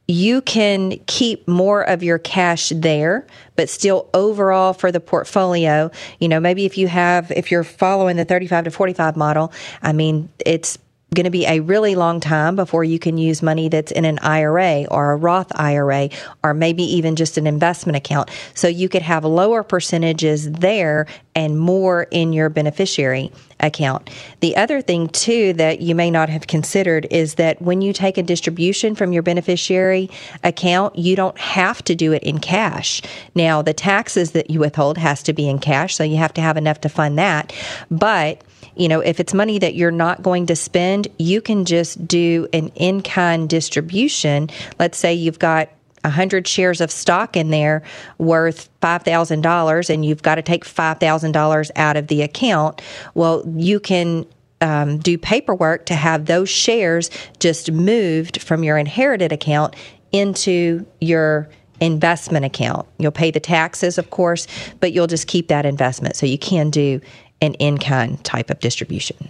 you 0.09 0.40
can 0.40 0.99
keep 1.07 1.47
more 1.49 1.83
of 1.83 2.03
your 2.03 2.19
cash 2.19 2.71
there, 2.75 3.27
but 3.57 3.69
still 3.69 4.09
overall 4.14 4.73
for 4.73 4.92
the 4.92 5.01
portfolio, 5.01 5.90
you 6.21 6.29
know, 6.29 6.38
maybe 6.38 6.64
if 6.64 6.79
you 6.79 6.87
have, 6.87 7.31
if 7.33 7.51
you're 7.51 7.64
following 7.64 8.16
the 8.16 8.25
35 8.25 8.64
to 8.64 8.71
45 8.71 9.16
model, 9.16 9.53
I 9.83 9.92
mean, 9.92 10.29
it's 10.45 10.79
going 11.14 11.25
to 11.25 11.31
be 11.31 11.47
a 11.47 11.61
really 11.61 11.95
long 11.95 12.21
time 12.21 12.57
before 12.57 12.85
you 12.85 12.99
can 12.99 13.16
use 13.16 13.42
money 13.42 13.69
that's 13.69 13.92
in 13.92 14.05
an 14.05 14.19
IRA 14.21 14.85
or 14.90 15.12
a 15.12 15.16
Roth 15.16 15.51
IRA 15.55 16.11
or 16.42 16.53
maybe 16.53 16.83
even 16.83 17.16
just 17.16 17.38
an 17.38 17.47
investment 17.47 17.97
account. 17.97 18.29
So 18.55 18.66
you 18.69 18.88
could 18.88 19.03
have 19.03 19.25
lower 19.25 19.62
percentages 19.62 20.51
there 20.51 21.07
and 21.37 21.59
more 21.59 22.05
in 22.11 22.33
your 22.33 22.49
beneficiary 22.49 23.31
account. 23.61 24.11
The 24.40 24.57
other 24.57 24.81
thing, 24.81 25.09
too, 25.09 25.53
that 25.53 25.81
you 25.81 25.94
may 25.94 26.11
not 26.11 26.31
have 26.31 26.46
considered 26.46 27.07
is 27.11 27.35
that 27.35 27.61
when 27.61 27.83
you 27.83 27.92
take 27.92 28.16
a 28.18 28.22
distribution 28.22 28.94
from 28.94 29.12
your 29.12 29.22
beneficiary 29.22 30.11
account, 30.42 30.96
you 30.96 31.14
don't 31.14 31.38
have 31.38 31.85
to 31.85 31.94
do 31.94 32.12
it 32.12 32.22
in 32.22 32.38
cash. 32.38 33.03
Now, 33.35 33.61
the 33.62 33.75
taxes 33.75 34.33
that 34.33 34.51
you 34.51 34.61
withhold 34.61 34.96
has 34.99 35.22
to 35.25 35.35
be 35.35 35.49
in 35.49 35.59
cash, 35.59 35.94
so 35.94 36.03
you 36.03 36.16
have 36.16 36.35
to 36.35 36.40
have 36.40 36.57
enough 36.57 36.81
to 36.81 36.88
fund 36.88 37.18
that. 37.18 37.53
But 37.90 38.42
you 38.77 38.88
know, 38.88 39.01
if 39.01 39.20
it's 39.20 39.33
money 39.33 39.59
that 39.59 39.75
you're 39.75 39.90
not 39.90 40.22
going 40.22 40.46
to 40.46 40.57
spend, 40.57 41.09
you 41.18 41.40
can 41.40 41.64
just 41.64 42.07
do 42.07 42.46
an 42.53 42.68
in 42.75 43.01
kind 43.03 43.49
distribution. 43.49 44.51
Let's 44.78 44.99
say 44.99 45.14
you've 45.14 45.39
got 45.39 45.70
100 46.07 46.47
shares 46.47 46.81
of 46.81 46.91
stock 46.91 47.37
in 47.37 47.51
there 47.51 47.83
worth 48.19 48.69
$5,000 48.81 49.91
and 49.91 50.05
you've 50.05 50.23
got 50.23 50.37
to 50.37 50.43
take 50.43 50.65
$5,000 50.65 51.71
out 51.77 51.97
of 51.97 52.07
the 52.09 52.23
account, 52.23 52.83
well, 53.15 53.43
you 53.57 53.81
can 53.81 54.27
um, 54.61 54.99
do 54.99 55.19
paperwork 55.19 55.87
to 55.87 55.95
have 55.95 56.27
those 56.27 56.49
shares 56.49 57.11
just 57.39 57.71
moved 57.71 58.41
from 58.43 58.65
your 58.65 58.79
inherited 58.79 59.33
account 59.33 59.77
into 60.13 60.87
your 61.01 61.49
investment 61.81 62.45
account. 62.45 62.87
You'll 62.99 63.13
pay 63.13 63.31
the 63.31 63.41
taxes, 63.41 63.99
of 63.99 64.11
course, 64.11 64.47
but 64.81 64.93
you'll 64.93 65.07
just 65.07 65.27
keep 65.27 65.49
that 65.49 65.67
investment. 65.67 66.17
So 66.17 66.27
you 66.27 66.39
can 66.39 66.71
do 66.71 67.01
an 67.41 67.55
in 67.55 67.79
kind 67.79 68.23
type 68.25 68.51
of 68.51 68.61
distribution. 68.61 69.29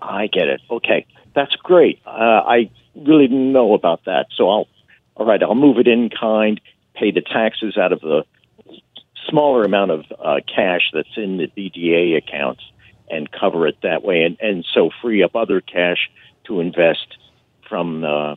I 0.00 0.26
get 0.26 0.48
it. 0.48 0.60
Okay, 0.70 1.06
that's 1.34 1.54
great. 1.56 2.00
Uh, 2.06 2.10
I 2.10 2.70
really 2.94 3.26
didn't 3.26 3.52
know 3.52 3.74
about 3.74 4.04
that, 4.04 4.26
so 4.34 4.48
I'll. 4.48 4.68
All 5.20 5.26
right, 5.26 5.42
I'll 5.42 5.54
move 5.54 5.76
it 5.76 5.86
in 5.86 6.08
kind, 6.08 6.58
pay 6.94 7.10
the 7.10 7.20
taxes 7.20 7.76
out 7.76 7.92
of 7.92 8.00
the 8.00 8.24
smaller 9.28 9.64
amount 9.64 9.90
of 9.90 10.04
uh, 10.18 10.36
cash 10.46 10.90
that's 10.94 11.14
in 11.14 11.36
the 11.36 11.46
DDA 11.46 12.16
accounts, 12.16 12.62
and 13.10 13.30
cover 13.30 13.66
it 13.66 13.76
that 13.82 14.02
way, 14.02 14.22
and 14.22 14.38
and 14.40 14.64
so 14.72 14.88
free 15.02 15.22
up 15.22 15.36
other 15.36 15.60
cash 15.60 16.10
to 16.44 16.60
invest 16.60 17.18
from 17.68 18.00
the 18.00 18.36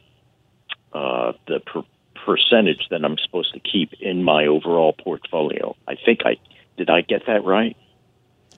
uh, 0.91 1.31
the 1.47 1.61
per- 1.61 1.85
percentage 2.25 2.89
that 2.91 3.05
I'm 3.05 3.17
supposed 3.17 3.53
to 3.53 3.61
keep 3.61 3.93
in 4.01 4.21
my 4.21 4.45
overall 4.45 4.91
portfolio. 4.91 5.77
I 5.87 5.95
think 5.95 6.25
I 6.25 6.35
did. 6.75 6.89
I 6.89 6.99
get 6.99 7.27
that 7.27 7.45
right. 7.45 7.77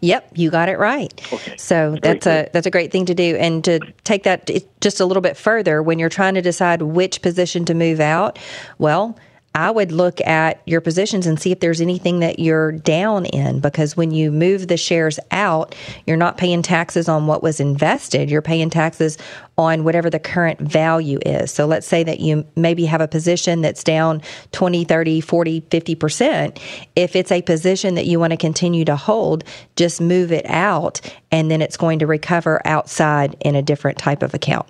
Yep, 0.05 0.33
you 0.35 0.51
got 0.51 0.69
it 0.69 0.77
right. 0.77 1.33
Okay. 1.33 1.57
So 1.57 1.97
that's 2.01 2.27
a 2.27 2.47
that's 2.53 2.67
a 2.67 2.71
great 2.71 2.91
thing 2.91 3.07
to 3.07 3.15
do, 3.15 3.35
and 3.37 3.63
to 3.63 3.79
take 4.03 4.23
that 4.23 4.51
just 4.79 4.99
a 4.99 5.05
little 5.05 5.21
bit 5.21 5.35
further 5.35 5.81
when 5.81 5.97
you're 5.97 6.09
trying 6.09 6.35
to 6.35 6.43
decide 6.43 6.83
which 6.83 7.23
position 7.23 7.65
to 7.65 7.73
move 7.73 7.99
out. 7.99 8.37
Well, 8.77 9.17
I 9.55 9.71
would 9.71 9.93
look 9.93 10.19
at 10.19 10.61
your 10.65 10.81
positions 10.81 11.25
and 11.25 11.39
see 11.39 11.53
if 11.53 11.61
there's 11.61 11.79
anything 11.79 12.19
that 12.19 12.39
you're 12.39 12.73
down 12.73 13.25
in 13.25 13.61
because 13.61 13.95
when 13.95 14.11
you 14.11 14.29
move 14.29 14.67
the 14.67 14.75
shares 14.75 15.17
out, 15.31 15.73
you're 16.05 16.17
not 16.17 16.37
paying 16.37 16.61
taxes 16.61 17.07
on 17.07 17.25
what 17.25 17.41
was 17.41 17.61
invested. 17.61 18.29
You're 18.29 18.41
paying 18.41 18.69
taxes 18.69 19.17
on 19.57 19.85
whatever 19.85 20.09
the 20.09 20.19
current 20.19 20.59
value 20.59 21.19
is. 21.25 21.51
So 21.51 21.65
let's 21.65 21.87
say 21.87 22.03
that 22.03 22.19
you 22.19 22.45
maybe 22.57 22.83
have 22.85 22.99
a 22.99 23.07
position 23.07 23.61
that's 23.61 23.81
down 23.81 24.21
20, 24.51 24.83
30, 24.83 25.21
40, 25.21 25.61
50%. 25.61 26.59
If 26.97 27.15
it's 27.15 27.31
a 27.31 27.41
position 27.41 27.95
that 27.95 28.07
you 28.07 28.19
want 28.19 28.31
to 28.31 28.37
continue 28.37 28.83
to 28.83 28.97
hold, 28.97 29.45
just 29.77 30.01
move 30.01 30.33
it 30.33 30.45
out 30.47 30.99
and 31.31 31.49
then 31.49 31.61
it's 31.61 31.77
going 31.77 31.99
to 31.99 32.07
recover 32.07 32.61
outside 32.65 33.37
in 33.39 33.55
a 33.55 33.61
different 33.61 33.97
type 33.97 34.21
of 34.21 34.33
account. 34.33 34.67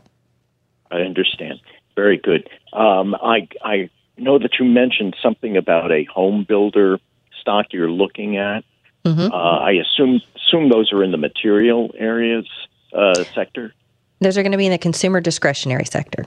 I 0.92 0.98
understand. 0.98 1.60
Very 1.96 2.18
good. 2.18 2.48
Um, 2.72 3.16
I 3.16 3.48
I 3.64 3.90
know 4.18 4.40
that 4.40 4.60
you 4.60 4.66
mentioned 4.66 5.16
something 5.22 5.58
about 5.58 5.92
a 5.92 6.04
home 6.06 6.46
builder 6.48 7.00
stock 7.42 7.68
you're 7.72 7.90
looking 7.92 8.38
at. 8.38 8.64
Mm-hmm. 9.04 9.32
Uh, 9.32 9.36
I 9.60 9.72
assume 9.74 10.22
assume 10.36 10.70
those 10.70 10.92
are 10.92 11.04
in 11.04 11.12
the 11.12 11.18
material 11.18 11.94
areas 11.98 12.48
uh, 12.94 13.24
sector. 13.36 13.74
Those 14.22 14.38
are 14.38 14.44
going 14.44 14.52
to 14.54 14.58
be 14.58 14.66
in 14.66 14.72
the 14.72 14.78
consumer 14.78 15.20
discretionary 15.22 15.86
sector. 15.86 16.26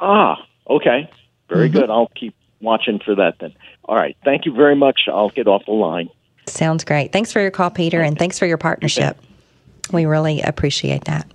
Ah, 0.00 0.36
okay, 0.68 1.08
very 1.48 1.68
Mm-hmm. 1.68 1.78
good. 1.78 1.90
I'll 1.90 2.10
keep 2.14 2.34
watching 2.60 2.98
for 2.98 3.14
that 3.14 3.38
then. 3.40 3.54
All 3.84 3.96
right, 3.96 4.16
thank 4.24 4.44
you 4.44 4.52
very 4.52 4.74
much. 4.76 5.02
I'll 5.08 5.30
get 5.30 5.46
off 5.46 5.64
the 5.66 5.72
line. 5.72 6.08
Sounds 6.46 6.84
great. 6.84 7.12
Thanks 7.12 7.32
for 7.32 7.40
your 7.40 7.50
call, 7.50 7.70
Peter, 7.70 8.00
and 8.02 8.18
thanks 8.18 8.38
for 8.38 8.46
your 8.46 8.58
partnership. 8.58 9.16
We 9.92 10.04
really 10.04 10.42
appreciate 10.42 11.04
that. 11.04 11.30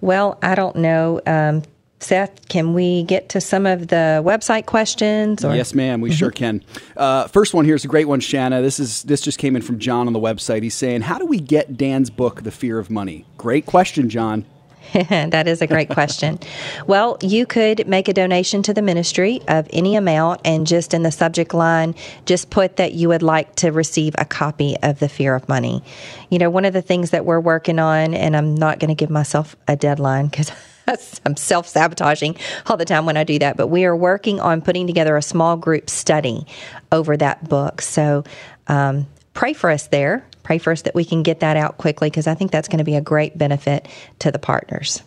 Well, 0.00 0.38
I 0.42 0.54
don't 0.54 0.76
know. 0.76 1.20
Um, 1.26 1.62
Seth, 2.04 2.48
can 2.48 2.74
we 2.74 3.02
get 3.04 3.30
to 3.30 3.40
some 3.40 3.66
of 3.66 3.88
the 3.88 4.22
website 4.24 4.66
questions? 4.66 5.44
Or? 5.44 5.54
Yes, 5.54 5.74
ma'am. 5.74 6.00
We 6.00 6.12
sure 6.12 6.30
can. 6.30 6.62
Uh, 6.96 7.26
first 7.28 7.54
one 7.54 7.64
here 7.64 7.74
is 7.74 7.84
a 7.84 7.88
great 7.88 8.06
one, 8.06 8.20
Shanna. 8.20 8.60
This 8.60 8.78
is 8.78 9.02
this 9.04 9.20
just 9.20 9.38
came 9.38 9.56
in 9.56 9.62
from 9.62 9.78
John 9.78 10.06
on 10.06 10.12
the 10.12 10.20
website. 10.20 10.62
He's 10.62 10.74
saying, 10.74 11.02
"How 11.02 11.18
do 11.18 11.26
we 11.26 11.40
get 11.40 11.76
Dan's 11.76 12.10
book, 12.10 12.42
The 12.42 12.50
Fear 12.50 12.78
of 12.78 12.90
Money?" 12.90 13.24
Great 13.38 13.66
question, 13.66 14.08
John. 14.10 14.44
that 14.92 15.48
is 15.48 15.62
a 15.62 15.66
great 15.66 15.88
question. 15.88 16.38
Well, 16.86 17.16
you 17.22 17.46
could 17.46 17.88
make 17.88 18.08
a 18.08 18.12
donation 18.12 18.62
to 18.64 18.74
the 18.74 18.82
ministry 18.82 19.40
of 19.48 19.66
any 19.72 19.96
amount 19.96 20.42
and 20.44 20.66
just 20.66 20.92
in 20.92 21.02
the 21.02 21.10
subject 21.10 21.54
line, 21.54 21.94
just 22.26 22.50
put 22.50 22.76
that 22.76 22.92
you 22.92 23.08
would 23.08 23.22
like 23.22 23.54
to 23.56 23.70
receive 23.70 24.14
a 24.18 24.24
copy 24.24 24.76
of 24.82 24.98
The 24.98 25.08
Fear 25.08 25.34
of 25.34 25.48
Money. 25.48 25.82
You 26.30 26.38
know, 26.38 26.50
one 26.50 26.66
of 26.66 26.74
the 26.74 26.82
things 26.82 27.10
that 27.10 27.24
we're 27.24 27.40
working 27.40 27.78
on, 27.78 28.12
and 28.12 28.36
I'm 28.36 28.54
not 28.54 28.80
going 28.80 28.88
to 28.88 28.94
give 28.94 29.08
myself 29.08 29.56
a 29.66 29.76
deadline 29.76 30.26
because 30.26 30.52
I'm 31.24 31.36
self 31.36 31.68
sabotaging 31.68 32.36
all 32.66 32.76
the 32.76 32.84
time 32.84 33.06
when 33.06 33.16
I 33.16 33.24
do 33.24 33.38
that, 33.38 33.56
but 33.56 33.68
we 33.68 33.84
are 33.84 33.96
working 33.96 34.40
on 34.40 34.60
putting 34.62 34.86
together 34.86 35.16
a 35.16 35.22
small 35.22 35.56
group 35.56 35.88
study 35.90 36.46
over 36.92 37.16
that 37.16 37.48
book. 37.48 37.80
So 37.80 38.24
um, 38.68 39.06
pray 39.32 39.52
for 39.52 39.70
us 39.70 39.86
there. 39.88 40.26
Pray 40.42 40.58
for 40.58 40.72
us 40.72 40.82
that 40.82 40.94
we 40.94 41.04
can 41.04 41.22
get 41.22 41.40
that 41.40 41.56
out 41.56 41.78
quickly 41.78 42.10
because 42.10 42.26
I 42.26 42.34
think 42.34 42.50
that's 42.50 42.68
going 42.68 42.78
to 42.78 42.84
be 42.84 42.96
a 42.96 43.00
great 43.00 43.36
benefit 43.38 43.88
to 44.18 44.30
the 44.30 44.38
partners. 44.38 45.02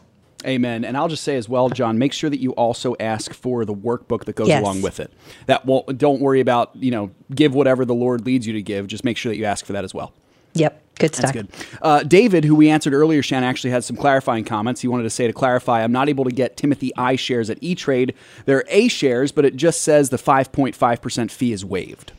Amen. 0.46 0.86
And 0.86 0.96
I'll 0.96 1.08
just 1.08 1.24
say 1.24 1.36
as 1.36 1.50
well, 1.50 1.70
John, 1.70 1.98
make 1.98 2.14
sure 2.14 2.30
that 2.30 2.40
you 2.40 2.52
also 2.52 2.96
ask 3.00 3.34
for 3.34 3.66
the 3.66 3.74
workbook 3.74 4.26
that 4.26 4.36
goes 4.36 4.48
Yes. 4.48 4.62
along 4.62 4.82
with 4.82 5.00
it. 5.00 5.12
That 5.48 5.66
won't. 5.66 5.98
Don't 5.98 6.22
worry 6.22 6.40
about 6.40 6.76
you 6.76 6.92
know 6.92 7.12
give 7.34 7.54
whatever 7.54 7.86
the 7.86 7.96
Lord 7.96 8.26
leads 8.26 8.46
you 8.48 8.54
to 8.54 8.62
give. 8.62 8.88
Just 8.88 9.04
make 9.04 9.18
sure 9.18 9.32
that 9.32 9.38
you 9.38 9.46
ask 9.46 9.66
for 9.66 9.74
that 9.74 9.84
as 9.84 9.94
well. 9.94 10.14
Yep, 10.54 10.82
good 10.98 11.16
stuff. 11.16 11.34
That's 11.34 11.48
good. 11.48 11.80
Uh, 11.82 12.04
David, 12.04 12.44
who 12.44 12.56
we 12.56 12.70
answered 12.70 12.94
earlier, 12.94 13.22
Shannon 13.22 13.50
actually 13.50 13.72
had 13.72 13.84
some 13.84 13.96
clarifying 13.96 14.44
comments. 14.44 14.82
He 14.82 14.88
wanted 14.88 15.04
to 15.04 15.10
say 15.10 15.28
to 15.28 15.34
clarify, 15.34 15.84
I'm 15.84 15.92
not 15.92 16.10
able 16.10 16.26
to 16.26 16.32
get 16.32 16.58
Timothy 16.58 16.92
I 16.98 17.16
shares 17.16 17.50
at 17.50 17.58
E 17.62 17.76
Trade. 17.76 18.14
They're 18.46 18.66
A 18.70 18.88
shares, 18.88 19.32
but 19.32 19.46
it 19.46 19.56
just 19.56 19.82
says 19.82 20.10
the 20.10 20.18
5.5% 20.18 21.32
fee 21.32 21.52
is 21.52 21.64
waived. 21.66 22.12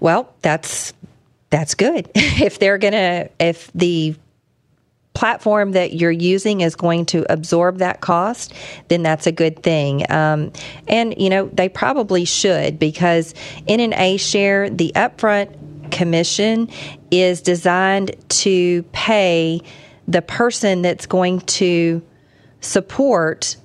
Well, 0.00 0.32
that's 0.42 0.92
that's 1.50 1.74
good. 1.74 2.10
if 2.14 2.58
they're 2.58 2.78
gonna, 2.78 3.28
if 3.40 3.72
the 3.72 4.14
platform 5.18 5.72
that 5.72 5.94
you're 5.94 6.12
using 6.12 6.60
is 6.60 6.76
going 6.76 7.04
to 7.04 7.26
absorb 7.32 7.78
that 7.78 8.00
cost, 8.00 8.54
then 8.86 9.02
that's 9.02 9.26
a 9.26 9.32
good 9.32 9.62
thing. 9.64 10.08
Um, 10.12 10.52
and 10.86 11.12
you 11.20 11.28
know 11.28 11.46
they 11.52 11.68
probably 11.68 12.24
should 12.24 12.78
because 12.78 13.34
in 13.66 13.80
an 13.80 13.92
A 13.94 14.16
share, 14.16 14.70
the 14.70 14.92
upfront 14.94 15.52
commission 15.88 16.68
is 17.10 17.40
designed 17.40 18.14
to 18.28 18.82
pay 18.92 19.60
the 20.06 20.22
person 20.22 20.82
that's 20.82 21.06
going 21.06 21.40
to 21.40 22.02
support 22.60 23.56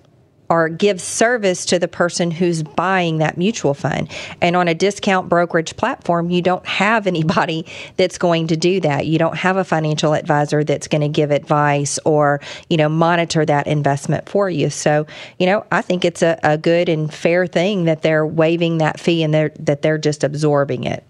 or 0.50 0.70
give 0.70 1.02
service 1.02 1.66
to 1.66 1.80
the 1.80 1.88
person 1.88 2.30
who's 2.30 2.62
buying 2.62 3.18
that 3.18 3.38
mutual 3.38 3.74
fund. 3.74 4.08
And 4.40 4.56
on 4.56 4.68
a 4.68 4.76
discount 4.76 5.28
brokerage 5.28 5.76
platform, 5.78 6.30
you 6.30 6.44
don't 6.44 6.66
have 6.68 7.08
anybody 7.08 7.66
that's 7.98 8.20
going 8.20 8.48
to 8.48 8.58
do 8.58 8.80
that. 8.82 9.08
You 9.08 9.18
don't 9.18 9.38
have 9.38 9.58
a 9.58 9.64
financial 9.64 10.14
advisor 10.14 10.64
that's 10.64 10.88
going 10.88 11.02
to 11.02 11.10
give 11.10 11.32
advice 11.32 11.98
or, 12.06 12.40
you 12.70 12.78
know, 12.78 12.90
monitor 12.90 13.46
that 13.46 13.66
investment 13.66 14.30
for 14.30 14.48
you. 14.50 14.70
So, 14.70 15.08
you 15.40 15.48
know, 15.48 15.66
I 15.72 15.82
think 15.82 16.06
it's 16.06 16.22
a, 16.22 16.40
a 16.44 16.58
good 16.58 16.88
and 16.88 17.12
fair 17.12 17.48
thing 17.48 17.86
that 17.86 18.04
they're 18.04 18.28
waiving 18.28 18.78
that 18.78 19.00
fee 19.00 19.24
and 19.24 19.34
they're 19.34 19.54
that 19.60 19.82
they're 19.82 19.98
just 19.98 20.24
absorbing 20.24 20.84
it. 20.84 21.04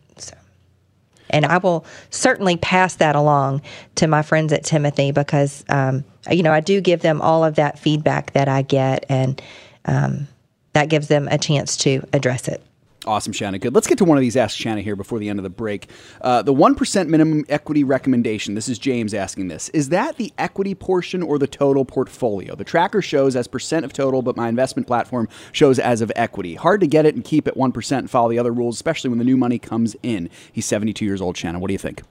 And 1.34 1.46
I 1.46 1.58
will 1.58 1.86
certainly 2.12 2.56
pass 2.56 2.96
that 2.96 3.16
along 3.16 3.62
to 3.96 4.08
my 4.08 4.22
friends 4.22 4.54
at 4.54 4.64
Timothy 4.64 5.12
because, 5.12 5.66
um, 5.68 6.06
you 6.32 6.44
know, 6.44 6.54
I 6.54 6.62
do 6.62 6.80
give 6.80 7.02
them 7.02 7.22
all 7.22 7.44
of 7.44 7.56
that 7.56 7.78
feedback 7.78 8.32
that 8.34 8.48
I 8.48 8.62
get, 8.62 9.06
and 9.10 9.42
um, 9.86 10.28
that 10.74 10.88
gives 10.90 11.10
them 11.10 11.28
a 11.30 11.38
chance 11.38 11.76
to 11.78 12.04
address 12.14 12.48
it. 12.48 12.64
Awesome, 13.06 13.34
Shanna. 13.34 13.60
Good. 13.60 13.76
Let's 13.76 13.88
get 13.88 13.98
to 13.98 14.06
one 14.06 14.18
of 14.18 14.22
these 14.22 14.38
Ask 14.38 14.58
Shanna 14.58 14.82
here 14.82 14.96
before 14.96 15.20
the 15.20 15.28
end 15.28 15.40
of 15.40 15.44
the 15.44 15.50
break. 15.50 15.90
Uh, 16.22 16.42
the 16.42 16.54
1% 16.54 17.08
minimum 17.08 17.46
equity 17.50 17.84
recommendation, 17.84 18.54
this 18.56 18.70
is 18.70 18.80
James 18.80 19.14
asking 19.14 19.50
this. 19.50 19.70
Is 19.70 19.90
that 19.90 20.16
the 20.18 20.32
equity 20.38 20.74
portion 20.74 21.22
or 21.22 21.38
the 21.38 21.48
total 21.48 21.84
portfolio? 21.84 22.56
The 22.56 22.64
tracker 22.64 23.02
shows 23.02 23.36
as 23.36 23.48
percent 23.48 23.84
of 23.84 23.92
total, 23.92 24.22
but 24.22 24.38
my 24.38 24.48
investment 24.48 24.88
platform 24.88 25.28
shows 25.52 25.80
as 25.80 26.02
of 26.02 26.12
equity. 26.16 26.56
Hard 26.56 26.80
to 26.82 26.88
get 26.88 27.06
it 27.06 27.16
and 27.16 27.24
keep 27.24 27.48
at 27.48 27.56
1% 27.56 27.98
and 27.98 28.10
follow 28.10 28.30
the 28.30 28.40
other 28.40 28.54
rules, 28.54 28.76
especially 28.76 29.10
when 29.10 29.20
the 29.20 29.26
new 29.26 29.38
money 29.38 29.60
comes 29.60 29.96
in. 30.02 30.30
He's 30.52 30.66
72 30.66 31.04
years 31.04 31.22
old, 31.22 31.36
Shanna. 31.36 31.60
What 31.60 31.68
do 31.68 31.74
you 31.74 31.80
think? 31.80 32.04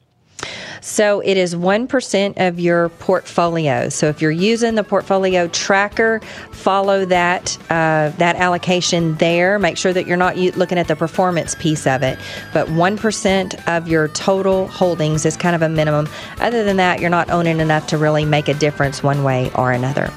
So 0.83 1.21
it 1.21 1.37
is 1.37 1.55
1% 1.55 2.49
of 2.49 2.59
your 2.59 2.89
portfolio. 2.89 3.89
So 3.89 4.09
if 4.09 4.21
you're 4.21 4.31
using 4.31 4.75
the 4.75 4.83
portfolio 4.83 5.47
tracker, 5.49 6.21
follow 6.51 7.05
that 7.05 7.57
uh, 7.71 8.11
that 8.19 8.37
allocation 8.37 9.15
there. 9.17 9.59
Make 9.59 9.77
sure 9.77 9.93
that 9.93 10.07
you're 10.07 10.17
not 10.17 10.37
looking 10.37 10.79
at 10.79 10.89
the 10.89 10.97
performance 10.97 11.55
piece 11.55 11.87
of 11.87 12.03
it. 12.03 12.19
But 12.53 12.67
1% 12.69 13.69
of 13.69 13.89
your 13.89 14.09
total 14.09 14.67
holdings 14.69 15.25
is 15.25 15.37
kind 15.37 15.55
of 15.55 15.63
a 15.63 15.69
minimum. 15.69 16.09
Other 16.41 16.65
than 16.65 16.77
that, 16.79 17.01
you're 17.01 17.11
not 17.11 17.31
owning 17.31 17.61
enough 17.61 17.87
to 17.89 17.99
really 17.99 18.25
make 18.25 18.49
a 18.49 18.55
difference 18.55 19.03
one 19.03 19.23
way 19.23 19.51
or 19.55 19.73
another. 19.73 20.13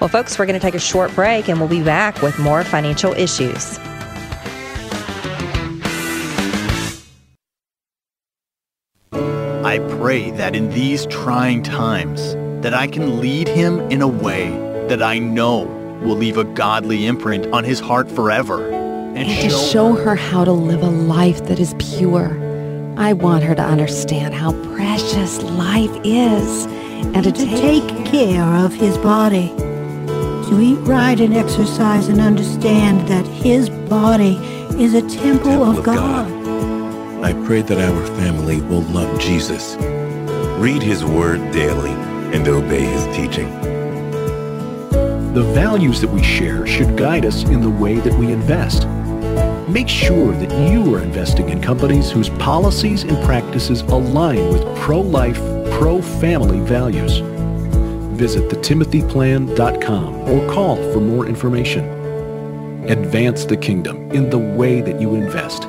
Well, 0.00 0.08
folks, 0.08 0.38
we're 0.38 0.46
going 0.46 0.58
to 0.58 0.64
take 0.64 0.74
a 0.74 0.80
short 0.80 1.14
break 1.14 1.48
and 1.48 1.60
we'll 1.60 1.68
be 1.68 1.82
back 1.82 2.22
with 2.22 2.38
more 2.38 2.64
financial 2.64 3.12
issues. 3.12 3.78
I 9.68 9.80
pray 10.00 10.30
that 10.30 10.56
in 10.56 10.70
these 10.70 11.04
trying 11.08 11.62
times 11.62 12.32
that 12.62 12.72
I 12.72 12.86
can 12.86 13.20
lead 13.20 13.48
him 13.48 13.80
in 13.90 14.00
a 14.00 14.08
way 14.08 14.48
that 14.88 15.02
I 15.02 15.18
know 15.18 15.64
will 16.02 16.16
leave 16.16 16.38
a 16.38 16.44
godly 16.44 17.04
imprint 17.04 17.52
on 17.52 17.64
his 17.64 17.78
heart 17.78 18.10
forever. 18.10 18.66
and 19.14 19.28
to 19.28 19.50
show 19.50 19.92
her 19.92 20.16
how 20.16 20.46
to 20.46 20.52
live 20.52 20.82
a 20.82 20.88
life 20.88 21.44
that 21.48 21.60
is 21.60 21.74
pure. 21.78 22.30
I 22.96 23.12
want 23.12 23.44
her 23.44 23.54
to 23.54 23.62
understand 23.62 24.32
how 24.32 24.52
precious 24.74 25.42
life 25.42 25.94
is 26.02 26.64
and 27.14 27.22
to, 27.24 27.30
to 27.30 27.44
take, 27.44 27.86
take 27.86 28.06
care 28.06 28.44
of 28.64 28.72
his 28.72 28.96
body. 28.96 29.48
To 30.48 30.60
eat 30.62 30.78
right 30.88 31.20
and 31.20 31.36
exercise 31.36 32.08
and 32.08 32.22
understand 32.22 33.06
that 33.08 33.26
his 33.26 33.68
body 33.68 34.36
is 34.82 34.94
a 34.94 35.02
temple, 35.02 35.50
temple 35.50 35.64
of, 35.64 35.78
of 35.80 35.84
God. 35.84 36.26
God. 36.26 36.37
I 37.20 37.32
pray 37.44 37.62
that 37.62 37.78
our 37.78 38.06
family 38.16 38.60
will 38.60 38.82
love 38.82 39.20
Jesus, 39.20 39.74
read 40.60 40.82
his 40.82 41.04
word 41.04 41.50
daily, 41.50 41.90
and 42.32 42.46
obey 42.46 42.84
his 42.84 43.04
teaching. 43.06 43.50
The 45.34 45.42
values 45.52 46.00
that 46.00 46.10
we 46.10 46.22
share 46.22 46.64
should 46.64 46.96
guide 46.96 47.26
us 47.26 47.42
in 47.42 47.60
the 47.60 47.70
way 47.70 47.96
that 47.96 48.14
we 48.14 48.32
invest. 48.32 48.86
Make 49.68 49.88
sure 49.88 50.32
that 50.32 50.70
you 50.70 50.94
are 50.94 51.02
investing 51.02 51.48
in 51.48 51.60
companies 51.60 52.08
whose 52.08 52.28
policies 52.28 53.02
and 53.02 53.20
practices 53.24 53.80
align 53.80 54.52
with 54.52 54.62
pro 54.78 55.00
life, 55.00 55.40
pro 55.72 56.00
family 56.00 56.60
values. 56.60 57.18
Visit 58.16 58.48
thetimothyplan.com 58.48 60.14
or 60.14 60.52
call 60.52 60.76
for 60.92 61.00
more 61.00 61.26
information. 61.26 61.84
Advance 62.88 63.44
the 63.44 63.56
kingdom 63.56 64.08
in 64.12 64.30
the 64.30 64.38
way 64.38 64.80
that 64.80 65.00
you 65.00 65.16
invest. 65.16 65.68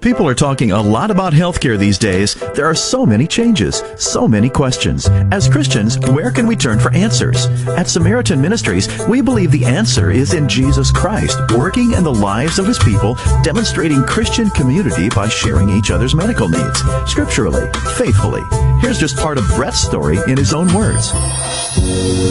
People 0.00 0.28
are 0.28 0.34
talking 0.34 0.70
a 0.70 0.80
lot 0.80 1.10
about 1.10 1.32
healthcare 1.32 1.76
these 1.76 1.98
days. 1.98 2.36
There 2.54 2.66
are 2.66 2.74
so 2.74 3.04
many 3.04 3.26
changes, 3.26 3.82
so 3.96 4.28
many 4.28 4.48
questions. 4.48 5.08
As 5.32 5.48
Christians, 5.48 5.98
where 5.98 6.30
can 6.30 6.46
we 6.46 6.54
turn 6.54 6.78
for 6.78 6.94
answers? 6.94 7.46
At 7.66 7.88
Samaritan 7.88 8.40
Ministries, 8.40 8.88
we 9.08 9.20
believe 9.20 9.50
the 9.50 9.64
answer 9.64 10.12
is 10.12 10.34
in 10.34 10.48
Jesus 10.48 10.92
Christ, 10.92 11.36
working 11.56 11.94
in 11.94 12.04
the 12.04 12.14
lives 12.14 12.60
of 12.60 12.66
his 12.66 12.78
people, 12.78 13.16
demonstrating 13.42 14.04
Christian 14.04 14.50
community 14.50 15.08
by 15.08 15.28
sharing 15.28 15.68
each 15.68 15.90
other's 15.90 16.14
medical 16.14 16.48
needs, 16.48 16.80
scripturally, 17.10 17.68
faithfully. 17.96 18.42
Here's 18.80 19.00
just 19.00 19.16
part 19.16 19.36
of 19.36 19.48
Brett's 19.56 19.80
story 19.80 20.18
in 20.28 20.36
his 20.36 20.54
own 20.54 20.72
words. 20.72 21.12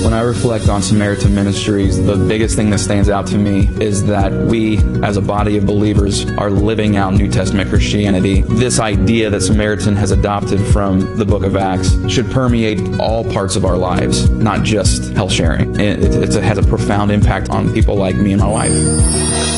When 0.03 0.13
I 0.13 0.22
reflect 0.22 0.70
on 0.70 0.82
Samaritan 0.82 1.36
Ministries, 1.36 2.03
the 2.03 2.15
biggest 2.15 2.55
thing 2.55 2.70
that 2.70 2.80
stands 2.80 3.09
out 3.09 3.28
to 3.28 3.38
me 3.38 3.68
is 3.82 4.05
that 4.05 4.32
we, 4.32 4.78
as 5.03 5.18
a 5.18 5.22
body 5.22 5.57
of 5.57 5.65
believers, 5.65 6.26
are 6.38 6.49
living 6.49 6.95
out 6.95 7.13
New 7.13 7.30
Testament 7.30 7.57
Christianity. 7.66 8.41
This 8.41 8.80
idea 8.80 9.30
that 9.30 9.41
Samaritan 9.41 9.95
has 9.95 10.12
adopted 10.12 10.60
from 10.68 11.18
the 11.18 11.26
book 11.26 11.43
of 11.43 11.55
Acts 11.55 11.95
should 12.10 12.30
permeate 12.32 12.99
all 12.99 13.24
parts 13.24 13.55
of 13.55 13.66
our 13.66 13.78
lives, 13.78 14.30
not 14.30 14.64
just 14.64 15.14
health 15.14 15.32
sharing. 15.32 15.80
It, 15.80 16.03
it, 16.03 16.36
it 16.36 16.43
has 16.43 16.58
a 16.58 16.64
profound 16.64 17.12
impact 17.12 17.49
on 17.49 17.74
people 17.74 17.95
like 17.95 18.16
me 18.16 18.34
and 18.34 18.41
my 18.41 18.49
wife. 18.49 18.72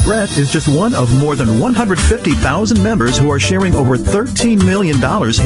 Brett 0.04 0.38
is 0.38 0.52
just 0.52 0.68
one 0.68 0.94
of 0.96 1.14
more 1.20 1.36
than 1.36 1.60
150,000 1.60 2.84
members 2.84 3.18
who 3.18 3.30
are 3.30 3.40
sharing 3.40 3.76
over 3.76 3.98
$13 3.98 4.66
million 4.66 4.98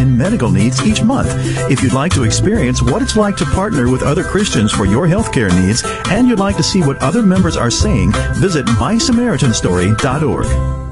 in 0.01 0.17
medical 0.17 0.49
needs 0.49 0.85
each 0.85 1.03
month. 1.03 1.29
If 1.69 1.83
you'd 1.83 1.93
like 1.93 2.13
to 2.13 2.23
experience 2.23 2.81
what 2.81 3.01
it's 3.01 3.17
like 3.17 3.35
to 3.37 3.45
partner 3.45 3.89
with 3.89 4.03
other 4.03 4.23
Christians 4.23 4.71
for 4.71 4.85
your 4.85 5.07
healthcare 5.07 5.53
needs, 5.53 5.83
and 6.09 6.27
you'd 6.27 6.39
like 6.39 6.57
to 6.57 6.63
see 6.63 6.81
what 6.81 7.01
other 7.01 7.21
members 7.21 7.57
are 7.57 7.71
saying, 7.71 8.11
visit 8.35 8.65
mysamaritanstory.org. 8.65 10.82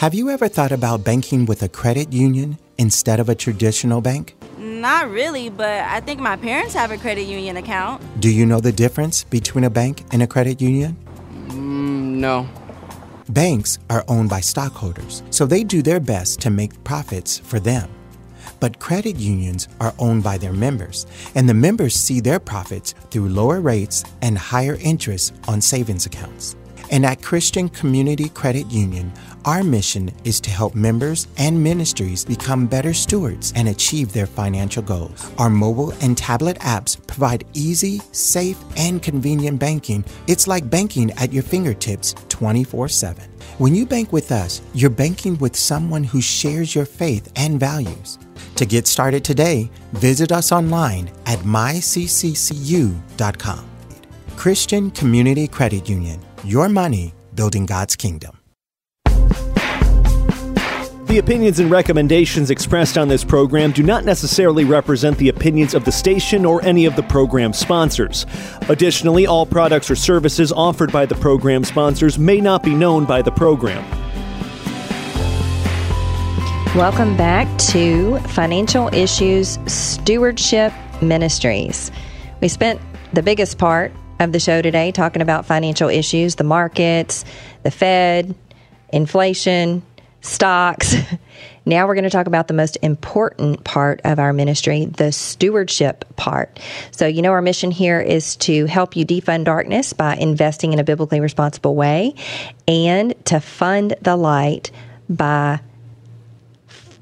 Have 0.00 0.12
you 0.12 0.28
ever 0.28 0.46
thought 0.46 0.72
about 0.72 1.04
banking 1.04 1.46
with 1.46 1.62
a 1.62 1.70
credit 1.70 2.12
union 2.12 2.58
instead 2.76 3.18
of 3.18 3.30
a 3.30 3.34
traditional 3.34 4.02
bank? 4.02 4.36
Not 4.58 5.08
really, 5.10 5.48
but 5.48 5.70
I 5.70 6.00
think 6.00 6.20
my 6.20 6.36
parents 6.36 6.74
have 6.74 6.90
a 6.90 6.98
credit 6.98 7.22
union 7.22 7.56
account. 7.56 8.02
Do 8.20 8.28
you 8.28 8.44
know 8.44 8.60
the 8.60 8.72
difference 8.72 9.24
between 9.24 9.64
a 9.64 9.70
bank 9.70 10.04
and 10.12 10.22
a 10.22 10.26
credit 10.26 10.60
union? 10.60 10.98
Mm, 11.48 12.18
no. 12.20 12.46
Banks 13.30 13.78
are 13.88 14.04
owned 14.06 14.28
by 14.28 14.40
stockholders, 14.40 15.22
so 15.30 15.46
they 15.46 15.64
do 15.64 15.80
their 15.80 15.98
best 15.98 16.42
to 16.42 16.50
make 16.50 16.84
profits 16.84 17.38
for 17.38 17.58
them. 17.58 17.88
But 18.60 18.78
credit 18.78 19.16
unions 19.16 19.66
are 19.80 19.94
owned 19.98 20.22
by 20.22 20.36
their 20.36 20.52
members, 20.52 21.06
and 21.34 21.48
the 21.48 21.54
members 21.54 21.94
see 21.94 22.20
their 22.20 22.38
profits 22.38 22.92
through 23.10 23.30
lower 23.30 23.62
rates 23.62 24.04
and 24.20 24.36
higher 24.36 24.76
interest 24.82 25.32
on 25.48 25.62
savings 25.62 26.04
accounts. 26.04 26.54
And 26.90 27.04
at 27.04 27.22
Christian 27.22 27.68
Community 27.68 28.28
Credit 28.28 28.70
Union, 28.70 29.12
our 29.44 29.62
mission 29.62 30.10
is 30.24 30.40
to 30.40 30.50
help 30.50 30.74
members 30.74 31.28
and 31.36 31.62
ministries 31.62 32.24
become 32.24 32.66
better 32.66 32.92
stewards 32.94 33.52
and 33.56 33.68
achieve 33.68 34.12
their 34.12 34.26
financial 34.26 34.82
goals. 34.82 35.30
Our 35.38 35.50
mobile 35.50 35.92
and 36.00 36.16
tablet 36.18 36.58
apps 36.58 36.96
provide 37.06 37.46
easy, 37.52 38.00
safe, 38.12 38.58
and 38.76 39.02
convenient 39.02 39.58
banking. 39.58 40.04
It's 40.26 40.46
like 40.46 40.68
banking 40.68 41.10
at 41.12 41.32
your 41.32 41.42
fingertips 41.42 42.14
24 42.28 42.88
7. 42.88 43.24
When 43.58 43.74
you 43.74 43.86
bank 43.86 44.12
with 44.12 44.32
us, 44.32 44.60
you're 44.74 44.90
banking 44.90 45.38
with 45.38 45.56
someone 45.56 46.04
who 46.04 46.20
shares 46.20 46.74
your 46.74 46.84
faith 46.84 47.32
and 47.36 47.58
values. 47.58 48.18
To 48.56 48.66
get 48.66 48.86
started 48.86 49.24
today, 49.24 49.70
visit 49.92 50.32
us 50.32 50.52
online 50.52 51.10
at 51.26 51.38
mycccu.com. 51.40 52.90
Christian 54.36 54.90
Community 54.90 55.48
Credit 55.48 55.88
Union, 55.88 56.20
your 56.44 56.68
money 56.68 57.14
building 57.34 57.66
God's 57.66 57.96
kingdom. 57.96 58.38
The 61.06 61.18
opinions 61.18 61.60
and 61.60 61.70
recommendations 61.70 62.50
expressed 62.50 62.98
on 62.98 63.06
this 63.06 63.22
program 63.22 63.70
do 63.70 63.84
not 63.84 64.04
necessarily 64.04 64.64
represent 64.64 65.16
the 65.18 65.28
opinions 65.28 65.72
of 65.72 65.84
the 65.84 65.92
station 65.92 66.44
or 66.44 66.60
any 66.64 66.84
of 66.84 66.96
the 66.96 67.04
program 67.04 67.52
sponsors. 67.52 68.26
Additionally, 68.68 69.24
all 69.24 69.46
products 69.46 69.88
or 69.88 69.94
services 69.94 70.50
offered 70.50 70.90
by 70.90 71.06
the 71.06 71.14
program 71.14 71.62
sponsors 71.62 72.18
may 72.18 72.40
not 72.40 72.64
be 72.64 72.74
known 72.74 73.04
by 73.04 73.22
the 73.22 73.30
program. 73.30 73.84
Welcome 76.74 77.16
back 77.16 77.46
to 77.70 78.18
Financial 78.30 78.92
Issues 78.92 79.58
Stewardship 79.66 80.72
Ministries. 81.00 81.92
We 82.40 82.48
spent 82.48 82.80
the 83.12 83.22
biggest 83.22 83.58
part 83.58 83.92
of 84.18 84.32
the 84.32 84.40
show 84.40 84.62
today 84.62 84.92
talking 84.92 85.22
about 85.22 85.46
financial 85.46 85.88
issues, 85.88 86.36
the 86.36 86.44
markets, 86.44 87.24
the 87.62 87.70
Fed, 87.70 88.34
inflation, 88.92 89.82
stocks. 90.20 90.94
now 91.66 91.86
we're 91.86 91.94
going 91.94 92.04
to 92.04 92.10
talk 92.10 92.26
about 92.26 92.48
the 92.48 92.54
most 92.54 92.76
important 92.82 93.64
part 93.64 94.00
of 94.04 94.18
our 94.18 94.32
ministry, 94.32 94.86
the 94.86 95.12
stewardship 95.12 96.04
part. 96.16 96.58
So, 96.90 97.06
you 97.06 97.22
know, 97.22 97.32
our 97.32 97.42
mission 97.42 97.70
here 97.70 98.00
is 98.00 98.36
to 98.36 98.66
help 98.66 98.96
you 98.96 99.06
defund 99.06 99.44
darkness 99.44 99.92
by 99.92 100.16
investing 100.16 100.72
in 100.72 100.78
a 100.78 100.84
biblically 100.84 101.20
responsible 101.20 101.74
way 101.74 102.14
and 102.66 103.14
to 103.26 103.40
fund 103.40 103.94
the 104.02 104.16
light 104.16 104.70
by 105.08 105.60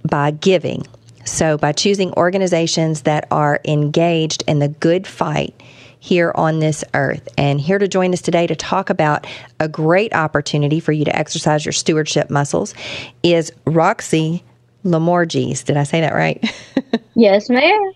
by 0.06 0.32
giving. 0.32 0.86
So, 1.24 1.56
by 1.56 1.72
choosing 1.72 2.12
organizations 2.12 3.02
that 3.02 3.26
are 3.30 3.58
engaged 3.64 4.44
in 4.46 4.58
the 4.58 4.68
good 4.68 5.06
fight 5.06 5.58
here 6.04 6.32
on 6.34 6.58
this 6.58 6.84
earth. 6.92 7.26
And 7.38 7.58
here 7.58 7.78
to 7.78 7.88
join 7.88 8.12
us 8.12 8.20
today 8.20 8.46
to 8.46 8.54
talk 8.54 8.90
about 8.90 9.26
a 9.58 9.68
great 9.68 10.14
opportunity 10.14 10.78
for 10.78 10.92
you 10.92 11.06
to 11.06 11.16
exercise 11.16 11.64
your 11.64 11.72
stewardship 11.72 12.28
muscles 12.28 12.74
is 13.22 13.50
Roxy 13.64 14.44
Lamorges. 14.84 15.64
Did 15.64 15.78
I 15.78 15.84
say 15.84 16.02
that 16.02 16.12
right? 16.12 16.44
yes, 17.14 17.48
ma'am. 17.48 17.92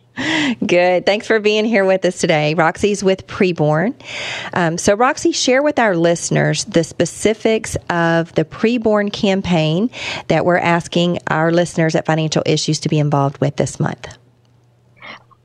Good. 0.67 1.05
Thanks 1.05 1.27
for 1.27 1.39
being 1.39 1.67
here 1.67 1.85
with 1.85 2.03
us 2.07 2.19
today. 2.19 2.55
Roxy's 2.55 3.05
with 3.05 3.27
Preborn. 3.27 3.95
Um, 4.55 4.79
so, 4.79 4.95
Roxy, 4.95 5.33
share 5.33 5.63
with 5.63 5.79
our 5.79 5.95
listeners 5.95 6.65
the 6.65 6.85
specifics 6.85 7.77
of 7.91 8.33
the 8.37 8.47
Preborn 8.47 9.13
campaign 9.13 9.91
that 10.29 10.47
we're 10.47 10.57
asking 10.57 11.19
our 11.27 11.53
listeners 11.53 11.95
at 11.95 12.07
Financial 12.07 12.43
Issues 12.47 12.81
to 12.81 12.89
be 12.89 12.99
involved 12.99 13.39
with 13.39 13.57
this 13.57 13.79
month. 13.79 14.17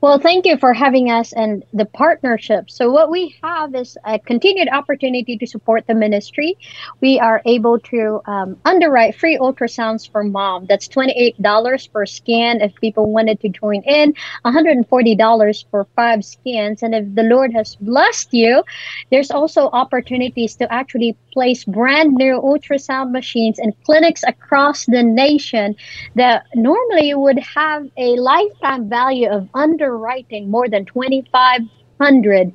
Well, 0.04 0.18
thank 0.18 0.44
you 0.44 0.58
for 0.58 0.74
having 0.74 1.10
us 1.10 1.32
and 1.32 1.64
the 1.72 1.86
partnership. 1.86 2.70
So, 2.70 2.90
what 2.90 3.10
we 3.10 3.34
have 3.42 3.74
is 3.74 3.96
a 4.04 4.18
continued 4.18 4.68
opportunity 4.68 5.38
to 5.38 5.46
support 5.46 5.86
the 5.86 5.94
ministry. 5.94 6.58
We 7.00 7.18
are 7.18 7.40
able 7.46 7.78
to 7.78 8.20
um, 8.26 8.58
underwrite 8.66 9.14
free 9.14 9.38
ultrasounds 9.38 10.06
for 10.06 10.22
mom. 10.22 10.66
That's 10.66 10.88
$28 10.88 11.90
per 11.90 12.04
scan 12.04 12.60
if 12.60 12.74
people 12.74 13.14
wanted 13.14 13.40
to 13.40 13.48
join 13.48 13.80
in, 13.84 14.12
$140 14.44 15.64
for 15.70 15.86
five 15.96 16.22
scans. 16.22 16.82
And 16.82 16.94
if 16.94 17.14
the 17.14 17.22
Lord 17.22 17.54
has 17.54 17.74
blessed 17.76 18.34
you, 18.34 18.62
there's 19.10 19.30
also 19.30 19.70
opportunities 19.70 20.54
to 20.56 20.70
actually 20.70 21.16
place 21.32 21.64
brand 21.64 22.12
new 22.12 22.42
ultrasound 22.42 23.10
machines 23.10 23.58
in 23.58 23.72
clinics 23.86 24.22
across 24.28 24.84
the 24.84 25.02
nation 25.02 25.74
that 26.14 26.44
normally 26.54 27.14
would 27.14 27.38
have 27.38 27.88
a 27.96 28.16
lifetime 28.16 28.90
value 28.90 29.30
of 29.30 29.48
under 29.54 29.93
writing 29.98 30.50
more 30.50 30.68
than 30.68 30.84
2,500 30.84 32.52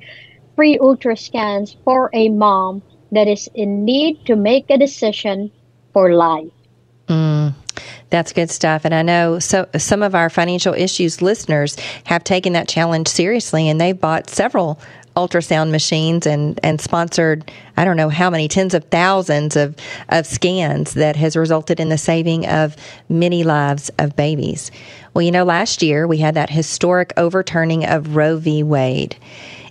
free 0.56 0.78
ultra 0.80 1.16
scans 1.16 1.76
for 1.84 2.10
a 2.12 2.28
mom 2.28 2.82
that 3.12 3.28
is 3.28 3.48
in 3.54 3.84
need 3.84 4.24
to 4.26 4.36
make 4.36 4.70
a 4.70 4.78
decision 4.78 5.50
for 5.92 6.12
life. 6.12 6.52
Mm, 7.08 7.54
that's 8.10 8.32
good 8.32 8.50
stuff. 8.50 8.84
And 8.84 8.94
I 8.94 9.02
know 9.02 9.38
so, 9.38 9.68
some 9.76 10.02
of 10.02 10.14
our 10.14 10.30
financial 10.30 10.74
issues 10.74 11.20
listeners 11.20 11.76
have 12.04 12.22
taken 12.22 12.52
that 12.52 12.68
challenge 12.68 13.08
seriously 13.08 13.68
and 13.68 13.80
they've 13.80 13.98
bought 13.98 14.30
several 14.30 14.80
ultrasound 15.16 15.70
machines 15.70 16.26
and, 16.26 16.58
and 16.62 16.80
sponsored, 16.80 17.50
I 17.76 17.84
don't 17.84 17.96
know 17.96 18.08
how 18.08 18.30
many, 18.30 18.48
tens 18.48 18.74
of 18.74 18.84
thousands 18.84 19.56
of, 19.56 19.76
of 20.08 20.26
scans 20.26 20.94
that 20.94 21.16
has 21.16 21.36
resulted 21.36 21.80
in 21.80 21.88
the 21.88 21.98
saving 21.98 22.46
of 22.46 22.76
many 23.08 23.42
lives 23.42 23.90
of 23.98 24.14
babies. 24.14 24.70
Well, 25.14 25.22
you 25.22 25.32
know, 25.32 25.44
last 25.44 25.82
year 25.82 26.06
we 26.06 26.18
had 26.18 26.34
that 26.34 26.50
historic 26.50 27.12
overturning 27.16 27.84
of 27.84 28.14
Roe 28.14 28.36
v. 28.36 28.62
Wade. 28.62 29.16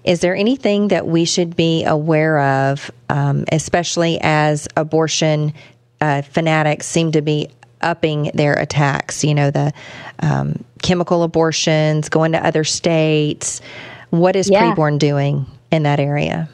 Is 0.04 0.22
there 0.22 0.36
anything 0.36 0.90
that 0.90 1.08
we 1.08 1.26
should 1.26 1.56
be 1.56 1.84
aware 1.86 2.40
of, 2.40 2.90
um, 3.10 3.46
especially 3.52 4.18
as 4.22 4.68
abortion 4.76 5.54
uh, 6.02 6.22
fanatics 6.22 6.88
seem 6.88 7.12
to 7.12 7.22
be 7.22 7.50
upping 7.82 8.32
their 8.34 8.54
attacks? 8.54 9.24
You 9.24 9.36
know, 9.36 9.52
the 9.52 9.74
um, 10.20 10.64
chemical 10.82 11.24
abortions, 11.24 12.10
going 12.10 12.32
to 12.32 12.46
other 12.46 12.64
states. 12.64 13.62
What 14.10 14.36
is 14.36 14.50
Yeah. 14.50 14.74
preborn 14.74 15.00
doing 15.00 15.46
in 15.72 15.84
that 15.84 16.00
area? 16.00 16.50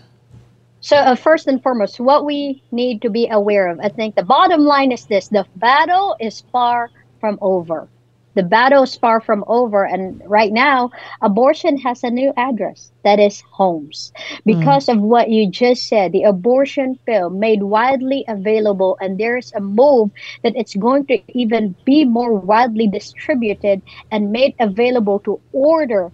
So, 0.82 0.98
uh, 0.98 1.16
first 1.16 1.48
and 1.48 1.62
foremost, 1.64 2.00
what 2.00 2.26
we 2.26 2.62
need 2.72 3.02
to 3.02 3.10
be 3.10 3.28
aware 3.30 3.68
of, 3.68 3.80
I 3.80 3.90
think 3.90 4.16
the 4.16 4.24
bottom 4.24 4.66
line 4.66 4.92
is 4.92 5.06
this 5.06 5.30
the 5.30 5.46
battle 5.56 6.16
is 6.20 6.44
far 6.52 6.92
from 7.20 7.40
over. 7.42 7.88
The 8.36 8.44
battle 8.44 8.84
is 8.84 8.96
far 8.96 9.20
from 9.22 9.44
over. 9.48 9.84
And 9.86 10.22
right 10.26 10.52
now, 10.52 10.92
abortion 11.22 11.78
has 11.80 12.04
a 12.04 12.10
new 12.12 12.34
address 12.38 12.92
that 13.04 13.20
is 13.20 13.42
homes. 13.54 14.12
Because 14.46 14.88
of 14.90 15.02
what 15.02 15.30
you 15.30 15.50
just 15.50 15.88
said, 15.88 16.12
the 16.14 16.24
abortion 16.24 17.00
pill 17.06 17.30
made 17.30 17.64
widely 17.64 18.26
available, 18.28 18.98
and 19.02 19.18
there's 19.20 19.52
a 19.56 19.62
move 19.62 20.12
that 20.44 20.54
it's 20.56 20.76
going 20.76 21.08
to 21.08 21.20
even 21.20 21.76
be 21.86 22.06
more 22.06 22.24
widely 22.26 22.88
distributed 22.88 23.82
and 24.12 24.32
made 24.32 24.54
available 24.60 25.20
to 25.22 25.42
order 25.52 26.12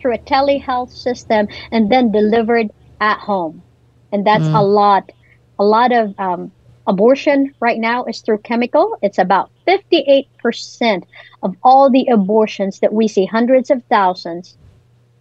through 0.00 0.14
a 0.14 0.18
telehealth 0.18 0.90
system 0.90 1.46
and 1.70 1.90
then 1.90 2.10
delivered 2.10 2.68
at 3.00 3.18
home 3.18 3.64
and 4.12 4.26
that's 4.26 4.48
Mm. 4.48 4.54
a 4.54 4.62
lot 4.64 5.10
a 5.58 5.64
lot 5.64 5.92
of 5.92 6.14
um, 6.18 6.52
abortion 6.86 7.52
right 7.60 7.78
now 7.78 8.04
is 8.04 8.20
through 8.22 8.38
chemical 8.38 8.96
it's 9.02 9.18
about 9.18 9.50
58% 9.66 11.02
of 11.42 11.54
all 11.62 11.90
the 11.90 12.06
abortions 12.12 12.80
that 12.80 12.92
we 12.92 13.08
see 13.08 13.26
hundreds 13.26 13.70
of 13.70 13.82
thousands 13.90 14.56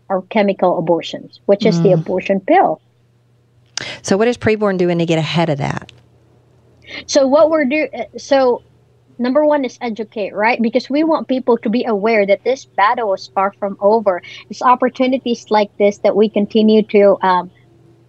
are 0.10 0.22
chemical 0.30 0.78
abortions 0.78 1.40
which 1.46 1.66
is 1.66 1.82
the 1.82 1.90
Mm. 1.90 1.94
abortion 1.94 2.40
pill 2.40 2.82
So, 4.02 4.18
what 4.18 4.28
is 4.28 4.38
preborn 4.38 4.78
doing 4.78 5.00
to 5.00 5.06
get 5.06 5.18
ahead 5.20 5.50
of 5.50 5.58
that? 5.58 5.92
So 7.08 7.28
what 7.28 7.50
we're 7.50 7.66
doing, 7.66 7.90
so 8.18 8.64
number 9.18 9.46
one 9.46 9.66
is 9.66 9.78
educate, 9.82 10.34
right? 10.34 10.62
Because 10.62 10.90
we 10.90 11.04
want 11.04 11.28
people 11.28 11.58
to 11.60 11.70
be 11.70 11.84
aware 11.86 12.26
that 12.26 12.44
this 12.44 12.66
battle 12.78 13.14
is 13.14 13.30
far 13.34 13.54
from 13.60 13.78
over. 13.80 14.22
It's 14.50 14.62
opportunities 14.62 15.46
like 15.50 15.72
this 15.78 16.00
that 16.00 16.16
we 16.16 16.30
continue 16.30 16.84
to 16.92 17.18
um, 17.22 17.52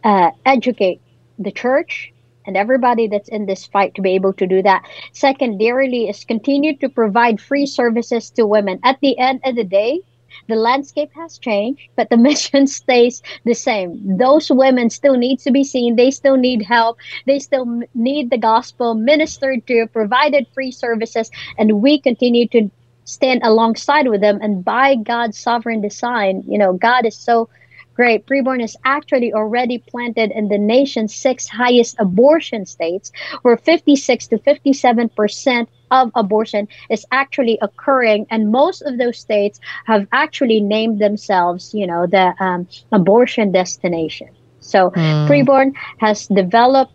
uh, 0.04 0.30
educate 0.44 1.00
the 1.38 1.52
church 1.52 2.12
and 2.46 2.56
everybody 2.56 3.08
that's 3.08 3.28
in 3.28 3.46
this 3.46 3.66
fight 3.66 3.94
to 3.94 4.02
be 4.02 4.14
able 4.14 4.32
to 4.34 4.46
do 4.46 4.62
that. 4.62 4.84
Secondarily, 5.12 6.08
is 6.08 6.24
continue 6.24 6.76
to 6.78 6.88
provide 6.88 7.40
free 7.40 7.66
services 7.66 8.30
to 8.30 8.46
women. 8.46 8.78
At 8.84 8.98
the 9.00 9.18
end 9.18 9.40
of 9.44 9.56
the 9.56 9.64
day, 9.64 10.00
the 10.48 10.56
landscape 10.56 11.10
has 11.14 11.38
changed, 11.38 11.88
but 11.96 12.10
the 12.10 12.16
mission 12.28 12.66
stays 12.66 13.22
the 13.44 13.54
same. 13.54 14.18
Those 14.18 14.50
women 14.50 14.90
still 14.90 15.16
need 15.16 15.38
to 15.40 15.50
be 15.50 15.64
seen. 15.64 15.96
They 15.96 16.10
still 16.10 16.36
need 16.36 16.62
help. 16.62 16.98
They 17.26 17.38
still 17.38 17.82
need 17.94 18.30
the 18.30 18.38
gospel 18.38 18.94
ministered 18.94 19.66
to, 19.66 19.86
provided 19.92 20.46
free 20.54 20.72
services, 20.72 21.30
and 21.58 21.80
we 21.82 22.00
continue 22.00 22.48
to 22.48 22.70
stand 23.04 23.40
alongside 23.44 24.08
with 24.08 24.20
them. 24.20 24.38
And 24.42 24.64
by 24.64 24.96
God's 24.96 25.38
sovereign 25.38 25.80
design, 25.80 26.44
you 26.46 26.58
know, 26.58 26.72
God 26.74 27.06
is 27.06 27.16
so 27.16 27.48
great. 27.96 28.26
Preborn 28.26 28.62
is 28.62 28.76
actually 28.84 29.32
already 29.34 29.78
planted 29.78 30.30
in 30.32 30.48
the 30.48 30.58
nation's 30.58 31.14
six 31.14 31.48
highest 31.48 31.96
abortion 31.98 32.66
states, 32.66 33.10
where 33.42 33.56
56 33.56 34.28
to 34.28 34.38
57 34.38 35.10
percent 35.10 35.70
of 35.90 36.10
abortion 36.14 36.68
is 36.90 37.06
actually 37.12 37.58
occurring, 37.62 38.26
and 38.30 38.50
most 38.52 38.82
of 38.82 38.98
those 38.98 39.18
states 39.18 39.60
have 39.86 40.06
actually 40.12 40.60
named 40.60 41.00
themselves, 41.00 41.72
you 41.74 41.86
know, 41.86 42.06
the 42.06 42.34
um, 42.40 42.68
abortion 42.92 43.52
destination. 43.52 44.28
So 44.60 44.92
Hmm. 44.94 45.26
Preborn 45.26 45.72
has 45.98 46.26
developed 46.28 46.92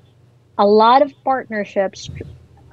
a 0.58 0.66
lot 0.66 1.02
of 1.02 1.14
partnerships 1.24 2.10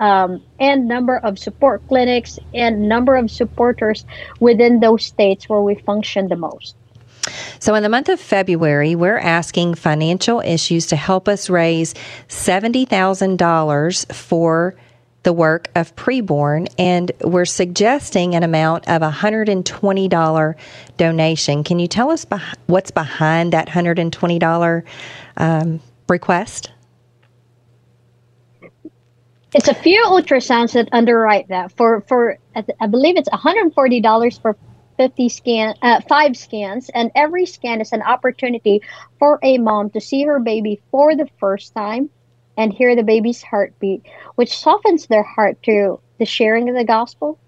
um, 0.01 0.43
and 0.59 0.87
number 0.89 1.17
of 1.19 1.39
support 1.39 1.85
clinics 1.89 2.39
and 2.55 2.89
number 2.89 3.17
of 3.17 3.31
supporters 3.31 4.05
within 4.41 4.81
those 4.81 5.05
states 5.05 5.49
where 5.49 5.63
we 5.63 5.77
function 5.77 6.29
the 6.29 6.37
most. 6.37 6.77
So, 7.59 7.75
in 7.75 7.83
the 7.83 7.89
month 7.89 8.09
of 8.09 8.21
February, 8.21 8.95
we're 8.95 9.19
asking 9.19 9.75
financial 9.75 10.41
issues 10.41 10.87
to 10.87 10.97
help 10.97 11.29
us 11.29 11.51
raise 11.51 11.95
$70,000 12.29 14.13
for 14.15 14.77
the 15.25 15.33
work 15.33 15.69
of 15.75 15.95
preborn, 15.97 16.73
and 16.79 17.11
we're 17.23 17.45
suggesting 17.45 18.35
an 18.35 18.43
amount 18.43 18.89
of 18.89 19.03
a 19.03 19.11
$120 19.11 20.55
donation. 20.97 21.65
Can 21.65 21.79
you 21.79 21.89
tell 21.89 22.11
us 22.11 22.25
what's 22.67 22.91
behind 22.91 23.53
that 23.53 23.69
$120 23.69 24.85
um, 25.37 25.81
request? 26.09 26.71
It's 29.55 29.69
a 29.69 29.75
few 29.75 30.05
ultrasounds 30.05 30.73
that 30.75 30.89
underwrite 30.93 31.49
that 31.49 31.73
for 31.73 32.03
for 32.03 32.39
I 32.55 32.87
believe 32.87 33.17
it's 33.17 33.29
$140 33.31 34.43
for 34.43 34.57
50 34.99 35.29
scan 35.31 35.75
uh, 35.83 36.01
five 36.09 36.37
scans 36.37 36.91
and 36.91 37.11
every 37.15 37.47
scan 37.47 37.81
is 37.81 37.93
an 37.93 38.03
opportunity 38.03 38.83
for 39.19 39.39
a 39.43 39.57
mom 39.59 39.91
to 39.91 40.01
see 40.01 40.25
her 40.25 40.39
baby 40.39 40.81
for 40.91 41.17
the 41.17 41.29
first 41.41 41.75
time 41.75 42.11
and 42.59 42.73
hear 42.73 42.95
the 42.95 43.03
baby's 43.03 43.43
heartbeat 43.43 44.03
which 44.35 44.59
softens 44.59 45.07
their 45.07 45.23
heart 45.23 45.63
to 45.63 46.01
the 46.19 46.27
sharing 46.27 46.69
of 46.69 46.75
the 46.75 46.85
gospel 46.85 47.39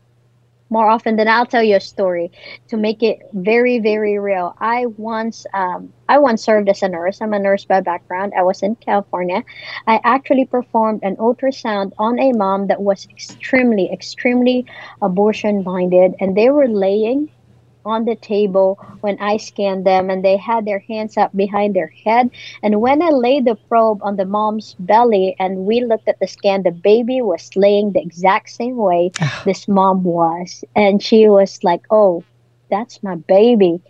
more 0.70 0.88
often 0.88 1.16
than 1.16 1.28
I'll 1.28 1.46
tell 1.46 1.62
you 1.62 1.76
a 1.76 1.80
story 1.80 2.30
to 2.68 2.76
make 2.76 3.02
it 3.02 3.18
very, 3.32 3.80
very 3.80 4.18
real. 4.18 4.54
I 4.60 4.86
once, 4.86 5.44
um, 5.52 5.92
I 6.08 6.18
once 6.18 6.42
served 6.44 6.68
as 6.68 6.82
a 6.82 6.88
nurse. 6.88 7.20
I'm 7.20 7.34
a 7.34 7.38
nurse 7.40 7.64
by 7.64 7.80
background. 7.80 8.32
I 8.36 8.42
was 8.42 8.62
in 8.62 8.76
California. 8.76 9.42
I 9.88 10.00
actually 10.04 10.46
performed 10.46 11.00
an 11.02 11.16
ultrasound 11.16 11.92
on 11.98 12.20
a 12.20 12.32
mom 12.32 12.68
that 12.68 12.80
was 12.80 13.06
extremely, 13.10 13.90
extremely 13.92 14.64
abortion 15.02 15.64
minded, 15.64 16.14
and 16.20 16.36
they 16.36 16.50
were 16.50 16.68
laying 16.68 17.28
on 17.84 18.04
the 18.04 18.16
table 18.16 18.78
when 19.00 19.16
I 19.20 19.36
scanned 19.36 19.84
them, 19.86 20.10
and 20.10 20.24
they 20.24 20.36
had 20.36 20.64
their 20.64 20.80
hands 20.80 21.16
up 21.16 21.34
behind 21.36 21.74
their 21.74 21.92
head. 22.04 22.30
And 22.62 22.80
when 22.80 23.02
I 23.02 23.10
laid 23.10 23.44
the 23.44 23.56
probe 23.68 24.00
on 24.02 24.16
the 24.16 24.24
mom's 24.26 24.74
belly 24.78 25.34
and 25.38 25.64
we 25.66 25.80
looked 25.84 26.08
at 26.08 26.18
the 26.20 26.26
scan, 26.26 26.62
the 26.62 26.70
baby 26.72 27.20
was 27.22 27.50
laying 27.56 27.92
the 27.92 28.00
exact 28.02 28.50
same 28.50 28.76
way 28.76 29.12
this 29.44 29.68
mom 29.68 30.02
was. 30.04 30.64
And 30.74 31.02
she 31.02 31.28
was 31.28 31.62
like, 31.62 31.82
Oh, 31.90 32.24
that's 32.70 33.02
my 33.02 33.16
baby. 33.16 33.82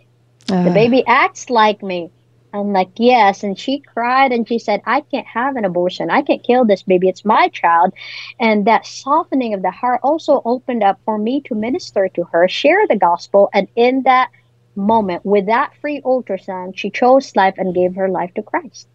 The 0.63 0.69
Ah. 0.69 0.73
baby 0.73 1.05
acts 1.07 1.49
like 1.49 1.81
me. 1.83 2.11
I'm 2.53 2.73
like, 2.73 2.91
Yes. 2.97 3.43
And 3.43 3.57
she 3.57 3.79
cried 3.79 4.31
and 4.31 4.47
she 4.47 4.59
said, 4.59 4.81
I 4.85 5.01
can't 5.01 5.27
have 5.27 5.55
an 5.55 5.65
abortion. 5.65 6.09
I 6.09 6.21
can't 6.21 6.43
kill 6.43 6.65
this 6.65 6.83
baby. 6.83 7.09
It's 7.09 7.25
my 7.25 7.49
child. 7.49 7.93
And 8.39 8.65
that 8.67 8.85
softening 8.85 9.53
of 9.53 9.61
the 9.61 9.71
heart 9.71 10.01
also 10.03 10.41
opened 10.45 10.83
up 10.83 10.99
for 11.05 11.17
me 11.17 11.41
to 11.41 11.55
minister 11.55 12.09
to 12.09 12.23
her, 12.31 12.47
share 12.47 12.87
the 12.87 12.95
gospel. 12.97 13.49
And 13.53 13.67
in 13.75 14.03
that 14.03 14.29
moment, 14.75 15.25
with 15.25 15.47
that 15.47 15.73
free 15.81 16.01
ultrasound, 16.01 16.77
she 16.77 16.89
chose 16.89 17.35
life 17.35 17.55
and 17.57 17.73
gave 17.75 17.95
her 17.95 18.09
life 18.09 18.33
to 18.35 18.43
Christ. 18.43 18.87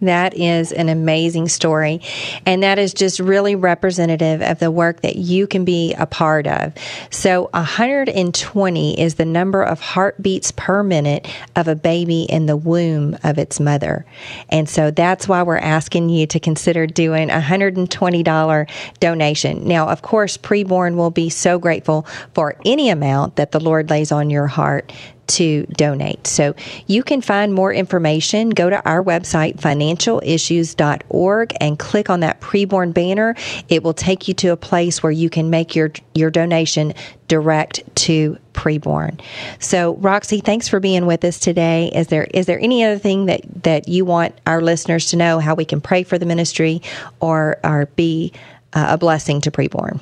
That 0.00 0.36
is 0.36 0.72
an 0.72 0.88
amazing 0.88 1.48
story. 1.48 2.00
And 2.44 2.62
that 2.62 2.78
is 2.78 2.92
just 2.92 3.20
really 3.20 3.54
representative 3.54 4.42
of 4.42 4.58
the 4.58 4.70
work 4.70 5.00
that 5.02 5.16
you 5.16 5.46
can 5.46 5.64
be 5.64 5.94
a 5.94 6.06
part 6.06 6.46
of. 6.46 6.74
So 7.10 7.48
120 7.54 9.00
is 9.00 9.14
the 9.14 9.24
number 9.24 9.62
of 9.62 9.80
heartbeats 9.80 10.52
per 10.52 10.82
minute 10.82 11.28
of 11.56 11.68
a 11.68 11.74
baby 11.74 12.24
in 12.24 12.46
the 12.46 12.56
womb 12.56 13.16
of 13.22 13.38
its 13.38 13.60
mother. 13.60 14.04
And 14.48 14.68
so 14.68 14.90
that's 14.90 15.28
why 15.28 15.42
we're 15.42 15.56
asking 15.56 16.10
you 16.10 16.26
to 16.26 16.40
consider 16.40 16.86
doing 16.86 17.30
a 17.30 17.40
$120 17.40 18.70
donation. 19.00 19.66
Now, 19.66 19.88
of 19.88 20.02
course, 20.02 20.36
preborn 20.36 20.96
will 20.96 21.10
be 21.10 21.30
so 21.30 21.58
grateful 21.58 22.06
for 22.34 22.56
any 22.64 22.90
amount 22.90 23.36
that 23.36 23.52
the 23.52 23.60
Lord 23.60 23.90
lays 23.90 24.12
on 24.12 24.30
your 24.30 24.46
heart 24.46 24.92
to 25.26 25.66
donate. 25.72 26.26
So 26.26 26.54
you 26.86 27.02
can 27.02 27.20
find 27.20 27.54
more 27.54 27.72
information. 27.72 28.50
Go 28.50 28.70
to 28.70 28.84
our 28.84 29.02
website, 29.02 29.56
financialissues.org, 29.60 31.52
and 31.60 31.78
click 31.78 32.10
on 32.10 32.20
that 32.20 32.40
preborn 32.40 32.92
banner. 32.94 33.34
It 33.68 33.82
will 33.82 33.94
take 33.94 34.28
you 34.28 34.34
to 34.34 34.48
a 34.48 34.56
place 34.56 35.02
where 35.02 35.12
you 35.12 35.30
can 35.30 35.50
make 35.50 35.74
your, 35.74 35.92
your 36.14 36.30
donation 36.30 36.94
direct 37.28 37.82
to 37.96 38.38
preborn. 38.52 39.20
So 39.58 39.94
Roxy, 39.96 40.40
thanks 40.40 40.68
for 40.68 40.80
being 40.80 41.06
with 41.06 41.24
us 41.24 41.38
today. 41.38 41.90
Is 41.94 42.08
there 42.08 42.24
is 42.24 42.46
there 42.46 42.60
any 42.60 42.84
other 42.84 42.98
thing 42.98 43.26
that, 43.26 43.40
that 43.64 43.88
you 43.88 44.04
want 44.04 44.34
our 44.46 44.60
listeners 44.60 45.06
to 45.10 45.16
know 45.16 45.38
how 45.40 45.54
we 45.54 45.64
can 45.64 45.80
pray 45.80 46.02
for 46.02 46.18
the 46.18 46.26
ministry 46.26 46.82
or, 47.20 47.58
or 47.64 47.86
be 47.96 48.32
uh, 48.72 48.86
a 48.90 48.98
blessing 48.98 49.40
to 49.42 49.50
preborn? 49.50 50.00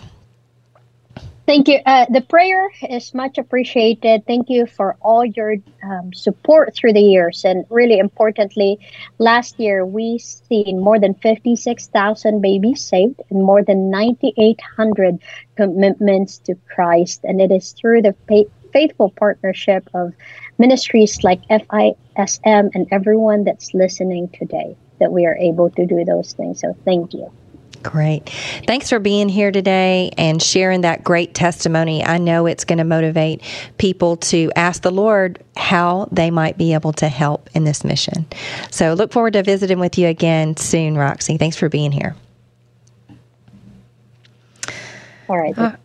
Thank 1.44 1.66
you. 1.66 1.80
Uh, 1.84 2.06
the 2.08 2.20
prayer 2.20 2.70
is 2.88 3.12
much 3.14 3.36
appreciated. 3.36 4.24
Thank 4.26 4.48
you 4.48 4.64
for 4.64 4.96
all 5.00 5.24
your 5.24 5.56
um, 5.82 6.12
support 6.14 6.74
through 6.74 6.92
the 6.92 7.00
years. 7.00 7.44
And 7.44 7.64
really 7.68 7.98
importantly, 7.98 8.78
last 9.18 9.58
year 9.58 9.84
we 9.84 10.18
seen 10.18 10.78
more 10.78 11.00
than 11.00 11.14
56,000 11.14 12.40
babies 12.40 12.84
saved 12.84 13.20
and 13.28 13.42
more 13.42 13.64
than 13.64 13.90
9,800 13.90 15.18
commitments 15.56 16.38
to 16.46 16.54
Christ. 16.72 17.22
And 17.24 17.40
it 17.40 17.50
is 17.50 17.72
through 17.72 18.02
the 18.02 18.14
faithful 18.72 19.10
partnership 19.10 19.88
of 19.94 20.12
ministries 20.58 21.24
like 21.24 21.42
FISM 21.48 22.70
and 22.72 22.86
everyone 22.92 23.42
that's 23.42 23.74
listening 23.74 24.28
today 24.28 24.76
that 25.00 25.10
we 25.10 25.26
are 25.26 25.36
able 25.36 25.70
to 25.70 25.86
do 25.86 26.04
those 26.04 26.34
things. 26.34 26.60
So 26.60 26.76
thank 26.84 27.14
you. 27.14 27.32
Great. 27.82 28.30
Thanks 28.66 28.88
for 28.88 28.98
being 28.98 29.28
here 29.28 29.50
today 29.50 30.10
and 30.16 30.42
sharing 30.42 30.82
that 30.82 31.02
great 31.02 31.34
testimony. 31.34 32.04
I 32.04 32.18
know 32.18 32.46
it's 32.46 32.64
going 32.64 32.78
to 32.78 32.84
motivate 32.84 33.42
people 33.78 34.16
to 34.18 34.52
ask 34.54 34.82
the 34.82 34.90
Lord 34.90 35.42
how 35.56 36.08
they 36.12 36.30
might 36.30 36.56
be 36.56 36.74
able 36.74 36.92
to 36.94 37.08
help 37.08 37.50
in 37.54 37.64
this 37.64 37.84
mission. 37.84 38.26
So 38.70 38.94
look 38.94 39.12
forward 39.12 39.32
to 39.34 39.42
visiting 39.42 39.78
with 39.78 39.98
you 39.98 40.06
again 40.08 40.56
soon, 40.56 40.96
Roxy. 40.96 41.38
Thanks 41.38 41.56
for 41.56 41.68
being 41.68 41.92
here. 41.92 42.14
All 45.28 45.38
right. 45.38 45.56
Uh, 45.56 45.76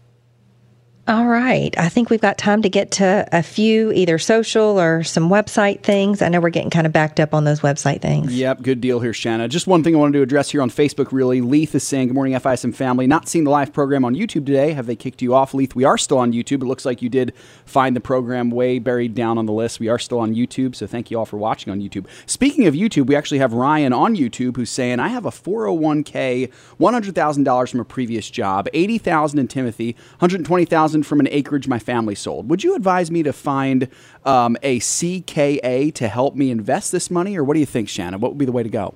all 1.08 1.26
right. 1.26 1.74
I 1.78 1.88
think 1.88 2.10
we've 2.10 2.20
got 2.20 2.38
time 2.38 2.62
to 2.64 2.70
get 2.70 2.92
to 2.92 3.26
a 3.32 3.42
few 3.42 3.94
either 3.94 4.18
social 4.18 4.78
or 4.78 5.04
some 5.04 5.30
website 5.30 5.82
things. 5.82 6.22
I 6.22 6.28
know 6.28 6.42
we're 6.42 6.50
getting 6.50 6.70
kind 6.70 6.86
of 6.86 6.92
backed 6.92 7.22
up 7.22 7.34
on 7.34 7.46
those 7.46 7.62
website 7.62 8.02
things. 8.02 8.38
Yep, 8.38 8.62
good 8.62 8.82
deal 8.82 9.00
here, 9.00 9.14
Shanna. 9.14 9.48
Just 9.48 9.68
one 9.68 9.84
thing 9.84 9.96
I 9.96 10.00
wanted 10.00 10.18
to 10.18 10.22
address 10.22 10.50
here 10.50 10.62
on 10.62 10.70
Facebook, 10.70 11.14
really. 11.14 11.40
Leith 11.40 11.74
is 11.76 11.84
saying, 11.84 12.10
Good 12.10 12.14
morning, 12.14 12.34
FISM 12.34 12.76
family. 12.76 13.08
Not 13.08 13.30
seeing 13.30 13.46
the 13.46 13.52
live 13.52 13.72
program 13.72 14.04
on 14.04 14.16
YouTube 14.16 14.46
today. 14.46 14.74
Have 14.74 14.86
they 14.86 14.98
kicked 14.98 15.22
you 15.22 15.34
off, 15.34 15.54
Leith? 15.54 15.76
We 15.76 15.86
are 15.86 15.98
still 15.98 16.18
on 16.18 16.34
YouTube. 16.34 16.62
It 16.62 16.66
looks 16.66 16.86
like 16.86 17.02
you 17.02 17.08
did 17.08 17.34
find 17.66 17.96
the 17.96 18.02
program 18.02 18.52
way 18.52 18.78
buried 18.78 19.16
down 19.16 19.38
on 19.38 19.46
the 19.46 19.54
list. 19.54 19.80
We 19.80 19.88
are 19.88 20.00
still 20.00 20.20
on 20.20 20.36
YouTube, 20.36 20.76
so 20.76 20.88
thank 20.88 21.10
you 21.10 21.18
all 21.18 21.26
for 21.26 21.38
watching 21.38 21.72
on 21.72 21.80
YouTube. 21.80 22.06
Speaking 22.26 22.68
of 22.68 22.74
YouTube, 22.74 23.08
we 23.08 23.16
actually 23.16 23.40
have 23.40 23.54
Ryan 23.54 23.94
on 23.94 24.18
YouTube 24.18 24.58
who's 24.58 24.70
saying, 24.70 25.00
I 25.00 25.08
have 25.08 25.26
a 25.26 25.32
401k, 25.32 26.52
$100,000 26.80 27.72
from 27.72 27.80
a 27.80 27.86
previous 27.86 28.30
job, 28.30 28.68
80000 28.74 29.40
in 29.40 29.48
Timothy, 29.48 29.96
120000 30.20 30.97
from 31.04 31.20
an 31.20 31.28
acreage 31.30 31.68
my 31.68 31.80
family 31.80 32.16
sold. 32.16 32.50
Would 32.50 32.64
you 32.64 32.76
advise 32.76 33.12
me 33.12 33.24
to 33.24 33.34
find 33.34 33.88
um, 34.26 34.58
a 34.64 34.80
CKA 34.80 35.94
to 35.94 36.08
help 36.08 36.36
me 36.36 36.52
invest 36.52 36.92
this 36.92 37.12
money, 37.12 37.38
or 37.38 37.44
what 37.44 37.54
do 37.54 37.60
you 37.60 37.66
think, 37.66 37.90
Shannon? 37.90 38.20
What 38.20 38.32
would 38.32 38.38
be 38.38 38.46
the 38.46 38.52
way 38.52 38.64
to 38.64 38.70
go? 38.70 38.94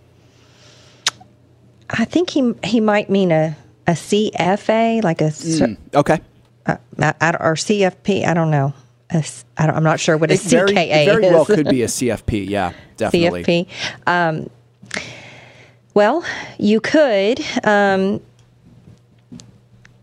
I 1.89 2.05
think 2.05 2.29
he 2.29 2.53
he 2.63 2.79
might 2.79 3.09
mean 3.09 3.31
a 3.31 3.57
a 3.87 3.91
CFA, 3.91 5.03
like 5.03 5.21
a 5.21 5.25
mm, 5.25 5.77
okay, 5.93 6.21
uh, 6.65 6.77
or 7.39 7.55
CFP. 7.55 8.25
I 8.25 8.33
don't 8.33 8.51
know. 8.51 8.73
I 9.11 9.23
am 9.57 9.83
not 9.83 9.99
sure 9.99 10.17
what 10.17 10.31
a 10.31 10.35
it 10.35 10.39
CKA 10.39 10.73
very, 10.73 11.05
very 11.05 11.25
is. 11.25 11.33
well 11.33 11.45
could 11.45 11.67
be 11.67 11.83
a 11.83 11.87
CFP. 11.87 12.47
Yeah, 12.47 12.73
definitely. 12.97 13.43
CFP. 13.43 13.67
Um, 14.07 14.49
well, 15.93 16.23
you 16.57 16.79
could. 16.79 17.43
Um, 17.63 18.21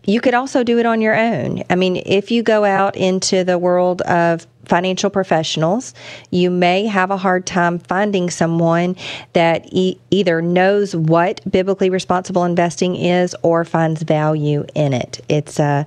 you 0.09 0.19
could 0.19 0.33
also 0.33 0.63
do 0.63 0.79
it 0.79 0.87
on 0.87 1.01
your 1.01 1.15
own. 1.15 1.63
I 1.69 1.75
mean, 1.75 2.01
if 2.05 2.31
you 2.31 2.41
go 2.41 2.65
out 2.65 2.95
into 2.95 3.43
the 3.43 3.59
world 3.59 4.01
of 4.01 4.47
financial 4.65 5.11
professionals, 5.11 5.93
you 6.31 6.49
may 6.49 6.87
have 6.87 7.11
a 7.11 7.17
hard 7.17 7.45
time 7.45 7.77
finding 7.77 8.31
someone 8.31 8.95
that 9.33 9.67
e- 9.71 9.99
either 10.09 10.41
knows 10.41 10.95
what 10.95 11.41
biblically 11.49 11.91
responsible 11.91 12.43
investing 12.43 12.95
is 12.95 13.35
or 13.43 13.63
finds 13.63 14.01
value 14.01 14.65
in 14.73 14.93
it. 14.93 15.23
It's 15.29 15.59
a 15.59 15.85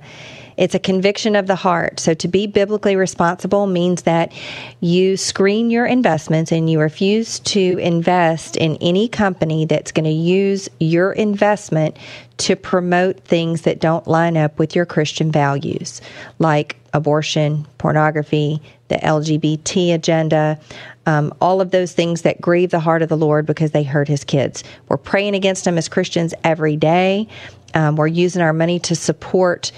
it's 0.57 0.75
a 0.75 0.79
conviction 0.79 1.35
of 1.35 1.47
the 1.47 1.55
heart. 1.55 1.99
So 1.99 2.13
to 2.13 2.27
be 2.27 2.47
biblically 2.47 2.95
responsible 2.95 3.67
means 3.67 4.03
that 4.03 4.31
you 4.79 5.17
screen 5.17 5.69
your 5.69 5.85
investments 5.85 6.51
and 6.51 6.69
you 6.69 6.79
refuse 6.79 7.39
to 7.39 7.77
invest 7.79 8.55
in 8.57 8.77
any 8.81 9.07
company 9.07 9.65
that's 9.65 9.91
going 9.91 10.05
to 10.05 10.11
use 10.11 10.69
your 10.79 11.13
investment 11.13 11.97
to 12.37 12.55
promote 12.55 13.19
things 13.21 13.61
that 13.61 13.79
don't 13.79 14.07
line 14.07 14.37
up 14.37 14.57
with 14.59 14.75
your 14.75 14.85
Christian 14.85 15.31
values, 15.31 16.01
like 16.39 16.77
abortion, 16.93 17.65
pornography, 17.77 18.61
the 18.87 18.95
LGBT 18.95 19.93
agenda, 19.93 20.59
um, 21.05 21.33
all 21.41 21.61
of 21.61 21.71
those 21.71 21.93
things 21.93 22.21
that 22.21 22.39
grieve 22.39 22.69
the 22.69 22.79
heart 22.79 23.01
of 23.01 23.09
the 23.09 23.17
Lord 23.17 23.45
because 23.45 23.71
they 23.71 23.83
hurt 23.83 24.07
his 24.07 24.23
kids. 24.23 24.63
We're 24.87 24.97
praying 24.97 25.35
against 25.35 25.65
them 25.65 25.77
as 25.77 25.89
Christians 25.89 26.33
every 26.43 26.77
day. 26.77 27.27
Um, 27.73 27.95
we're 27.95 28.07
using 28.07 28.41
our 28.41 28.53
money 28.53 28.79
to 28.79 28.95
support 28.95 29.71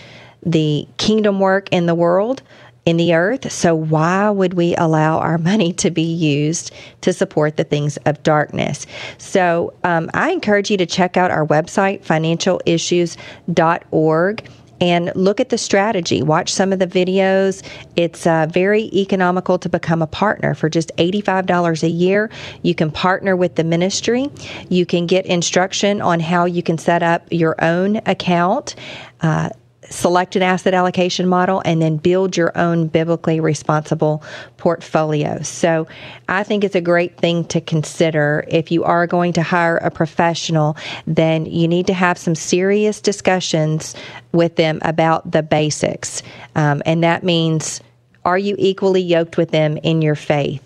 the 0.45 0.87
kingdom 0.97 1.39
work 1.39 1.69
in 1.71 1.85
the 1.85 1.95
world, 1.95 2.41
in 2.85 2.97
the 2.97 3.15
earth. 3.15 3.51
So, 3.51 3.73
why 3.73 4.29
would 4.29 4.53
we 4.53 4.75
allow 4.75 5.17
our 5.19 5.37
money 5.37 5.73
to 5.73 5.89
be 5.89 6.03
used 6.03 6.71
to 7.01 7.11
support 7.13 7.57
the 7.57 7.63
things 7.63 7.97
of 8.05 8.21
darkness? 8.23 8.85
So, 9.17 9.73
um, 9.83 10.11
I 10.13 10.31
encourage 10.31 10.69
you 10.69 10.77
to 10.77 10.85
check 10.85 11.17
out 11.17 11.31
our 11.31 11.45
website, 11.45 12.05
financialissues.org 12.05 14.49
and 14.81 15.11
look 15.15 15.39
at 15.39 15.49
the 15.49 15.57
strategy. 15.57 16.21
Watch 16.21 16.53
some 16.53 16.73
of 16.73 16.79
the 16.79 16.87
videos. 16.87 17.63
It's 17.95 18.27
uh, 18.27 18.47
very 18.49 18.89
economical 18.93 19.57
to 19.59 19.69
become 19.69 20.01
a 20.01 20.07
partner 20.07 20.53
for 20.53 20.69
just 20.69 20.95
$85 20.97 21.83
a 21.83 21.89
year. 21.89 22.29
You 22.61 22.75
can 22.75 22.91
partner 22.91 23.35
with 23.35 23.55
the 23.55 23.63
ministry. 23.63 24.29
You 24.69 24.85
can 24.85 25.07
get 25.07 25.25
instruction 25.25 26.01
on 26.01 26.19
how 26.19 26.45
you 26.45 26.61
can 26.61 26.77
set 26.77 27.03
up 27.03 27.25
your 27.31 27.55
own 27.63 27.97
account. 28.05 28.75
Uh, 29.21 29.49
select 29.89 30.35
an 30.35 30.41
asset 30.41 30.73
allocation 30.73 31.27
model 31.27 31.61
and 31.65 31.81
then 31.81 31.97
build 31.97 32.35
your 32.35 32.55
own 32.57 32.87
biblically 32.87 33.39
responsible 33.39 34.23
portfolio. 34.57 35.41
So 35.41 35.87
I 36.27 36.43
think 36.43 36.63
it's 36.63 36.75
a 36.75 36.81
great 36.81 37.17
thing 37.17 37.45
to 37.45 37.61
consider. 37.61 38.45
If 38.47 38.71
you 38.71 38.83
are 38.83 39.07
going 39.07 39.33
to 39.33 39.43
hire 39.43 39.77
a 39.77 39.91
professional, 39.91 40.77
then 41.07 41.45
you 41.45 41.67
need 41.67 41.87
to 41.87 41.93
have 41.93 42.17
some 42.17 42.35
serious 42.35 43.01
discussions 43.01 43.95
with 44.31 44.55
them 44.55 44.79
about 44.81 45.31
the 45.31 45.43
basics. 45.43 46.23
Um, 46.55 46.81
and 46.85 47.03
that 47.03 47.23
means 47.23 47.81
are 48.25 48.37
you 48.37 48.55
equally 48.57 49.01
yoked 49.01 49.37
with 49.37 49.51
them 49.51 49.77
in 49.77 50.01
your 50.01 50.15
faith? 50.15 50.63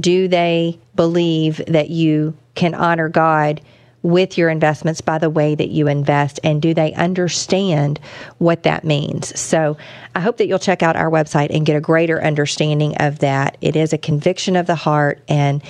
Do 0.00 0.26
they 0.26 0.78
believe 0.94 1.60
that 1.66 1.90
you 1.90 2.34
can 2.54 2.74
honor 2.74 3.08
God? 3.08 3.60
With 4.04 4.36
your 4.36 4.50
investments 4.50 5.00
by 5.00 5.16
the 5.18 5.30
way 5.30 5.54
that 5.54 5.70
you 5.70 5.88
invest 5.88 6.38
and 6.44 6.60
do 6.60 6.74
they 6.74 6.92
understand 6.92 7.98
what 8.38 8.62
that 8.62 8.84
means? 8.84 9.36
So 9.40 9.76
I 10.14 10.20
hope 10.20 10.36
that 10.36 10.46
you'll 10.46 10.58
check 10.58 10.82
out 10.82 10.94
our 10.94 11.10
website 11.10 11.48
and 11.50 11.66
get 11.66 11.74
a 11.74 11.80
greater 11.80 12.22
understanding 12.22 12.96
of 12.98 13.20
that. 13.20 13.56
It 13.62 13.74
is 13.74 13.92
a 13.94 13.98
conviction 13.98 14.56
of 14.56 14.66
the 14.66 14.74
heart 14.74 15.22
and 15.26 15.62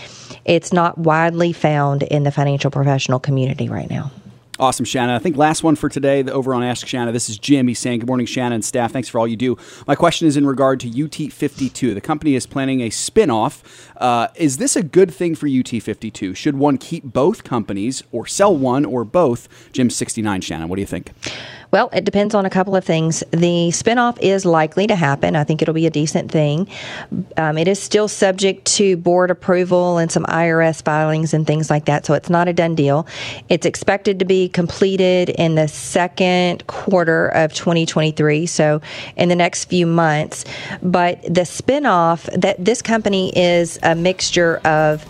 it's 0.45 0.73
not 0.73 0.99
widely 0.99 1.53
found 1.53 2.03
in 2.03 2.25
the 2.25 2.33
financial 2.33 2.73
professional 2.73 3.21
community 3.21 3.69
right 3.69 3.89
now. 3.89 4.11
Awesome, 4.57 4.85
Shannon. 4.85 5.17
I 5.17 5.19
think 5.19 5.37
last 5.37 5.65
one 5.65 5.75
for 5.75 5.89
today 5.89 6.23
the 6.23 6.33
over 6.33 6.55
on 6.55 6.63
Ask 6.63 6.87
Shannon. 6.87 7.13
This 7.13 7.29
is 7.29 7.39
Jim. 7.39 7.67
He's 7.67 7.81
saying, 7.81 7.99
Good 7.99 8.07
morning, 8.07 8.25
Shannon 8.25 8.53
and 8.53 8.65
staff. 8.65 8.93
Thanks 8.93 9.09
for 9.09 9.19
all 9.19 9.27
you 9.27 9.37
do. 9.37 9.59
My 9.89 9.97
question 9.97 10.29
is 10.29 10.37
in 10.37 10.47
regard 10.47 10.79
to 10.81 10.89
UT52. 10.89 11.93
The 11.93 12.01
company 12.01 12.37
is 12.37 12.47
planning 12.47 12.81
a 12.81 12.91
spin 12.91 13.31
off. 13.31 13.91
Uh, 13.97 14.29
is 14.37 14.59
this 14.59 14.77
a 14.77 14.83
good 14.85 15.13
thing 15.13 15.35
for 15.35 15.49
UT52? 15.49 16.37
Should 16.37 16.57
one 16.57 16.79
keep 16.79 17.03
both 17.03 17.43
companies 17.43 18.05
or 18.13 18.29
sell 18.29 18.57
one 18.57 18.85
or 18.85 19.05
both? 19.05 19.49
Jim 19.73 19.91
69, 19.91 20.41
Shannon. 20.41 20.69
What 20.69 20.77
do 20.77 20.83
you 20.83 20.87
think? 20.87 21.11
Well, 21.75 21.91
it 21.93 22.05
depends 22.05 22.37
on 22.37 22.47
a 22.47 22.51
couple 22.51 22.77
of 22.77 22.85
things. 22.85 23.25
The 23.33 23.71
spinoff 23.71 24.17
is 24.21 24.45
likely 24.45 24.87
to 24.87 24.95
happen. 24.95 25.35
I 25.35 25.43
think 25.43 25.61
it'll 25.61 25.75
be 25.75 25.89
a 25.89 25.91
decent 25.91 26.31
thing. 26.31 26.69
Um, 27.37 27.59
it 27.59 27.67
is 27.67 27.81
still 27.81 28.07
subject 28.07 28.65
to 28.77 28.97
board 28.97 29.33
approval 29.33 29.99
and 29.99 30.09
some 30.09 30.23
IRS 30.27 30.85
filings 30.85 31.35
and 31.35 31.45
things 31.45 31.71
like 31.71 31.87
that, 31.87 32.07
so 32.07 32.15
it's 32.15 32.31
not 32.31 32.47
a 32.47 32.53
done 32.53 32.77
deal. 32.77 33.09
It's 33.49 33.67
expected 33.67 34.21
to 34.21 34.25
be 34.25 34.49
completed 34.49 35.31
in 35.31 35.57
the 35.57 35.67
second 35.67 36.65
quarter 36.69 37.27
of 37.27 37.53
2023, 37.55 38.47
so 38.47 38.81
in 39.17 39.29
the 39.29 39.35
next 39.35 39.65
few 39.65 39.85
months. 39.85 40.45
But 40.81 41.23
the 41.23 41.41
spinoff 41.41 42.31
that 42.41 42.65
this 42.65 42.83
company 42.83 43.37
is 43.37 43.81
a 43.83 43.97
mixture 43.97 44.59
of 44.59 45.05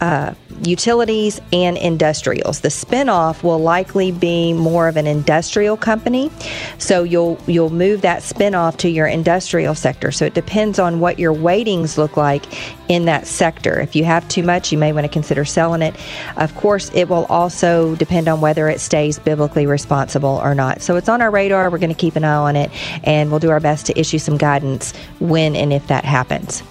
uh, 0.00 0.34
utilities 0.62 1.40
and 1.52 1.76
industrials. 1.76 2.60
The 2.60 2.68
spinoff 2.68 3.42
will 3.42 3.58
likely 3.58 4.12
be 4.12 4.52
more 4.52 4.88
of 4.88 4.96
an 4.96 5.06
industrial 5.06 5.76
company, 5.76 6.30
so 6.78 7.02
you'll 7.02 7.38
you'll 7.46 7.70
move 7.70 8.02
that 8.02 8.22
spinoff 8.22 8.76
to 8.78 8.88
your 8.88 9.06
industrial 9.06 9.74
sector. 9.74 10.12
So 10.12 10.24
it 10.24 10.34
depends 10.34 10.78
on 10.78 11.00
what 11.00 11.18
your 11.18 11.32
weightings 11.32 11.98
look 11.98 12.16
like 12.16 12.44
in 12.88 13.04
that 13.06 13.26
sector. 13.26 13.80
If 13.80 13.96
you 13.96 14.04
have 14.04 14.28
too 14.28 14.42
much, 14.42 14.72
you 14.72 14.78
may 14.78 14.92
want 14.92 15.04
to 15.04 15.12
consider 15.12 15.44
selling 15.44 15.82
it. 15.82 15.94
Of 16.36 16.54
course, 16.54 16.90
it 16.94 17.08
will 17.08 17.26
also 17.26 17.94
depend 17.96 18.28
on 18.28 18.40
whether 18.40 18.68
it 18.68 18.80
stays 18.80 19.18
biblically 19.18 19.66
responsible 19.66 20.40
or 20.42 20.54
not. 20.54 20.80
So 20.80 20.96
it's 20.96 21.08
on 21.08 21.20
our 21.20 21.30
radar. 21.30 21.70
We're 21.70 21.78
going 21.78 21.90
to 21.90 21.96
keep 21.96 22.16
an 22.16 22.24
eye 22.24 22.34
on 22.34 22.56
it, 22.56 22.70
and 23.04 23.30
we'll 23.30 23.40
do 23.40 23.50
our 23.50 23.60
best 23.60 23.86
to 23.86 23.98
issue 23.98 24.18
some 24.18 24.36
guidance 24.36 24.92
when 25.18 25.56
and 25.56 25.72
if 25.72 25.86
that 25.88 26.04
happens. 26.04 26.62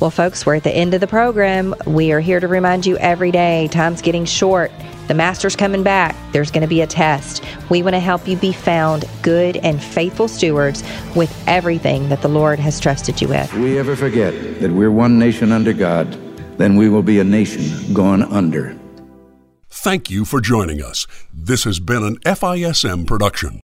Well, 0.00 0.10
folks, 0.10 0.46
we're 0.46 0.56
at 0.56 0.64
the 0.64 0.70
end 0.70 0.94
of 0.94 1.00
the 1.00 1.06
program. 1.06 1.74
We 1.86 2.12
are 2.12 2.20
here 2.20 2.40
to 2.40 2.48
remind 2.48 2.86
you 2.86 2.96
every 2.98 3.30
day 3.30 3.68
time's 3.68 4.02
getting 4.02 4.24
short. 4.24 4.70
The 5.08 5.14
master's 5.14 5.56
coming 5.56 5.82
back. 5.82 6.14
There's 6.32 6.52
going 6.52 6.62
to 6.62 6.68
be 6.68 6.82
a 6.82 6.86
test. 6.86 7.42
We 7.68 7.82
want 7.82 7.94
to 7.94 8.00
help 8.00 8.28
you 8.28 8.36
be 8.36 8.52
found 8.52 9.04
good 9.22 9.56
and 9.56 9.82
faithful 9.82 10.28
stewards 10.28 10.84
with 11.16 11.34
everything 11.48 12.08
that 12.10 12.22
the 12.22 12.28
Lord 12.28 12.60
has 12.60 12.78
trusted 12.78 13.20
you 13.20 13.26
with. 13.26 13.52
If 13.52 13.58
we 13.58 13.76
ever 13.78 13.96
forget 13.96 14.60
that 14.60 14.70
we're 14.70 14.92
one 14.92 15.18
nation 15.18 15.50
under 15.50 15.72
God, 15.72 16.12
then 16.58 16.76
we 16.76 16.88
will 16.88 17.02
be 17.02 17.18
a 17.18 17.24
nation 17.24 17.92
gone 17.92 18.22
under. 18.22 18.78
Thank 19.68 20.10
you 20.10 20.24
for 20.24 20.40
joining 20.40 20.80
us. 20.80 21.06
This 21.34 21.64
has 21.64 21.80
been 21.80 22.04
an 22.04 22.18
FISM 22.18 23.06
production. 23.06 23.58